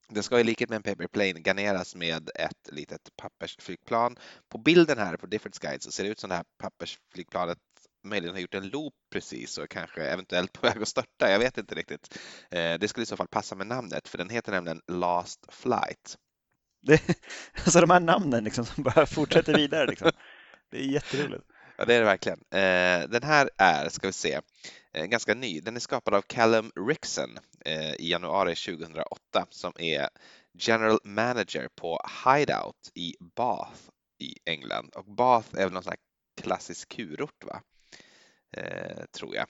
Den 0.09 0.23
ska 0.23 0.41
i 0.41 0.45
likhet 0.45 0.69
med 0.69 0.77
en 0.77 0.83
paper 0.83 1.07
plane 1.07 1.41
garneras 1.41 1.95
med 1.95 2.31
ett 2.35 2.69
litet 2.73 3.17
pappersflygplan. 3.17 4.17
På 4.49 4.59
bilden 4.59 4.99
här 4.99 5.17
på 5.17 5.27
Different 5.27 5.59
Guide 5.59 5.83
så 5.83 5.93
ser 5.93 6.05
det 6.05 6.11
ut 6.11 6.19
som 6.19 6.31
det 6.31 6.37
här 6.37 6.45
pappersflygplanet 6.59 7.59
möjligen 8.05 8.35
har 8.35 8.41
gjort 8.41 8.55
en 8.55 8.69
loop 8.69 8.95
precis 9.13 9.59
och 9.59 9.69
kanske 9.69 10.03
eventuellt 10.03 10.53
på 10.61 10.67
väg 10.67 10.83
att 10.83 10.89
störta. 10.89 11.31
Jag 11.31 11.39
vet 11.39 11.59
inte 11.59 11.75
riktigt. 11.75 12.19
Det 12.51 12.89
skulle 12.89 13.03
i 13.03 13.07
så 13.07 13.17
fall 13.17 13.29
passa 13.29 13.55
med 13.55 13.67
namnet 13.67 14.09
för 14.09 14.19
den 14.19 14.31
heter 14.31 14.53
nämligen 14.53 14.81
Last 14.87 15.47
Flight. 15.49 16.17
Det, 16.81 17.03
alltså 17.65 17.81
de 17.81 17.91
här 17.91 18.01
namnen 18.01 18.45
liksom 18.45 18.65
som 18.65 18.83
bara 18.83 19.07
fortsätter 19.07 19.55
vidare. 19.55 19.87
Liksom. 19.87 20.11
Det 20.71 20.79
är 20.79 20.85
jätteroligt. 20.85 21.45
Ja, 21.77 21.85
det 21.85 21.95
är 21.95 21.99
det 21.99 22.05
verkligen. 22.05 22.39
Eh, 22.51 23.09
den 23.09 23.23
här 23.23 23.51
är, 23.57 23.89
ska 23.89 24.07
vi 24.07 24.13
se, 24.13 24.41
eh, 24.93 25.05
ganska 25.05 25.35
ny. 25.35 25.61
Den 25.61 25.77
är 25.77 25.81
skapad 25.81 26.15
av 26.15 26.23
Callum 26.23 26.73
Rickson 26.89 27.39
eh, 27.65 27.95
i 27.95 28.11
januari 28.11 28.55
2008 28.55 29.47
som 29.51 29.73
är 29.77 30.09
General 30.59 30.99
Manager 31.05 31.69
på 31.75 32.01
Hideout 32.25 32.91
i 32.95 33.17
Bath 33.37 33.81
i 34.19 34.35
England. 34.45 34.91
Och 34.95 35.05
Bath 35.05 35.49
är 35.55 35.65
väl 35.65 35.73
någon 35.73 35.83
sån 35.83 35.91
här 35.91 36.43
klassisk 36.43 36.89
kurort, 36.89 37.45
va? 37.45 37.63
Eh, 38.57 39.05
tror 39.19 39.37
jag. 39.37 39.47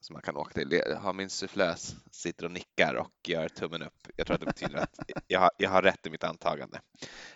Som 0.00 0.14
man 0.14 0.22
kan 0.22 0.36
åka 0.36 0.52
till. 0.52 0.82
Har 0.98 1.12
min 1.12 1.30
sufflös 1.30 1.96
sitter 2.10 2.44
och 2.44 2.50
nickar 2.50 2.94
och 2.94 3.28
gör 3.28 3.48
tummen 3.48 3.82
upp. 3.82 4.08
Jag 4.16 4.26
tror 4.26 4.34
att 4.34 4.40
det 4.40 4.46
betyder 4.46 4.76
att 4.76 5.00
jag 5.26 5.40
har, 5.40 5.50
jag 5.58 5.70
har 5.70 5.82
rätt 5.82 6.06
i 6.06 6.10
mitt 6.10 6.24
antagande. 6.24 6.80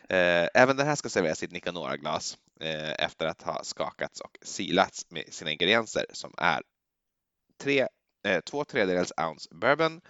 Eh, 0.09 0.49
även 0.55 0.77
den 0.77 0.87
här 0.87 0.95
ska 0.95 1.09
serveras 1.09 1.43
i 1.43 1.47
ett 1.47 1.53
Nicanora-glas 1.53 2.39
eh, 2.61 3.05
efter 3.05 3.27
att 3.27 3.43
ha 3.43 3.65
skakats 3.65 4.21
och 4.21 4.39
silats 4.43 5.07
med 5.11 5.25
sina 5.35 5.51
ingredienser 5.51 6.07
som 6.13 6.35
är 6.37 6.63
tre, 7.61 7.87
eh, 8.25 8.41
två 8.41 8.65
tredjedels 8.65 9.13
ounce 9.17 9.49
bourbon, 9.55 10.01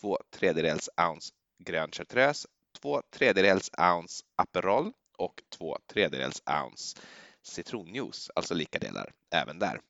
två 0.00 0.18
tredjedels 0.30 0.90
ounce 1.08 1.34
grön 1.64 1.90
chartreuse, 1.92 2.48
två 2.80 3.02
tredjedels 3.10 3.70
ounce 3.78 4.24
Aperol 4.36 4.92
och 5.18 5.42
två 5.58 5.78
tredjedels 5.92 6.42
ounce 6.62 6.98
citronjuice, 7.42 8.30
alltså 8.34 8.54
lika 8.54 8.78
delar 8.78 9.12
även 9.34 9.58
där. 9.58 9.80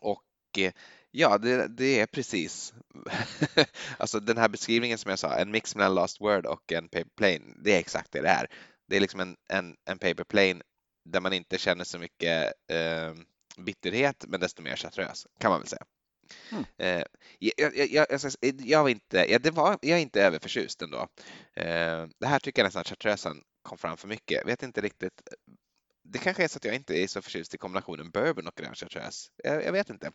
Och 0.00 0.24
eh, 0.58 0.72
ja, 1.16 1.38
det, 1.38 1.68
det 1.68 2.00
är 2.00 2.06
precis, 2.06 2.74
alltså 3.98 4.20
den 4.20 4.38
här 4.38 4.48
beskrivningen 4.48 4.98
som 4.98 5.10
jag 5.10 5.18
sa, 5.18 5.34
en 5.34 5.50
mix 5.50 5.76
mellan 5.76 5.94
Last 5.94 6.20
Word 6.20 6.46
och 6.46 6.72
en 6.72 6.88
Paper 6.88 7.10
Plane, 7.16 7.54
det 7.64 7.74
är 7.74 7.78
exakt 7.78 8.12
det 8.12 8.20
det 8.20 8.28
är. 8.28 8.46
Det 8.88 8.96
är 8.96 9.00
liksom 9.00 9.20
en, 9.20 9.36
en, 9.48 9.76
en 9.84 9.98
Paper 9.98 10.24
Plane 10.24 10.62
där 11.04 11.20
man 11.20 11.32
inte 11.32 11.58
känner 11.58 11.84
så 11.84 11.98
mycket 11.98 12.52
eh, 12.70 13.14
bitterhet, 13.58 14.24
men 14.28 14.40
desto 14.40 14.62
mer 14.62 14.76
chartreuse, 14.76 15.28
kan 15.38 15.50
man 15.50 15.60
väl 15.60 15.68
säga. 15.68 15.84
Mm. 16.50 16.64
Eh, 16.78 17.04
jag, 17.38 17.76
jag, 17.76 17.90
jag, 17.90 18.20
jag, 18.58 18.82
var 18.82 18.90
inte, 18.90 19.26
ja, 19.32 19.38
det 19.38 19.50
var, 19.50 19.78
jag 19.82 19.98
är 19.98 20.02
inte 20.02 20.22
överförtjust 20.22 20.82
ändå. 20.82 21.08
Eh, 21.56 22.06
det 22.18 22.26
här 22.26 22.38
tycker 22.38 22.62
jag 22.62 22.66
nästan 22.66 22.80
att 22.80 22.88
chartreusen 22.88 23.42
kom 23.62 23.78
fram 23.78 23.96
för 23.96 24.08
mycket. 24.08 24.38
Jag 24.38 24.46
vet 24.46 24.62
inte 24.62 24.80
riktigt. 24.80 25.22
Det 26.04 26.18
kanske 26.18 26.44
är 26.44 26.48
så 26.48 26.56
att 26.56 26.64
jag 26.64 26.74
inte 26.74 26.94
är 26.94 27.06
så 27.06 27.22
förtjust 27.22 27.54
i 27.54 27.58
kombinationen 27.58 28.10
bourbon 28.10 28.46
och 28.46 28.54
grön 28.54 28.74
chartreuse. 28.74 29.30
Jag, 29.44 29.64
jag, 29.64 29.72
vet 29.72 29.90
inte. 29.90 30.06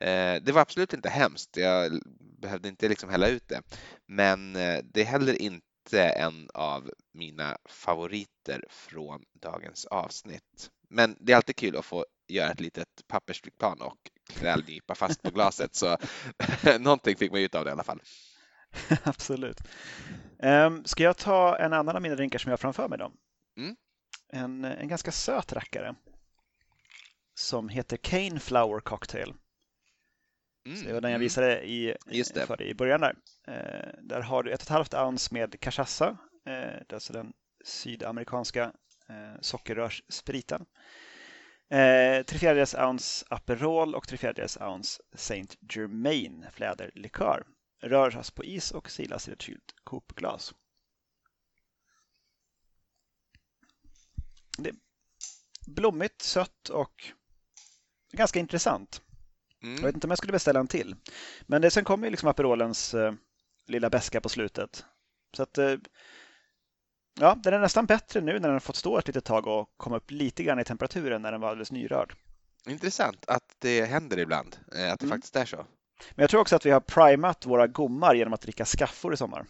Eh, 0.00 0.42
det 0.42 0.52
var 0.52 0.60
absolut 0.60 0.92
inte 0.92 1.08
hemskt. 1.08 1.56
Jag 1.56 2.00
behövde 2.40 2.68
inte 2.68 2.88
liksom 2.88 3.10
hälla 3.10 3.28
ut 3.28 3.48
det. 3.48 3.62
Men 4.06 4.52
det 4.52 4.96
är 4.96 5.04
heller 5.04 5.42
inte 5.42 6.08
en 6.08 6.48
av 6.54 6.90
mina 7.14 7.56
favoriter 7.64 8.64
från 8.68 9.22
dagens 9.32 9.86
avsnitt. 9.86 10.70
Men 10.88 11.16
det 11.20 11.32
är 11.32 11.36
alltid 11.36 11.56
kul 11.56 11.76
att 11.76 11.84
få 11.84 12.06
göra 12.28 12.50
ett 12.50 12.60
litet 12.60 12.88
pappersflygplan 13.08 13.80
och 13.80 13.98
knälnypa 14.28 14.94
fast 14.94 15.22
på 15.22 15.30
glaset. 15.30 15.74
Så 15.74 15.96
någonting 16.80 17.16
fick 17.16 17.32
man 17.32 17.40
ut 17.40 17.54
av 17.54 17.64
det 17.64 17.68
i 17.68 17.72
alla 17.72 17.84
fall. 17.84 18.02
Absolut. 19.02 19.60
Um, 20.38 20.84
ska 20.84 21.02
jag 21.02 21.16
ta 21.16 21.56
en 21.56 21.72
annan 21.72 21.96
av 21.96 22.02
mina 22.02 22.14
drinkar 22.14 22.38
som 22.38 22.50
jag 22.50 22.52
har 22.52 22.58
framför 22.58 22.88
mig 22.88 22.98
då? 22.98 23.12
Mm. 23.56 23.76
En, 24.32 24.64
en 24.64 24.88
ganska 24.88 25.12
söt 25.12 25.52
rackare 25.52 25.94
som 27.34 27.68
heter 27.68 27.96
Cane 27.96 28.40
Flower 28.40 28.80
Cocktail. 28.80 29.34
Mm. 30.66 30.78
Så 30.78 30.84
det 30.84 30.92
var 30.92 31.00
den 31.00 31.10
jag 31.10 31.16
mm. 31.16 31.20
visade 31.20 31.62
i, 31.62 31.96
för 32.46 32.56
dig 32.56 32.68
i 32.68 32.74
början 32.74 33.00
där. 33.00 33.14
Uh, 33.48 34.02
där 34.02 34.20
har 34.20 34.42
du 34.42 34.50
ett 34.50 34.60
och 34.60 34.62
ett 34.62 34.68
halvt 34.68 34.94
ounce 34.94 35.34
med 35.34 35.60
cachaça, 35.60 36.10
uh, 36.10 36.16
det 36.44 36.86
är 36.90 36.94
alltså 36.94 37.12
den 37.12 37.32
sydamerikanska 37.64 38.66
uh, 39.10 39.40
sockerrörsspriten. 39.40 40.66
Eh, 41.72 42.22
tre 42.22 42.38
fjärdedels 42.38 42.74
ounce 42.74 43.26
Aperol 43.30 43.94
och 43.94 44.08
tre 44.08 44.18
fjärdedels 44.18 44.56
ounce 44.56 45.02
Saint 45.14 45.56
Germain 45.74 46.46
fläderlikör. 46.52 47.46
Röras 47.82 48.30
på 48.30 48.44
is 48.44 48.70
och 48.70 48.90
silas 48.90 49.28
i 49.28 49.32
ett 49.32 49.42
kylt 49.42 49.74
kopglas. 49.84 50.54
Det 54.34 54.41
är 54.41 54.41
blommigt, 55.66 56.22
sött 56.22 56.68
och 56.68 57.04
ganska 58.12 58.38
intressant. 58.38 59.02
Mm. 59.62 59.76
Jag 59.76 59.82
vet 59.82 59.94
inte 59.94 60.06
om 60.06 60.10
jag 60.10 60.18
skulle 60.18 60.32
beställa 60.32 60.60
en 60.60 60.68
till. 60.68 60.96
Men 61.42 61.62
det, 61.62 61.70
sen 61.70 61.84
kommer 61.84 62.10
liksom 62.10 62.28
Aperolens 62.28 62.94
eh, 62.94 63.12
lilla 63.66 63.90
beska 63.90 64.20
på 64.20 64.28
slutet. 64.28 64.84
Så 65.36 65.42
att 65.42 65.58
eh, 65.58 65.76
Ja, 67.20 67.34
den 67.42 67.54
är 67.54 67.58
nästan 67.58 67.86
bättre 67.86 68.20
nu 68.20 68.32
när 68.32 68.40
den 68.40 68.52
har 68.52 68.60
fått 68.60 68.76
stå 68.76 68.98
ett 68.98 69.06
litet 69.06 69.24
tag 69.24 69.46
och 69.46 69.70
komma 69.76 69.96
upp 69.96 70.10
lite 70.10 70.42
grann 70.42 70.60
i 70.60 70.64
temperaturen 70.64 71.22
när 71.22 71.32
den 71.32 71.40
var 71.40 71.48
alldeles 71.48 71.72
nyrörd. 71.72 72.14
Intressant 72.66 73.24
att 73.28 73.56
det 73.58 73.84
händer 73.84 74.18
ibland, 74.18 74.56
eh, 74.76 74.92
att 74.92 75.00
det 75.00 75.06
mm. 75.06 75.16
faktiskt 75.16 75.36
är 75.36 75.44
så. 75.44 75.56
Men 76.10 76.22
jag 76.22 76.30
tror 76.30 76.40
också 76.40 76.56
att 76.56 76.66
vi 76.66 76.70
har 76.70 76.80
primat 76.80 77.46
våra 77.46 77.66
gommar 77.66 78.14
genom 78.14 78.32
att 78.32 78.40
dricka 78.40 78.64
skaffor 78.64 79.14
i 79.14 79.16
sommar. 79.16 79.46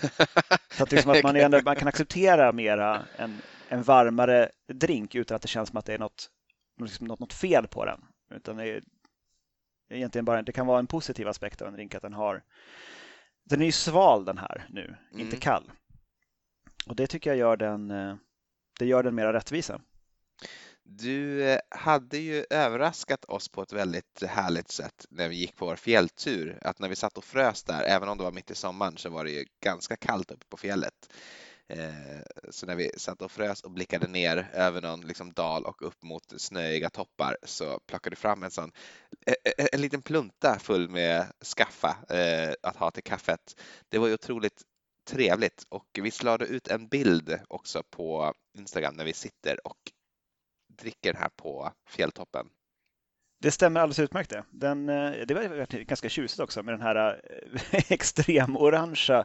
så 0.76 0.82
att, 0.82 0.92
liksom 0.92 1.10
att 1.10 1.22
man, 1.22 1.36
ändå, 1.36 1.60
man, 1.64 1.76
kan 1.76 1.88
acceptera 1.88 2.52
mera 2.52 3.02
en, 3.16 3.42
en 3.72 3.82
varmare 3.82 4.50
drink 4.72 5.14
utan 5.14 5.36
att 5.36 5.42
det 5.42 5.48
känns 5.48 5.68
som 5.68 5.78
att 5.78 5.84
det 5.84 5.94
är 5.94 5.98
något, 5.98 6.30
liksom 6.80 7.06
något, 7.06 7.20
något 7.20 7.32
fel 7.32 7.68
på 7.68 7.84
den. 7.84 8.00
Utan 8.34 8.56
det, 8.56 8.68
är, 8.68 8.82
egentligen 9.90 10.24
bara, 10.24 10.42
det 10.42 10.52
kan 10.52 10.66
vara 10.66 10.78
en 10.78 10.86
positiv 10.86 11.28
aspekt 11.28 11.62
av 11.62 11.68
en 11.68 11.74
drink 11.74 11.94
att 11.94 12.02
den 12.02 12.12
har 12.12 12.42
den 13.44 13.62
är 13.62 13.66
ju 13.66 13.72
sval 13.72 14.24
den 14.24 14.38
här 14.38 14.66
nu, 14.68 14.84
mm. 14.84 15.20
inte 15.20 15.36
kall. 15.36 15.70
Och 16.86 16.96
det 16.96 17.06
tycker 17.06 17.30
jag 17.30 17.36
gör 17.36 17.56
den, 17.56 17.90
eh, 17.90 18.16
det 18.78 18.86
gör 18.86 19.02
den 19.02 19.14
mera 19.14 19.32
rättvisa. 19.32 19.80
Du 20.82 21.44
eh, 21.44 21.58
hade 21.68 22.18
ju 22.18 22.44
överraskat 22.50 23.24
oss 23.24 23.48
på 23.48 23.62
ett 23.62 23.72
väldigt 23.72 24.22
härligt 24.22 24.70
sätt 24.70 25.06
när 25.10 25.28
vi 25.28 25.36
gick 25.36 25.56
på 25.56 25.66
vår 25.66 25.76
fjälltur. 25.76 26.58
Att 26.62 26.78
när 26.78 26.88
vi 26.88 26.96
satt 26.96 27.18
och 27.18 27.24
frös 27.24 27.62
där, 27.62 27.82
även 27.82 28.08
om 28.08 28.18
det 28.18 28.24
var 28.24 28.32
mitt 28.32 28.50
i 28.50 28.54
sommaren, 28.54 28.96
så 28.96 29.10
var 29.10 29.24
det 29.24 29.30
ju 29.30 29.44
ganska 29.60 29.96
kallt 29.96 30.30
uppe 30.30 30.46
på 30.48 30.56
fjället. 30.56 31.14
Eh, 31.72 32.22
så 32.50 32.66
när 32.66 32.76
vi 32.76 32.90
satt 32.96 33.22
och 33.22 33.30
frös 33.30 33.60
och 33.60 33.70
blickade 33.70 34.06
ner 34.06 34.50
över 34.52 34.82
någon 34.82 35.00
liksom 35.00 35.32
dal 35.32 35.64
och 35.64 35.82
upp 35.82 36.02
mot 36.02 36.40
snöiga 36.40 36.90
toppar 36.90 37.36
så 37.42 37.80
plockade 37.86 38.12
du 38.12 38.20
fram 38.20 38.42
en 38.42 38.50
sån 38.50 38.72
eh, 39.26 39.34
eh, 39.58 39.66
en 39.72 39.80
liten 39.80 40.02
plunta 40.02 40.58
full 40.58 40.88
med 40.88 41.26
skaffa 41.56 41.96
eh, 42.16 42.54
att 42.62 42.76
ha 42.76 42.90
till 42.90 43.02
kaffet. 43.02 43.60
Det 43.88 43.98
var 43.98 44.06
ju 44.06 44.14
otroligt 44.14 44.62
trevligt 45.04 45.66
och 45.68 45.98
vi 46.02 46.10
slade 46.10 46.46
ut 46.46 46.68
en 46.68 46.88
bild 46.88 47.38
också 47.48 47.82
på 47.90 48.34
Instagram 48.58 48.94
när 48.94 49.04
vi 49.04 49.12
sitter 49.12 49.66
och 49.66 49.92
dricker 50.68 51.14
här 51.14 51.30
på 51.36 51.72
fjälltoppen. 51.88 52.48
Det 53.42 53.50
stämmer 53.50 53.80
alldeles 53.80 53.98
utmärkt 53.98 54.30
det. 54.30 54.44
Den, 54.50 54.88
eh, 54.88 55.12
det 55.26 55.34
var 55.34 55.84
ganska 55.84 56.08
tjusigt 56.08 56.40
också 56.40 56.62
med 56.62 56.74
den 56.74 56.82
här 56.82 57.20
eh, 57.70 57.80
extremorangea 57.92 59.24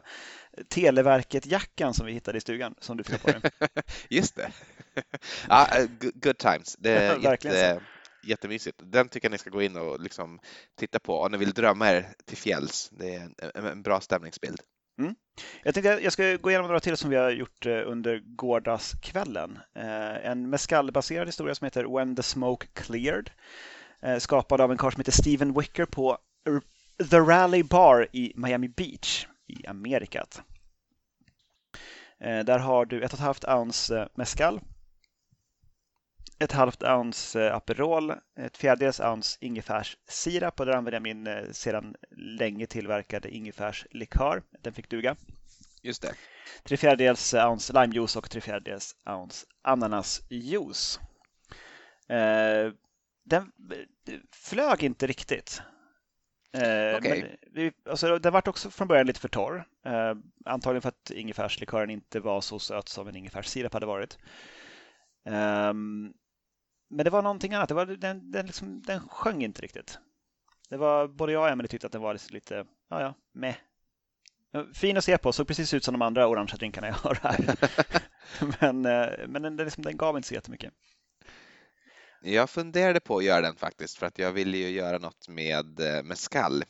Televerket-jackan 0.68 1.94
som 1.94 2.06
vi 2.06 2.12
hittade 2.12 2.38
i 2.38 2.40
stugan 2.40 2.74
som 2.80 2.96
du 2.96 3.04
fick 3.04 3.22
på 3.22 3.30
dig. 3.30 3.40
Just 4.08 4.36
det. 4.36 4.50
ja, 5.48 5.66
eh, 5.78 5.86
good 6.14 6.38
times. 6.38 6.76
Det 6.78 6.90
är 6.90 7.18
jätte, 7.18 7.80
jättemysigt. 8.24 8.80
Den 8.82 9.08
tycker 9.08 9.26
jag 9.26 9.32
ni 9.32 9.38
ska 9.38 9.50
gå 9.50 9.62
in 9.62 9.76
och 9.76 10.00
liksom 10.00 10.40
titta 10.78 10.98
på 10.98 11.20
om 11.20 11.32
ni 11.32 11.38
vill 11.38 11.52
drömma 11.52 11.90
er 11.90 12.06
till 12.26 12.36
fjälls. 12.36 12.90
Det 12.92 13.14
är 13.14 13.30
en, 13.54 13.66
en 13.66 13.82
bra 13.82 14.00
stämningsbild. 14.00 14.60
Mm. 14.98 15.14
Jag 15.62 15.74
tänkte 15.74 16.00
jag 16.02 16.12
ska 16.12 16.36
gå 16.36 16.50
igenom 16.50 16.66
några 16.66 16.80
till 16.80 16.96
som 16.96 17.10
vi 17.10 17.16
har 17.16 17.30
gjort 17.30 17.66
eh, 17.66 17.82
under 17.86 18.18
gårdagskvällen. 18.18 19.58
Eh, 19.74 20.26
en 20.26 20.50
mescalbaserad 20.50 21.28
historia 21.28 21.54
som 21.54 21.64
heter 21.64 21.96
When 21.96 22.16
the 22.16 22.22
Smoke 22.22 22.66
Cleared. 22.72 23.30
Eh, 24.02 24.18
skapad 24.18 24.60
av 24.60 24.70
en 24.70 24.78
karl 24.78 24.92
som 24.92 25.00
heter 25.00 25.12
Steven 25.12 25.52
Wicker 25.52 25.84
på 25.84 26.18
The 27.10 27.18
Rally 27.18 27.62
Bar 27.62 28.08
i 28.12 28.32
Miami 28.36 28.68
Beach 28.68 29.26
i 29.46 29.66
Amerikat. 29.66 30.42
Eh, 32.20 32.44
där 32.44 32.58
har 32.58 32.86
du 32.86 33.02
ett 33.02 33.12
och 33.12 33.18
ett 33.18 33.24
halvt 33.24 33.44
ounce 33.44 34.00
eh, 34.00 34.06
mescal, 34.14 34.60
ett 36.38 36.52
halvt 36.52 36.82
ounce 36.82 37.52
Aperol, 37.52 38.12
ett 38.40 38.56
fjärdedels 38.56 39.00
ounce 39.00 39.38
ingefärssirap 39.40 40.60
och 40.60 40.66
där 40.66 40.72
använder 40.72 40.92
jag 40.92 41.02
min 41.02 41.54
sedan 41.54 41.94
länge 42.16 42.66
tillverkade 42.66 43.30
ingefärslikör. 43.30 44.42
Den 44.62 44.72
fick 44.72 44.88
duga. 44.88 45.16
Just 45.82 46.02
det. 46.02 46.14
Tre 46.64 46.76
fjärdedels 46.76 47.34
ounce 47.34 47.72
limejuice 47.72 48.16
och 48.16 48.30
tre 48.30 48.40
fjärdedels 48.40 48.96
ounce 49.06 49.46
ananasjuice. 49.62 51.00
Eh, 53.32 53.42
den 54.04 54.22
flög 54.32 54.82
inte 54.82 55.06
riktigt. 55.06 55.62
Eh, 56.52 56.98
vi, 57.52 57.72
alltså, 57.90 58.18
den 58.18 58.32
vart 58.32 58.48
också 58.48 58.70
från 58.70 58.88
början 58.88 59.06
lite 59.06 59.20
för 59.20 59.28
torr. 59.28 59.64
Eh, 59.84 60.14
antagligen 60.44 60.82
för 60.82 60.88
att 60.88 61.10
ingefärslikören 61.10 61.90
inte 61.90 62.20
var 62.20 62.40
så 62.40 62.58
söt 62.58 62.88
som 62.88 63.08
en 63.08 63.16
ingefärssirap 63.16 63.72
hade 63.72 63.86
varit. 63.86 64.18
Ehm, 65.24 66.12
men 66.90 67.04
det 67.04 67.10
var 67.10 67.22
någonting 67.22 67.54
annat. 67.54 67.68
Det 67.68 67.74
var, 67.74 67.86
den, 67.86 68.30
den, 68.30 68.46
liksom, 68.46 68.82
den 68.82 69.00
sjöng 69.00 69.44
inte 69.44 69.62
riktigt. 69.62 69.98
Det 70.68 70.76
var, 70.76 71.08
både 71.08 71.32
jag 71.32 71.42
och 71.42 71.48
Emelie 71.48 71.68
tyckte 71.68 71.86
att 71.86 71.92
den 71.92 72.02
var 72.02 72.32
lite, 72.32 72.66
ja 72.88 73.00
ja, 73.00 73.14
med. 73.32 73.54
Fin 74.74 74.96
att 74.96 75.04
se 75.04 75.18
på, 75.18 75.32
såg 75.32 75.46
precis 75.46 75.74
ut 75.74 75.84
som 75.84 75.92
de 75.92 76.02
andra 76.02 76.26
orangea 76.26 76.56
drinkarna 76.56 76.86
jag 76.86 76.94
har 76.94 77.18
här. 77.22 77.56
men 78.60 78.86
eh, 78.86 79.28
men 79.28 79.42
den, 79.42 79.56
den, 79.56 79.66
liksom, 79.66 79.84
den 79.84 79.96
gav 79.96 80.16
inte 80.16 80.28
så 80.28 80.34
jättemycket. 80.34 80.72
Jag 82.22 82.50
funderade 82.50 83.00
på 83.00 83.18
att 83.18 83.24
göra 83.24 83.40
den 83.40 83.56
faktiskt 83.56 83.98
för 83.98 84.06
att 84.06 84.18
jag 84.18 84.32
ville 84.32 84.56
ju 84.56 84.68
göra 84.70 84.98
något 84.98 85.28
med 85.28 85.80
eh, 85.80 85.86
med 85.86 86.04
mescal. 86.04 86.64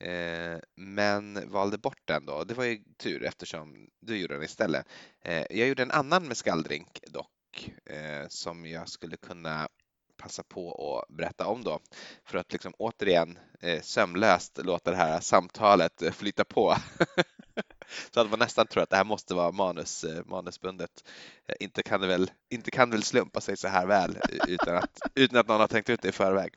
Eh, 0.00 0.58
Men 0.76 1.50
valde 1.50 1.78
bort 1.78 2.00
den 2.04 2.26
då. 2.26 2.44
Det 2.44 2.54
var 2.54 2.64
ju 2.64 2.78
tur 2.98 3.24
eftersom 3.24 3.88
du 4.00 4.16
gjorde 4.16 4.34
den 4.34 4.42
istället. 4.42 4.86
Eh, 5.24 5.44
Jag 5.50 5.68
gjorde 5.68 5.82
en 5.82 5.90
annan 5.90 6.28
mescaldrink 6.28 7.00
dock 7.06 7.70
eh, 7.86 8.28
som 8.28 8.66
jag 8.66 8.88
skulle 8.88 9.16
kunna 9.16 9.68
passa 10.16 10.42
på 10.42 10.72
att 11.08 11.16
berätta 11.16 11.46
om 11.46 11.64
då 11.64 11.80
för 12.24 12.38
att 12.38 12.52
liksom 12.52 12.74
återigen 12.78 13.38
eh, 13.60 13.82
sömlöst 13.82 14.58
låta 14.64 14.90
det 14.90 14.96
här 14.96 15.20
samtalet 15.20 16.02
flyta 16.16 16.44
på. 16.44 16.76
Så 18.14 18.20
att 18.20 18.30
man 18.30 18.38
nästan 18.38 18.66
tror 18.66 18.82
att 18.82 18.90
det 18.90 18.96
här 18.96 19.04
måste 19.04 19.34
vara 19.34 19.52
manus, 19.52 20.04
eh, 20.04 20.24
manusbundet. 20.26 21.04
Eh, 21.48 21.54
inte 21.60 21.82
kan, 21.82 22.00
det 22.00 22.06
väl, 22.06 22.30
inte 22.50 22.70
kan 22.70 22.90
det 22.90 22.96
väl 22.96 23.02
slumpa 23.02 23.40
sig 23.40 23.56
så 23.56 23.68
här 23.68 23.86
väl 23.86 24.16
eh, 24.16 24.48
utan 24.48 24.76
att, 24.76 24.98
utan 25.14 25.38
att 25.38 25.48
någon 25.48 25.60
har 25.60 25.68
tänkt 25.68 25.90
ut 25.90 26.02
det 26.02 26.08
i 26.08 26.12
förväg. 26.12 26.54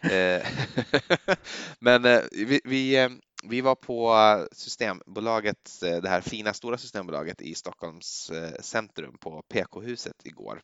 Men 1.78 2.02
vi, 2.32 2.60
vi, 2.64 3.08
vi 3.44 3.60
var 3.60 3.74
på 3.74 4.46
Systembolaget, 4.52 5.78
det 5.80 6.08
här 6.08 6.20
fina 6.20 6.54
stora 6.54 6.78
Systembolaget 6.78 7.42
i 7.42 7.54
Stockholms 7.54 8.30
centrum 8.60 9.18
på 9.18 9.42
PK-huset 9.42 10.16
igår 10.24 10.62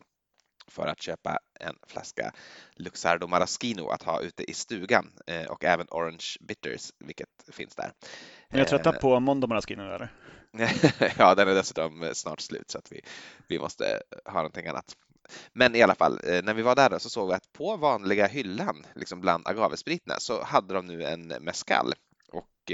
för 0.66 0.86
att 0.86 1.02
köpa 1.02 1.38
en 1.60 1.76
flaska 1.86 2.32
Luxardo 2.76 3.26
Maraschino 3.26 3.88
att 3.88 4.02
ha 4.02 4.20
ute 4.20 4.50
i 4.50 4.54
stugan 4.54 5.12
eh, 5.26 5.44
och 5.44 5.64
även 5.64 5.86
Orange 5.90 6.26
Bitters, 6.40 6.92
vilket 6.98 7.28
finns 7.52 7.74
där. 7.74 7.92
Är 8.48 8.58
jag 8.58 8.68
tröttnat 8.68 8.94
Eh, 8.94 9.00
på 9.00 9.20
Mondo 9.20 9.46
Maraschino 9.46 9.82
eller? 9.82 10.12
ja, 11.18 11.34
den 11.34 11.48
är 11.48 11.54
dessutom 11.54 12.02
eh, 12.02 12.12
snart 12.12 12.40
slut 12.40 12.70
så 12.70 12.78
att 12.78 12.92
vi, 12.92 13.00
vi 13.48 13.58
måste 13.58 14.02
ha 14.24 14.34
någonting 14.34 14.66
annat. 14.66 14.96
Men 15.52 15.74
i 15.74 15.82
alla 15.82 15.94
fall, 15.94 16.20
när 16.22 16.54
vi 16.54 16.62
var 16.62 16.76
där 16.76 16.90
då 16.90 16.98
så 16.98 17.10
såg 17.10 17.28
vi 17.28 17.34
att 17.34 17.52
på 17.52 17.76
vanliga 17.76 18.26
hyllan, 18.26 18.86
liksom 18.94 19.20
bland 19.20 19.48
agavespriterna, 19.48 20.14
så 20.18 20.44
hade 20.44 20.74
de 20.74 20.86
nu 20.86 21.04
en 21.04 21.26
mescal. 21.26 21.92
Och 22.32 22.72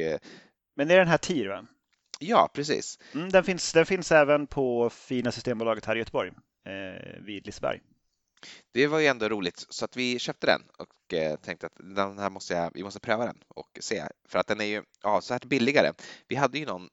Men 0.76 0.88
det 0.88 0.94
är 0.94 0.98
den 0.98 1.08
här 1.08 1.18
TIR 1.18 1.48
va? 1.48 1.66
ja, 2.20 2.50
precis. 2.54 2.98
Mm, 3.14 3.28
den, 3.28 3.44
finns, 3.44 3.72
den 3.72 3.86
finns 3.86 4.12
även 4.12 4.46
på 4.46 4.90
fina 4.90 5.32
Systembolaget 5.32 5.84
här 5.84 5.96
i 5.96 5.98
Göteborg, 5.98 6.32
eh, 6.64 7.22
vid 7.22 7.46
Liseberg. 7.46 7.80
Det 8.72 8.86
var 8.86 8.98
ju 8.98 9.06
ändå 9.06 9.28
roligt 9.28 9.66
så 9.68 9.84
att 9.84 9.96
vi 9.96 10.18
köpte 10.18 10.46
den 10.46 10.62
och 10.78 11.14
eh, 11.14 11.36
tänkte 11.36 11.66
att 11.66 11.76
den 11.76 12.18
här 12.18 12.30
måste 12.30 12.54
jag, 12.54 12.70
vi 12.74 12.82
måste 12.82 13.00
pröva 13.00 13.26
den 13.26 13.42
och 13.48 13.78
se 13.80 14.04
för 14.28 14.38
att 14.38 14.46
den 14.46 14.60
är 14.60 14.64
ju 14.64 14.82
avsevärt 15.02 15.44
billigare. 15.44 15.92
Vi 16.28 16.36
hade 16.36 16.58
ju 16.58 16.66
någon 16.66 16.88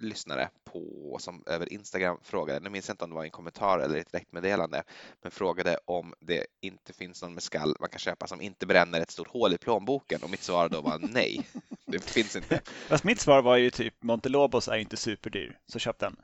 lyssnare 0.00 0.50
på 0.64 1.16
som 1.20 1.42
över 1.46 1.72
Instagram 1.72 2.18
frågade, 2.22 2.60
nu 2.60 2.70
minns 2.70 2.88
jag 2.88 2.92
inte 2.92 3.04
om 3.04 3.10
det 3.10 3.16
var 3.16 3.24
en 3.24 3.30
kommentar 3.30 3.78
eller 3.78 3.98
ett 3.98 4.12
direktmeddelande, 4.12 4.82
men 5.22 5.30
frågade 5.30 5.78
om 5.84 6.14
det 6.20 6.46
inte 6.60 6.92
finns 6.92 7.22
någon 7.22 7.34
mescal 7.34 7.76
man 7.80 7.88
kan 7.88 7.98
köpa 7.98 8.26
som 8.26 8.40
inte 8.40 8.66
bränner 8.66 9.00
ett 9.00 9.10
stort 9.10 9.28
hål 9.28 9.54
i 9.54 9.58
plånboken 9.58 10.22
och 10.22 10.30
mitt 10.30 10.42
svar 10.42 10.68
då 10.68 10.80
var 10.80 10.98
nej, 10.98 11.46
det 11.86 12.04
finns 12.04 12.36
inte. 12.36 12.60
Fast 12.88 13.04
mitt 13.04 13.20
svar 13.20 13.42
var 13.42 13.56
ju 13.56 13.70
typ 13.70 14.02
Montelobos 14.02 14.68
är 14.68 14.76
inte 14.76 14.96
superdyr, 14.96 15.58
så 15.66 15.78
köp 15.78 15.98
den. 15.98 16.16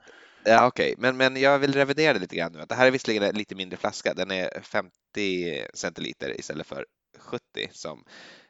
Ja, 0.43 0.67
okej, 0.67 0.95
men, 0.97 1.17
men 1.17 1.35
jag 1.35 1.59
vill 1.59 1.73
revidera 1.73 2.13
det 2.13 2.19
lite 2.19 2.35
grann 2.35 2.51
nu. 2.51 2.65
Det 2.69 2.75
här 2.75 2.87
är 2.87 2.91
visserligen 2.91 3.23
en 3.23 3.35
lite 3.35 3.55
mindre 3.55 3.77
flaska. 3.77 4.13
Den 4.13 4.31
är 4.31 4.61
50 4.61 5.67
centiliter 5.73 6.39
istället 6.39 6.67
för 6.67 6.85
70 7.19 7.41
som 7.71 8.03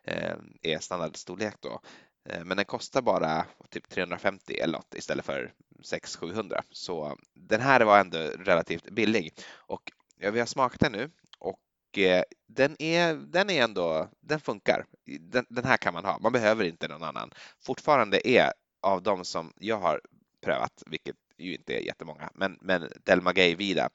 eh, 0.03 0.35
är 0.61 0.79
standardstorlek 0.79 1.55
då. 1.59 1.81
Eh, 2.29 2.43
men 2.43 2.57
den 2.57 2.65
kostar 2.65 3.01
bara 3.01 3.45
typ 3.69 3.89
350 3.89 4.57
eller 4.59 4.73
något 4.73 4.95
istället 4.95 5.25
för 5.25 5.53
600-700. 5.83 6.61
Så 6.69 7.17
den 7.35 7.61
här 7.61 7.81
var 7.81 7.99
ändå 7.99 8.19
relativt 8.19 8.91
billig. 8.91 9.33
Och 9.51 9.91
ja, 10.17 10.31
vi 10.31 10.39
har 10.39 10.45
smakat 10.47 10.79
den 10.79 10.91
nu 10.91 11.11
och 11.39 11.97
eh, 11.97 12.23
den 12.47 12.81
är, 12.81 13.13
den 13.13 13.49
är 13.49 13.63
ändå, 13.63 14.09
den 14.21 14.39
funkar. 14.39 14.85
Den, 15.19 15.45
den 15.49 15.65
här 15.65 15.77
kan 15.77 15.93
man 15.93 16.05
ha. 16.05 16.19
Man 16.19 16.31
behöver 16.31 16.63
inte 16.63 16.87
någon 16.87 17.03
annan. 17.03 17.31
Fortfarande 17.59 18.27
är 18.29 18.51
av 18.81 19.03
de 19.03 19.25
som 19.25 19.53
jag 19.59 19.77
har 19.77 20.01
prövat, 20.41 20.83
vilket 20.85 21.15
ju 21.37 21.55
inte 21.55 21.73
är 21.73 21.79
jättemånga, 21.79 22.29
men, 22.35 22.57
men 22.61 22.89
Delma 23.03 23.33
Gay 23.33 23.55
Vida 23.55 23.89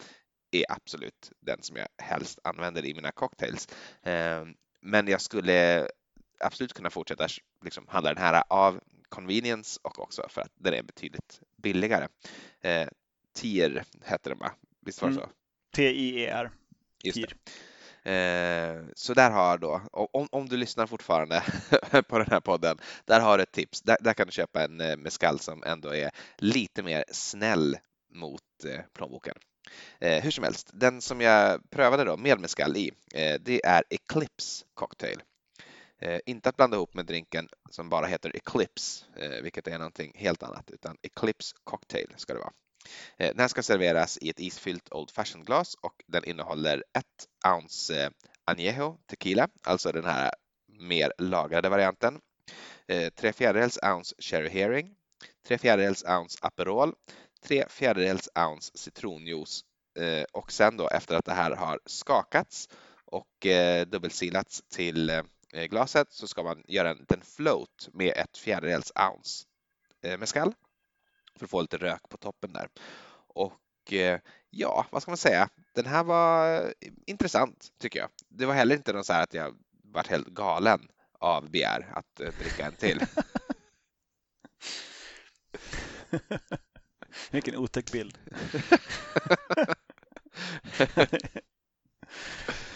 är 0.51 0.65
absolut 0.69 1.33
den 1.41 1.63
som 1.63 1.77
jag 1.77 1.89
helst 1.99 2.39
använder 2.45 2.85
i 2.85 2.95
mina 2.95 3.13
cocktails. 3.13 3.69
Eh, 4.03 4.45
Men 4.81 5.09
jag 5.09 5.21
skulle 5.21 5.89
absolut 6.41 6.73
kunna 6.73 6.91
fortsätta 6.91 7.29
liksom, 7.65 7.87
handla 7.89 8.15
den 8.15 8.23
här 8.23 8.43
av 8.49 8.81
convenience 9.09 9.81
och 9.83 9.99
också 9.99 10.27
för 10.29 10.41
att 10.41 10.53
den 10.55 10.75
är 10.75 10.83
betydligt 10.83 11.41
billigare. 11.57 12.09
Eh, 12.61 12.89
Tier 13.35 13.85
hette 14.05 14.29
den 14.31 14.39
va? 14.39 14.53
Visst 14.81 15.03
var 15.03 15.09
det 15.09 15.15
Mm. 15.17 15.27
så? 15.29 15.33
T-I-E-R. 15.77 16.51
Just 17.03 17.17
det. 17.23 17.35
Eh, 18.07 18.83
så 18.95 19.15
där 19.15 19.31
har 19.31 19.59
då, 19.59 19.81
om, 19.93 20.29
om 20.33 20.49
du 20.49 20.57
lyssnar 20.57 20.87
fortfarande 20.87 21.43
på 22.09 22.19
den 22.19 22.31
här 22.31 22.41
podden, 22.41 22.79
där 23.05 23.21
har 23.21 23.39
du 23.39 23.43
ett 23.43 23.53
tips. 23.53 23.83
Där, 23.83 23.97
där 24.01 24.15
kan 24.15 24.27
du 24.27 24.33
köpa 24.33 24.65
en 24.65 24.81
eh, 24.81 24.97
mescal 24.97 25.39
som 25.39 25.63
ändå 25.63 25.95
är 25.95 26.11
lite 26.39 26.83
mer 26.83 27.05
snäll 27.13 27.77
mot 28.15 28.65
eh, 28.65 28.81
plånboken. 28.93 29.35
Eh, 30.01 30.23
hur 30.23 30.31
som 30.31 30.45
helst, 30.45 30.71
den 30.73 31.01
som 31.01 31.21
jag 31.21 31.71
prövade 31.71 32.05
då 32.05 32.17
med 32.17 32.41
mescal 32.41 32.77
i, 32.77 32.93
eh, 33.15 33.41
det 33.41 33.67
är 33.67 33.85
Eclipse 33.91 34.65
Cocktail. 34.75 35.23
Eh, 35.99 36.21
inte 36.27 36.49
att 36.49 36.57
blanda 36.57 36.77
ihop 36.77 36.95
med 36.95 37.07
drinken 37.07 37.49
som 37.71 37.89
bara 37.89 38.07
heter 38.07 38.37
Eclipse, 38.37 39.05
eh, 39.17 39.43
vilket 39.43 39.69
är 39.69 39.79
någonting 39.79 40.13
helt 40.15 40.43
annat, 40.43 40.71
utan 40.71 40.97
Eclipse 41.03 41.57
Cocktail 41.65 42.15
ska 42.17 42.33
det 42.33 42.41
vara. 42.41 42.53
Eh, 43.17 43.29
den 43.29 43.39
här 43.39 43.49
ska 43.49 43.63
serveras 43.63 44.19
i 44.21 44.31
ett 44.31 44.41
isfyllt 44.41 44.93
Old 44.93 45.11
Fashion 45.11 45.45
glas 45.45 45.75
och 45.75 46.05
den 46.07 46.25
innehåller 46.25 46.85
ett 46.99 47.53
ounce 47.55 48.05
eh, 48.05 48.11
añejo 48.45 48.99
tequila, 49.07 49.49
alltså 49.63 49.93
den 49.93 50.05
här 50.05 50.31
mer 50.69 51.13
lagrade 51.19 51.69
varianten. 51.69 52.21
Eh, 52.89 53.11
tre 53.11 53.33
fjärdedels 53.33 53.79
ounce 53.83 54.15
cherry 54.19 54.49
herring, 54.49 54.95
tre 55.47 55.59
fjärdedels 55.59 56.05
ounce 56.05 56.39
Aperol, 56.43 56.95
tre 57.43 57.65
fjärdedels 57.69 58.29
ounce 58.35 58.79
citronjuice 58.79 59.65
och 60.33 60.53
sen 60.53 60.77
då 60.77 60.89
efter 60.89 61.15
att 61.15 61.25
det 61.25 61.33
här 61.33 61.51
har 61.51 61.81
skakats 61.87 62.69
och 63.05 63.47
dubbelsilats 63.87 64.63
till 64.69 65.23
glaset 65.53 66.13
så 66.13 66.29
ska 66.29 66.43
man 66.43 66.63
göra 66.69 66.91
en 66.91 66.97
liten 66.97 67.21
float 67.21 67.89
med 67.93 68.13
ett 68.17 68.39
fjärdedels 68.39 68.93
ounce 68.97 69.45
mescal 70.19 70.55
för 71.39 71.45
att 71.45 71.51
få 71.51 71.61
lite 71.61 71.77
rök 71.77 72.09
på 72.09 72.17
toppen 72.17 72.53
där. 72.53 72.69
Och 73.27 73.93
eh, 73.93 74.21
ja, 74.51 74.87
vad 74.91 75.03
ska 75.03 75.11
man 75.11 75.19
säga? 75.19 75.49
Den 75.75 75.87
här 75.87 76.05
var 76.05 76.75
intressant 77.07 77.69
tycker 77.79 77.99
jag. 77.99 78.09
Det 78.29 78.47
var 78.47 78.55
heller 78.55 78.77
inte 78.77 78.93
någon 78.93 79.05
så 79.05 79.13
här 79.13 79.23
att 79.23 79.35
jag 79.35 79.57
vart 79.85 80.07
helt 80.07 80.29
galen 80.29 80.89
av 81.19 81.51
begär 81.51 81.93
att 81.93 82.21
eh, 82.21 82.33
dricka 82.39 82.67
en 82.67 82.77
till. 82.77 83.01
Vilken 87.31 87.57
otäck 87.57 87.93
bild. 87.93 88.19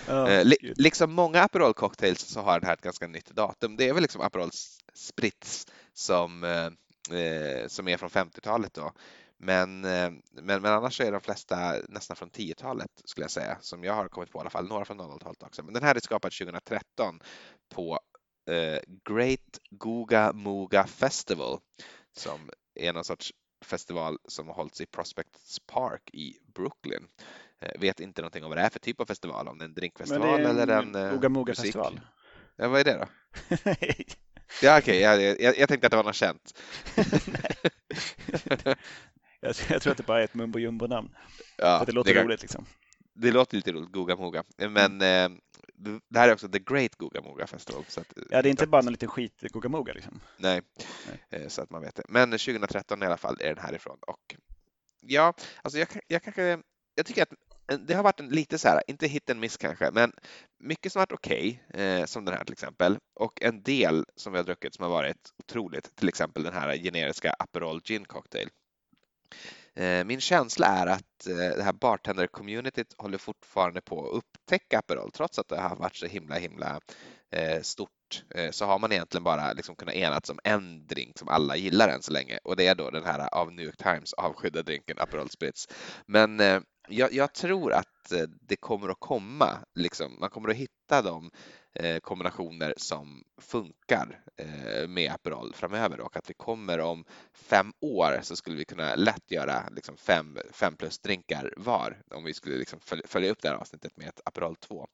Eh, 0.09 0.45
gud. 0.61 0.79
liksom 0.79 1.13
många 1.13 1.43
Aperol 1.43 1.75
cocktails 1.75 2.21
så 2.21 2.41
har 2.41 2.61
den 2.61 2.67
här 2.67 2.75
ett 2.75 2.81
ganska 2.81 3.07
nytt 3.07 3.31
datum. 3.31 3.77
Det 3.77 3.89
är 3.89 3.93
väl 3.93 4.03
liksom 4.03 4.21
Aperol 4.21 4.51
Spritz 4.95 5.67
som, 5.93 6.45
eh, 7.11 7.69
som 7.69 7.89
är 7.89 7.97
från 7.97 8.11
50-talet 8.11 8.75
då. 8.75 8.93
Men, 9.39 9.85
eh, 9.85 10.11
men, 10.33 10.63
men 10.63 10.67
annars 10.67 11.01
är 11.01 11.13
de 11.13 11.21
flesta 11.21 11.75
nästan 11.89 12.17
från 12.17 12.31
10-talet 12.31 12.91
skulle 13.05 13.25
jag 13.25 13.31
säga, 13.31 13.59
som 13.61 13.85
jag 13.85 13.95
har 13.95 14.09
kommit 14.09 14.31
på 14.31 14.39
i 14.39 14.41
alla 14.41 14.51
fall. 14.51 14.69
Några 14.69 14.85
från 14.85 15.01
00-talet 15.01 15.43
också. 15.43 15.63
Men 15.63 15.75
den 15.75 15.83
här 15.83 15.95
är 15.95 16.01
skapad 16.01 16.33
2013 16.33 17.21
på 17.75 18.01
eh, 18.51 18.81
Great 19.09 19.59
Guga 19.71 20.33
Muga 20.33 20.87
Festival 20.87 21.59
som 22.13 22.51
är 22.75 22.93
någon 22.93 23.05
sorts 23.05 23.33
festival 23.65 24.19
som 24.29 24.49
har 24.49 24.55
hållits 24.55 24.81
i 24.81 24.87
Prospects 24.87 25.59
Park 25.67 26.11
i 26.13 26.39
Brooklyn. 26.55 27.07
Eh, 27.61 27.81
vet 27.81 28.01
inte 28.01 28.23
någonting 28.23 28.45
om 28.45 28.51
vad 28.51 28.59
det 28.59 28.63
är 28.63 28.71
för 28.71 28.79
typ 28.79 29.01
av 29.01 29.07
festival, 29.07 29.49
om 29.49 29.59
det 29.59 29.65
är 29.65 29.69
en 29.69 29.75
drinkfestival 29.75 30.41
eller 30.41 30.67
en 30.67 30.95
eh, 30.95 31.15
Oga 31.15 31.29
Moga 31.29 31.55
festival. 31.55 32.01
Ja, 32.57 32.69
vad 32.69 32.81
är 32.81 32.85
det 32.85 32.99
då? 32.99 33.07
ja, 34.63 34.79
okej, 34.79 35.07
okay, 35.07 35.25
jag, 35.25 35.41
jag, 35.41 35.59
jag, 35.59 35.69
tänkte 35.69 35.87
att 35.87 35.91
det 35.91 35.97
var 35.97 36.05
något 36.05 36.15
känt. 36.15 36.59
jag, 39.41 39.55
jag, 39.69 39.83
tror 39.83 39.91
att 39.91 39.97
det 39.97 40.07
bara 40.07 40.21
är 40.21 40.25
ett 40.25 40.35
mumbo 40.35 40.59
jumbo 40.59 40.87
namn. 40.87 41.17
Ja, 41.57 41.83
det 41.87 41.93
låter 41.93 42.15
det 42.15 42.25
roligt 42.25 42.43
liksom. 42.43 42.67
Det 43.15 43.31
låter 43.31 43.57
lite 43.57 43.73
roligt, 43.73 43.93
Goga 43.93 44.17
Moga. 44.17 44.45
Men 44.57 44.77
mm. 44.77 45.33
eh, 45.33 45.39
det 46.09 46.19
här 46.19 46.29
är 46.29 46.33
också 46.33 46.49
The 46.49 46.59
Great 46.59 46.97
Goga 46.97 47.21
Moga 47.21 47.47
Festival. 47.47 47.85
Så 47.89 48.01
att, 48.01 48.13
ja, 48.31 48.43
det 48.43 48.49
är 48.49 48.51
inte 48.51 48.67
bara 48.67 48.83
någon 48.83 48.93
liten 48.93 49.09
skit 49.09 49.43
Goga 49.43 49.69
Moga 49.69 49.93
liksom. 49.93 50.21
Nej, 50.37 50.63
Nej, 51.07 51.43
eh, 51.43 51.49
så 51.49 51.63
att 51.63 51.71
man 51.71 51.83
vet 51.83 51.95
det. 51.95 52.03
Men 52.09 52.31
2013 52.31 53.03
i 53.03 53.07
alla 53.07 53.17
fall 53.17 53.37
är 53.41 53.55
den 53.55 53.65
härifrån 53.65 53.99
och 54.01 54.37
ja, 55.01 55.35
alltså 55.63 55.79
jag, 55.79 55.89
jag 56.07 56.23
kanske, 56.23 56.59
jag 56.95 57.07
tycker 57.07 57.23
att 57.23 57.33
det 57.79 57.95
har 57.95 58.03
varit 58.03 58.21
en 58.21 58.29
lite 58.29 58.59
så 58.59 58.69
här, 58.69 58.83
inte 58.87 59.07
hit 59.07 59.31
and 59.31 59.41
miss 59.41 59.57
kanske, 59.57 59.91
men 59.91 60.13
mycket 60.59 60.93
som 60.93 61.01
varit 61.01 61.13
okej, 61.13 61.63
okay, 61.69 61.83
eh, 61.85 62.05
som 62.05 62.25
den 62.25 62.35
här 62.35 62.45
till 62.45 62.53
exempel, 62.53 62.99
och 63.15 63.43
en 63.43 63.63
del 63.63 64.05
som 64.17 64.33
vi 64.33 64.39
har 64.39 64.45
druckit 64.45 64.75
som 64.75 64.83
har 64.83 64.91
varit 64.91 65.31
otroligt, 65.39 65.97
till 65.97 66.09
exempel 66.09 66.43
den 66.43 66.55
här 66.55 66.77
generiska 66.77 67.35
Aperol 67.39 67.81
Gin 67.85 68.05
Cocktail. 68.05 68.49
Eh, 69.75 70.05
min 70.05 70.21
känsla 70.21 70.67
är 70.67 70.87
att 70.87 71.27
eh, 71.27 71.57
det 71.57 71.63
här 71.63 71.73
bartender-communityt 71.73 72.95
håller 72.99 73.19
fortfarande 73.19 73.81
på 73.81 74.07
att 74.07 74.17
upptäcka 74.17 74.79
Aperol 74.79 75.11
trots 75.11 75.39
att 75.39 75.49
det 75.49 75.61
har 75.61 75.77
varit 75.77 75.97
så 75.97 76.07
himla 76.07 76.35
himla 76.35 76.81
eh, 77.31 77.61
stort 77.63 78.25
eh, 78.35 78.51
så 78.51 78.65
har 78.65 78.79
man 78.79 78.93
egentligen 78.93 79.25
bara 79.25 79.53
liksom 79.53 79.77
kunnat 79.77 79.95
enas 79.95 80.31
om 80.31 80.39
en 80.45 80.87
drink 80.87 81.19
som 81.19 81.29
alla 81.29 81.57
gillar 81.57 81.89
än 81.89 82.03
så 82.03 82.13
länge 82.13 82.39
och 82.45 82.57
det 82.57 82.67
är 82.67 82.75
då 82.75 82.91
den 82.91 83.05
här 83.05 83.35
av 83.35 83.53
New 83.53 83.65
York 83.65 83.77
Times 83.77 84.13
avskydda 84.13 84.63
drinken 84.63 84.97
Aperol 84.99 85.31
Spritz. 85.31 85.69
Men 86.07 86.41
eh, 86.41 86.61
jag, 86.91 87.13
jag, 87.13 87.35
tror 87.35 87.73
att 87.73 88.13
eh, 88.13 88.23
det 88.41 88.57
kommer 88.57 88.89
att 88.89 89.01
komma, 89.01 89.59
liksom, 89.75 90.17
man 90.21 90.31
kommer 90.31 90.49
att 90.49 90.57
hitta 90.57 91.03
de 91.03 91.31
Eh, 91.75 91.99
kombinationer 92.01 92.75
som 92.77 93.25
funkar 93.39 94.21
eh, 94.37 94.89
med 94.89 95.13
Aperol 95.13 95.55
framöver 95.55 96.01
och 96.01 96.17
att 96.17 96.31
vi 96.31 96.35
kommer 96.35 96.81
om 96.81 97.05
fem 97.33 97.73
år 97.81 98.19
så 98.23 98.37
skulle 98.37 98.57
vi 98.57 98.65
kunna 98.65 98.95
lätt 98.95 99.31
göra 99.31 99.69
liksom 99.71 99.97
fem, 99.97 100.39
fem 100.53 100.77
plus 100.77 100.99
drinkar 100.99 101.55
var 101.57 102.03
om 102.11 102.25
vi 102.25 102.35
skulle 102.35 102.57
liksom 102.57 102.81
följa 103.05 103.31
upp 103.31 103.43
det 103.43 103.49
här 103.49 103.57
avsnittet 103.57 103.97
med 103.97 104.09
ett 104.09 104.21
Aperol 104.25 104.57
2. 104.57 104.87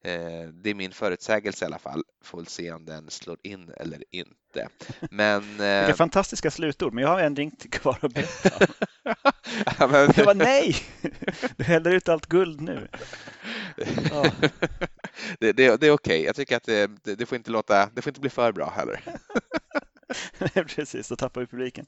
Eh, 0.00 0.48
det 0.48 0.70
är 0.70 0.74
min 0.74 0.92
förutsägelse 0.92 1.64
i 1.64 1.66
alla 1.66 1.78
fall. 1.78 2.02
Får 2.22 2.38
väl 2.38 2.46
se 2.46 2.72
om 2.72 2.84
den 2.84 3.10
slår 3.10 3.38
in 3.42 3.72
eller 3.76 4.04
inte. 4.10 4.34
Men, 5.10 5.42
Vilka 5.58 5.94
fantastiska 5.94 6.50
slutord, 6.50 6.92
men 6.92 7.02
jag 7.02 7.08
har 7.08 7.20
en 7.20 7.34
drink 7.34 7.70
kvar 7.70 7.98
att 8.00 8.14
berätta. 8.14 8.66
ja, 9.78 9.86
men... 9.86 10.12
Jag 10.16 10.24
bara, 10.24 10.34
nej! 10.34 10.76
Du 11.56 11.64
häller 11.64 11.90
ut 11.90 12.08
allt 12.08 12.26
guld 12.26 12.60
nu. 12.60 12.88
Ja. 14.10 14.24
det, 15.38 15.52
det, 15.52 15.80
det, 15.80 15.86
är 15.86 15.90
okej. 15.90 15.92
Okay. 15.92 16.22
Jag 16.22 16.36
tycker 16.36 16.56
att 16.56 16.64
det, 16.64 16.90
det, 17.02 17.26
får 17.26 17.36
inte 17.36 17.50
låta, 17.50 17.90
det 17.94 18.02
får 18.02 18.10
inte 18.10 18.20
bli 18.20 18.30
för 18.30 18.52
bra 18.52 18.70
heller. 18.70 19.00
Precis, 20.76 21.08
då 21.08 21.16
tappar 21.16 21.40
vi 21.40 21.46
publiken. 21.46 21.86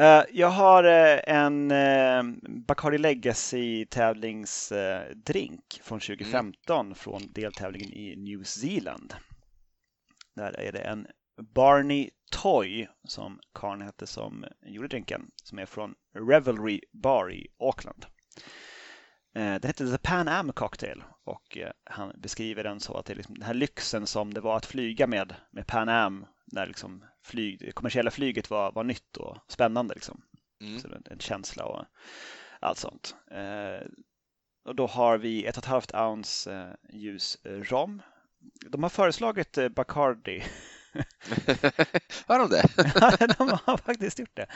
Uh, 0.00 0.22
jag 0.32 0.48
har 0.48 0.84
uh, 0.84 1.20
en 1.26 1.72
Bacardi 2.66 2.98
Legacy 2.98 3.86
tävlingsdrink 3.86 5.80
från 5.82 6.00
2015 6.00 6.86
mm. 6.86 6.94
från 6.94 7.22
deltävlingen 7.32 7.92
i 7.92 8.16
New 8.16 8.44
Zealand. 8.44 9.14
Där 10.36 10.60
är 10.60 10.72
det 10.72 10.80
en 10.80 11.06
Barney 11.38 12.10
Toy 12.30 12.88
som 13.04 13.40
Karn 13.54 13.82
hette 13.82 14.06
som 14.06 14.44
gjorde 14.62 14.88
drinken 14.88 15.30
som 15.42 15.58
är 15.58 15.66
från 15.66 15.94
Revelry 16.14 16.80
Bar 16.92 17.32
i 17.32 17.46
Auckland. 17.58 18.06
Eh, 19.34 19.54
den 19.60 19.62
heter 19.62 19.90
The 19.90 19.98
Pan 19.98 20.28
Am 20.28 20.52
Cocktail 20.52 21.02
och 21.24 21.56
eh, 21.56 21.70
han 21.84 22.12
beskriver 22.16 22.64
den 22.64 22.80
så 22.80 22.96
att 22.96 23.06
det 23.06 23.12
är 23.12 23.16
liksom 23.16 23.34
den 23.34 23.46
här 23.46 23.54
lyxen 23.54 24.06
som 24.06 24.34
det 24.34 24.40
var 24.40 24.56
att 24.56 24.66
flyga 24.66 25.06
med, 25.06 25.34
med 25.50 25.66
Pan 25.66 25.88
Am 25.88 26.26
när 26.52 26.66
liksom 26.66 27.04
flyg, 27.22 27.58
det 27.58 27.72
kommersiella 27.72 28.10
flyget 28.10 28.50
var, 28.50 28.72
var 28.72 28.84
nytt 28.84 29.16
och 29.16 29.36
spännande. 29.48 29.94
Liksom. 29.94 30.22
Mm. 30.60 30.78
Så 30.78 30.88
en, 30.88 31.02
en, 31.10 31.18
känsla 31.18 31.64
och 31.64 31.84
allt 32.60 32.78
sånt. 32.78 33.16
Eh, 33.30 33.86
och 34.64 34.74
då 34.74 34.86
har 34.86 35.18
vi 35.18 35.44
ett 35.44 35.56
och 35.56 35.62
ett 35.62 35.68
halvt 35.68 35.94
ounce 35.94 36.76
ljus 36.92 37.38
rom. 37.44 38.02
De 38.66 38.82
har 38.82 38.90
föreslagit 38.90 39.58
Bacardi. 39.74 40.42
har 42.26 42.38
de 42.38 42.48
det? 42.48 43.34
de 43.38 43.58
har 43.64 43.76
faktiskt 43.76 44.18
gjort 44.18 44.36
det. 44.36 44.46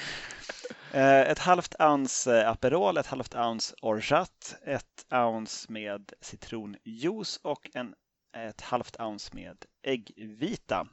Eh, 0.93 1.21
ett 1.21 1.39
halvt 1.39 1.75
ounce 1.79 2.41
eh, 2.41 2.51
Aperol, 2.51 2.97
ett 2.97 3.07
halvt 3.07 3.35
ounce 3.35 3.75
Orgeat, 3.83 4.57
ett 4.65 5.07
ounce 5.11 5.73
med 5.73 6.13
citronjuice 6.21 7.41
och 7.43 7.71
en, 7.75 7.95
ett 8.37 8.61
halvt 8.61 9.01
ounce 9.01 9.31
med 9.35 9.65
äggvita. 9.83 10.89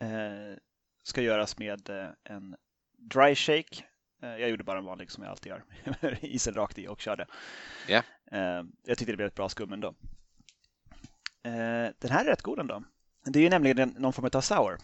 Eh, 0.00 0.56
ska 1.02 1.22
göras 1.22 1.58
med 1.58 1.90
en 2.24 2.56
dry 2.98 3.34
shake. 3.34 3.84
Jag 4.20 4.50
gjorde 4.50 4.64
bara 4.64 4.78
en 4.78 4.84
vanlig 4.84 5.10
som 5.10 5.22
jag 5.22 5.30
alltid 5.30 5.50
gör. 5.50 5.64
Isen 6.20 6.54
rakt 6.54 6.78
i 6.78 6.88
och 6.88 7.00
körde. 7.00 7.26
Yeah. 7.88 8.04
Jag 8.84 8.98
tyckte 8.98 9.12
det 9.12 9.16
blev 9.16 9.28
ett 9.28 9.34
bra 9.34 9.48
skum 9.48 9.72
ändå. 9.72 9.94
Den 11.98 12.10
här 12.10 12.24
är 12.24 12.30
rätt 12.30 12.42
god 12.42 12.58
ändå. 12.58 12.82
Det 13.24 13.38
är 13.38 13.42
ju 13.42 13.48
nämligen 13.48 13.94
någon 13.98 14.12
form 14.12 14.30
av 14.32 14.40
sour. 14.40 14.78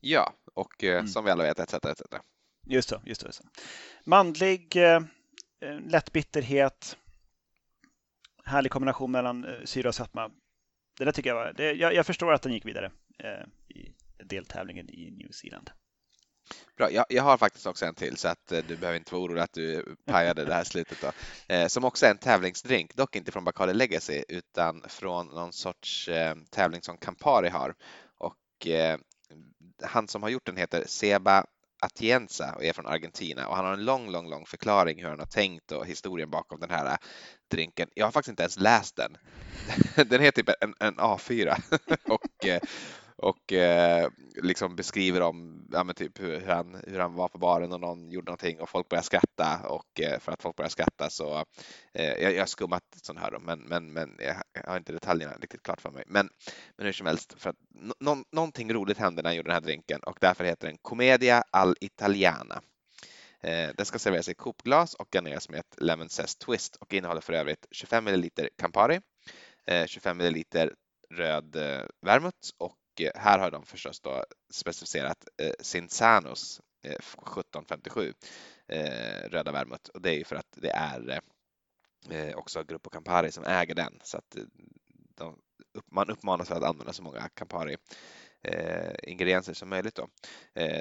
Ja, 0.00 0.32
och 0.54 0.84
mm. 0.84 1.08
som 1.08 1.24
vi 1.24 1.30
alla 1.30 1.44
vet, 1.44 1.58
etc. 1.58 1.74
etc. 1.74 2.02
Just 2.66 2.88
det, 2.88 3.00
just 3.04 3.20
det. 3.20 3.26
Just 3.26 3.42
det. 3.42 3.48
Mandlig, 4.04 4.76
eh, 4.76 5.02
eh, 5.60 5.80
lätt 5.80 6.12
bitterhet, 6.12 6.96
härlig 8.44 8.72
kombination 8.72 9.10
mellan 9.10 9.44
eh, 9.44 9.64
syra 9.64 9.88
och 9.88 9.94
sötma. 9.94 10.30
Det 10.98 11.04
där 11.04 11.12
tycker 11.12 11.30
jag 11.30 11.36
var, 11.36 11.52
det, 11.52 11.72
jag, 11.72 11.94
jag, 11.94 12.06
förstår 12.06 12.32
att 12.32 12.42
den 12.42 12.52
gick 12.52 12.66
vidare 12.66 12.92
eh, 13.18 13.76
i 13.76 13.94
deltävlingen 14.24 14.90
i 14.90 15.10
New 15.10 15.30
Zealand. 15.30 15.70
Bra, 16.76 16.90
jag, 16.90 17.04
jag, 17.08 17.22
har 17.22 17.38
faktiskt 17.38 17.66
också 17.66 17.86
en 17.86 17.94
till 17.94 18.16
så 18.16 18.28
att 18.28 18.52
eh, 18.52 18.58
du 18.68 18.76
behöver 18.76 18.98
inte 18.98 19.14
vara 19.14 19.24
orolig 19.24 19.42
att 19.42 19.52
du 19.52 19.96
pajade 20.04 20.44
det 20.44 20.54
här 20.54 20.64
slutet 20.74 20.98
då. 21.00 21.12
Eh, 21.54 21.66
som 21.66 21.84
också 21.84 22.06
är 22.06 22.10
en 22.10 22.18
tävlingsdrink, 22.18 22.94
dock 22.94 23.16
inte 23.16 23.32
från 23.32 23.44
Bacardi 23.44 23.74
Legacy 23.74 24.24
utan 24.28 24.82
från 24.88 25.26
någon 25.26 25.52
sorts 25.52 26.08
eh, 26.08 26.34
tävling 26.50 26.82
som 26.82 26.96
Campari 26.96 27.48
har. 27.48 27.74
Och 28.18 28.66
eh, 28.66 28.98
han 29.82 30.08
som 30.08 30.22
har 30.22 30.30
gjort 30.30 30.46
den 30.46 30.56
heter 30.56 30.84
Seba 30.86 31.44
Atienza 31.80 32.54
och 32.56 32.64
är 32.64 32.72
från 32.72 32.86
Argentina 32.86 33.48
och 33.48 33.56
han 33.56 33.64
har 33.64 33.72
en 33.72 33.84
lång, 33.84 34.10
lång, 34.10 34.30
lång 34.30 34.46
förklaring 34.46 35.02
hur 35.02 35.08
han 35.08 35.18
har 35.18 35.26
tänkt 35.26 35.72
och 35.72 35.86
historien 35.86 36.30
bakom 36.30 36.60
den 36.60 36.70
här 36.70 36.98
drinken. 37.50 37.88
Jag 37.94 38.06
har 38.06 38.12
faktiskt 38.12 38.30
inte 38.30 38.42
ens 38.42 38.58
läst 38.58 38.96
den. 38.96 39.16
Den 40.08 40.20
heter 40.20 40.42
typ 40.42 40.54
en, 40.60 40.74
en 40.80 40.94
A4 40.94 41.62
och 42.08 42.46
och 43.16 43.52
eh, 43.52 44.08
liksom 44.42 44.76
beskriver 44.76 45.20
om 45.20 45.68
ja, 45.72 45.84
men 45.84 45.94
typ 45.94 46.20
hur, 46.20 46.46
han, 46.46 46.76
hur 46.86 46.98
han 46.98 47.14
var 47.14 47.28
på 47.28 47.38
baren 47.38 47.72
och 47.72 47.80
någon 47.80 48.10
gjorde 48.10 48.24
någonting 48.24 48.60
och 48.60 48.68
folk 48.68 48.88
började 48.88 49.06
skratta 49.06 49.68
och 49.68 50.00
eh, 50.00 50.18
för 50.18 50.32
att 50.32 50.42
folk 50.42 50.56
började 50.56 50.72
skratta 50.72 51.10
så 51.10 51.44
eh, 51.94 52.12
jag, 52.22 52.34
jag 52.34 52.38
har 52.38 52.46
skummat 52.46 52.82
sånt 53.02 53.18
här 53.18 53.30
då, 53.30 53.38
men, 53.38 53.60
men, 53.60 53.92
men 53.92 54.16
jag 54.52 54.62
har 54.66 54.76
inte 54.76 54.92
detaljerna 54.92 55.34
riktigt 55.40 55.62
klart 55.62 55.80
för 55.80 55.90
mig. 55.90 56.04
Men, 56.06 56.28
men 56.76 56.86
hur 56.86 56.92
som 56.92 57.06
helst, 57.06 57.34
för 57.38 57.50
att 57.50 57.56
no, 58.00 58.24
någonting 58.32 58.72
roligt 58.72 58.98
hände 58.98 59.22
när 59.22 59.30
han 59.30 59.36
gjorde 59.36 59.48
den 59.48 59.54
här 59.54 59.60
drinken 59.60 60.00
och 60.00 60.18
därför 60.20 60.44
heter 60.44 60.66
den 60.68 60.78
Commedia 60.82 61.44
all'Italiana. 61.50 62.60
Eh, 63.40 63.70
den 63.76 63.86
ska 63.86 63.98
serveras 63.98 64.28
i 64.28 64.34
kopglas 64.34 64.94
och 64.94 65.08
garneras 65.14 65.48
med 65.48 65.60
ett 65.60 65.74
lemon 65.80 66.08
zest 66.08 66.38
twist 66.38 66.76
och 66.76 66.94
innehåller 66.94 67.20
för 67.20 67.32
övrigt 67.32 67.66
25 67.70 68.04
ml 68.04 68.30
Campari, 68.58 69.00
eh, 69.66 69.86
25 69.86 70.20
ml 70.20 70.44
röd 71.10 71.56
eh, 71.56 71.84
vermouth 72.00 72.48
och 72.58 72.76
Eh, 73.00 73.10
här 73.14 73.38
har 73.38 73.50
de 73.50 73.66
förstås 73.66 74.00
då 74.00 74.24
specificerat 74.50 75.28
eh, 75.42 75.52
Cinzanos 75.60 76.60
eh, 76.82 76.90
1757 76.90 78.12
eh, 78.68 79.28
röda 79.28 79.52
vermouth 79.52 79.90
och 79.94 80.02
det 80.02 80.10
är 80.10 80.14
ju 80.14 80.24
för 80.24 80.36
att 80.36 80.52
det 80.56 80.70
är 80.70 81.20
eh, 82.10 82.36
också 82.36 82.62
Gruppo 82.62 82.90
Campari 82.90 83.32
som 83.32 83.44
äger 83.44 83.74
den 83.74 84.00
så 84.02 84.18
att 84.18 84.36
eh, 84.36 84.42
de, 85.16 85.38
man 85.92 86.10
uppmanas 86.10 86.50
att 86.50 86.62
använda 86.62 86.92
så 86.92 87.02
många 87.02 87.28
Campari 87.28 87.76
eh, 88.42 88.94
ingredienser 89.02 89.54
som 89.54 89.68
möjligt. 89.68 89.94
Då. 89.94 90.08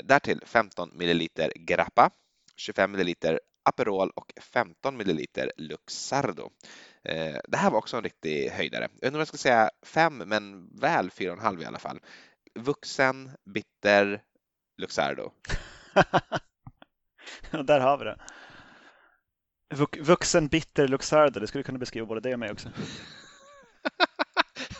därtill 0.03 0.41
15 0.45 0.91
milliliter 0.93 1.51
grappa, 1.55 2.09
25 2.55 2.91
milliliter 2.91 3.39
Aperol 3.65 4.11
och 4.15 4.33
15 4.41 4.97
milliliter 4.97 5.51
Luxardo. 5.57 6.49
Eh, 7.03 7.37
det 7.47 7.57
här 7.57 7.71
var 7.71 7.77
också 7.77 7.97
en 7.97 8.03
riktig 8.03 8.49
höjdare. 8.49 8.87
Jag 9.01 9.07
inte 9.07 9.15
om 9.15 9.19
jag 9.19 9.27
ska 9.27 9.37
säga 9.37 9.69
fem, 9.83 10.17
men 10.17 10.69
väl 10.79 11.11
fyra 11.11 11.31
och 11.31 11.37
en 11.37 11.43
halv 11.43 11.61
i 11.61 11.65
alla 11.65 11.79
fall. 11.79 11.99
Vuxen, 12.59 13.31
bitter, 13.45 14.21
Luxardo. 14.77 15.31
Där 17.63 17.79
har 17.79 17.97
vi 17.97 18.05
det. 18.05 18.17
Vuxen, 20.03 20.47
bitter, 20.47 20.87
Luxardo. 20.87 21.39
Det 21.39 21.47
skulle 21.47 21.63
kunna 21.63 21.79
beskriva 21.79 22.05
både 22.05 22.21
dig 22.21 22.33
och 22.33 22.39
mig 22.39 22.51
också. 22.51 22.69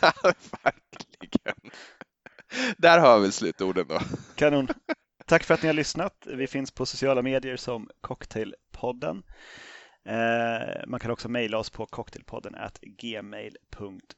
Verkligen. 0.62 1.70
Där 2.78 2.98
har 2.98 3.18
vi 3.18 3.32
slutorden 3.32 3.86
då. 3.88 4.00
Kanon. 4.34 4.68
Tack 5.26 5.44
för 5.44 5.54
att 5.54 5.62
ni 5.62 5.68
har 5.68 5.74
lyssnat. 5.74 6.26
Vi 6.26 6.46
finns 6.46 6.70
på 6.70 6.86
sociala 6.86 7.22
medier 7.22 7.56
som 7.56 7.90
Cocktailpodden. 8.76 9.22
Eh, 10.04 10.86
man 10.86 11.00
kan 11.00 11.10
också 11.10 11.28
mejla 11.28 11.58
oss 11.58 11.70
på 11.70 11.86
cocktailpodden 11.86 12.56
gmail.com. 12.82 14.10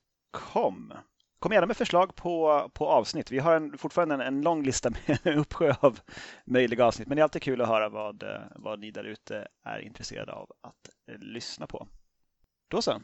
Kom 1.38 1.52
gärna 1.52 1.66
med 1.66 1.76
förslag 1.76 2.14
på, 2.14 2.70
på 2.74 2.86
avsnitt. 2.88 3.30
Vi 3.30 3.38
har 3.38 3.54
en, 3.54 3.78
fortfarande 3.78 4.14
en, 4.14 4.20
en 4.20 4.42
lång 4.42 4.62
lista 4.62 4.90
med 4.90 5.18
en 5.26 5.38
uppsjö 5.38 5.74
av 5.80 6.00
möjliga 6.44 6.84
avsnitt, 6.84 7.09
men 7.09 7.16
det 7.16 7.20
är 7.20 7.22
alltid 7.22 7.42
kul 7.42 7.61
att 7.61 7.68
höra 7.68 7.88
vad, 7.88 8.22
eh, 8.22 8.40
vad 8.56 8.78
ni 8.80 8.90
där 8.90 9.04
ute 9.04 9.48
är 9.64 9.78
intresserade 9.78 10.32
av 10.32 10.52
att 10.61 10.88
eh, 11.11 11.18
lyssna 11.18 11.66
på. 11.66 11.88
Då 12.68 12.82
så. 12.82 13.00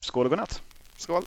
Skål 0.00 0.26
och 0.26 0.30
godnatt! 0.30 0.62
Skål! 0.96 1.24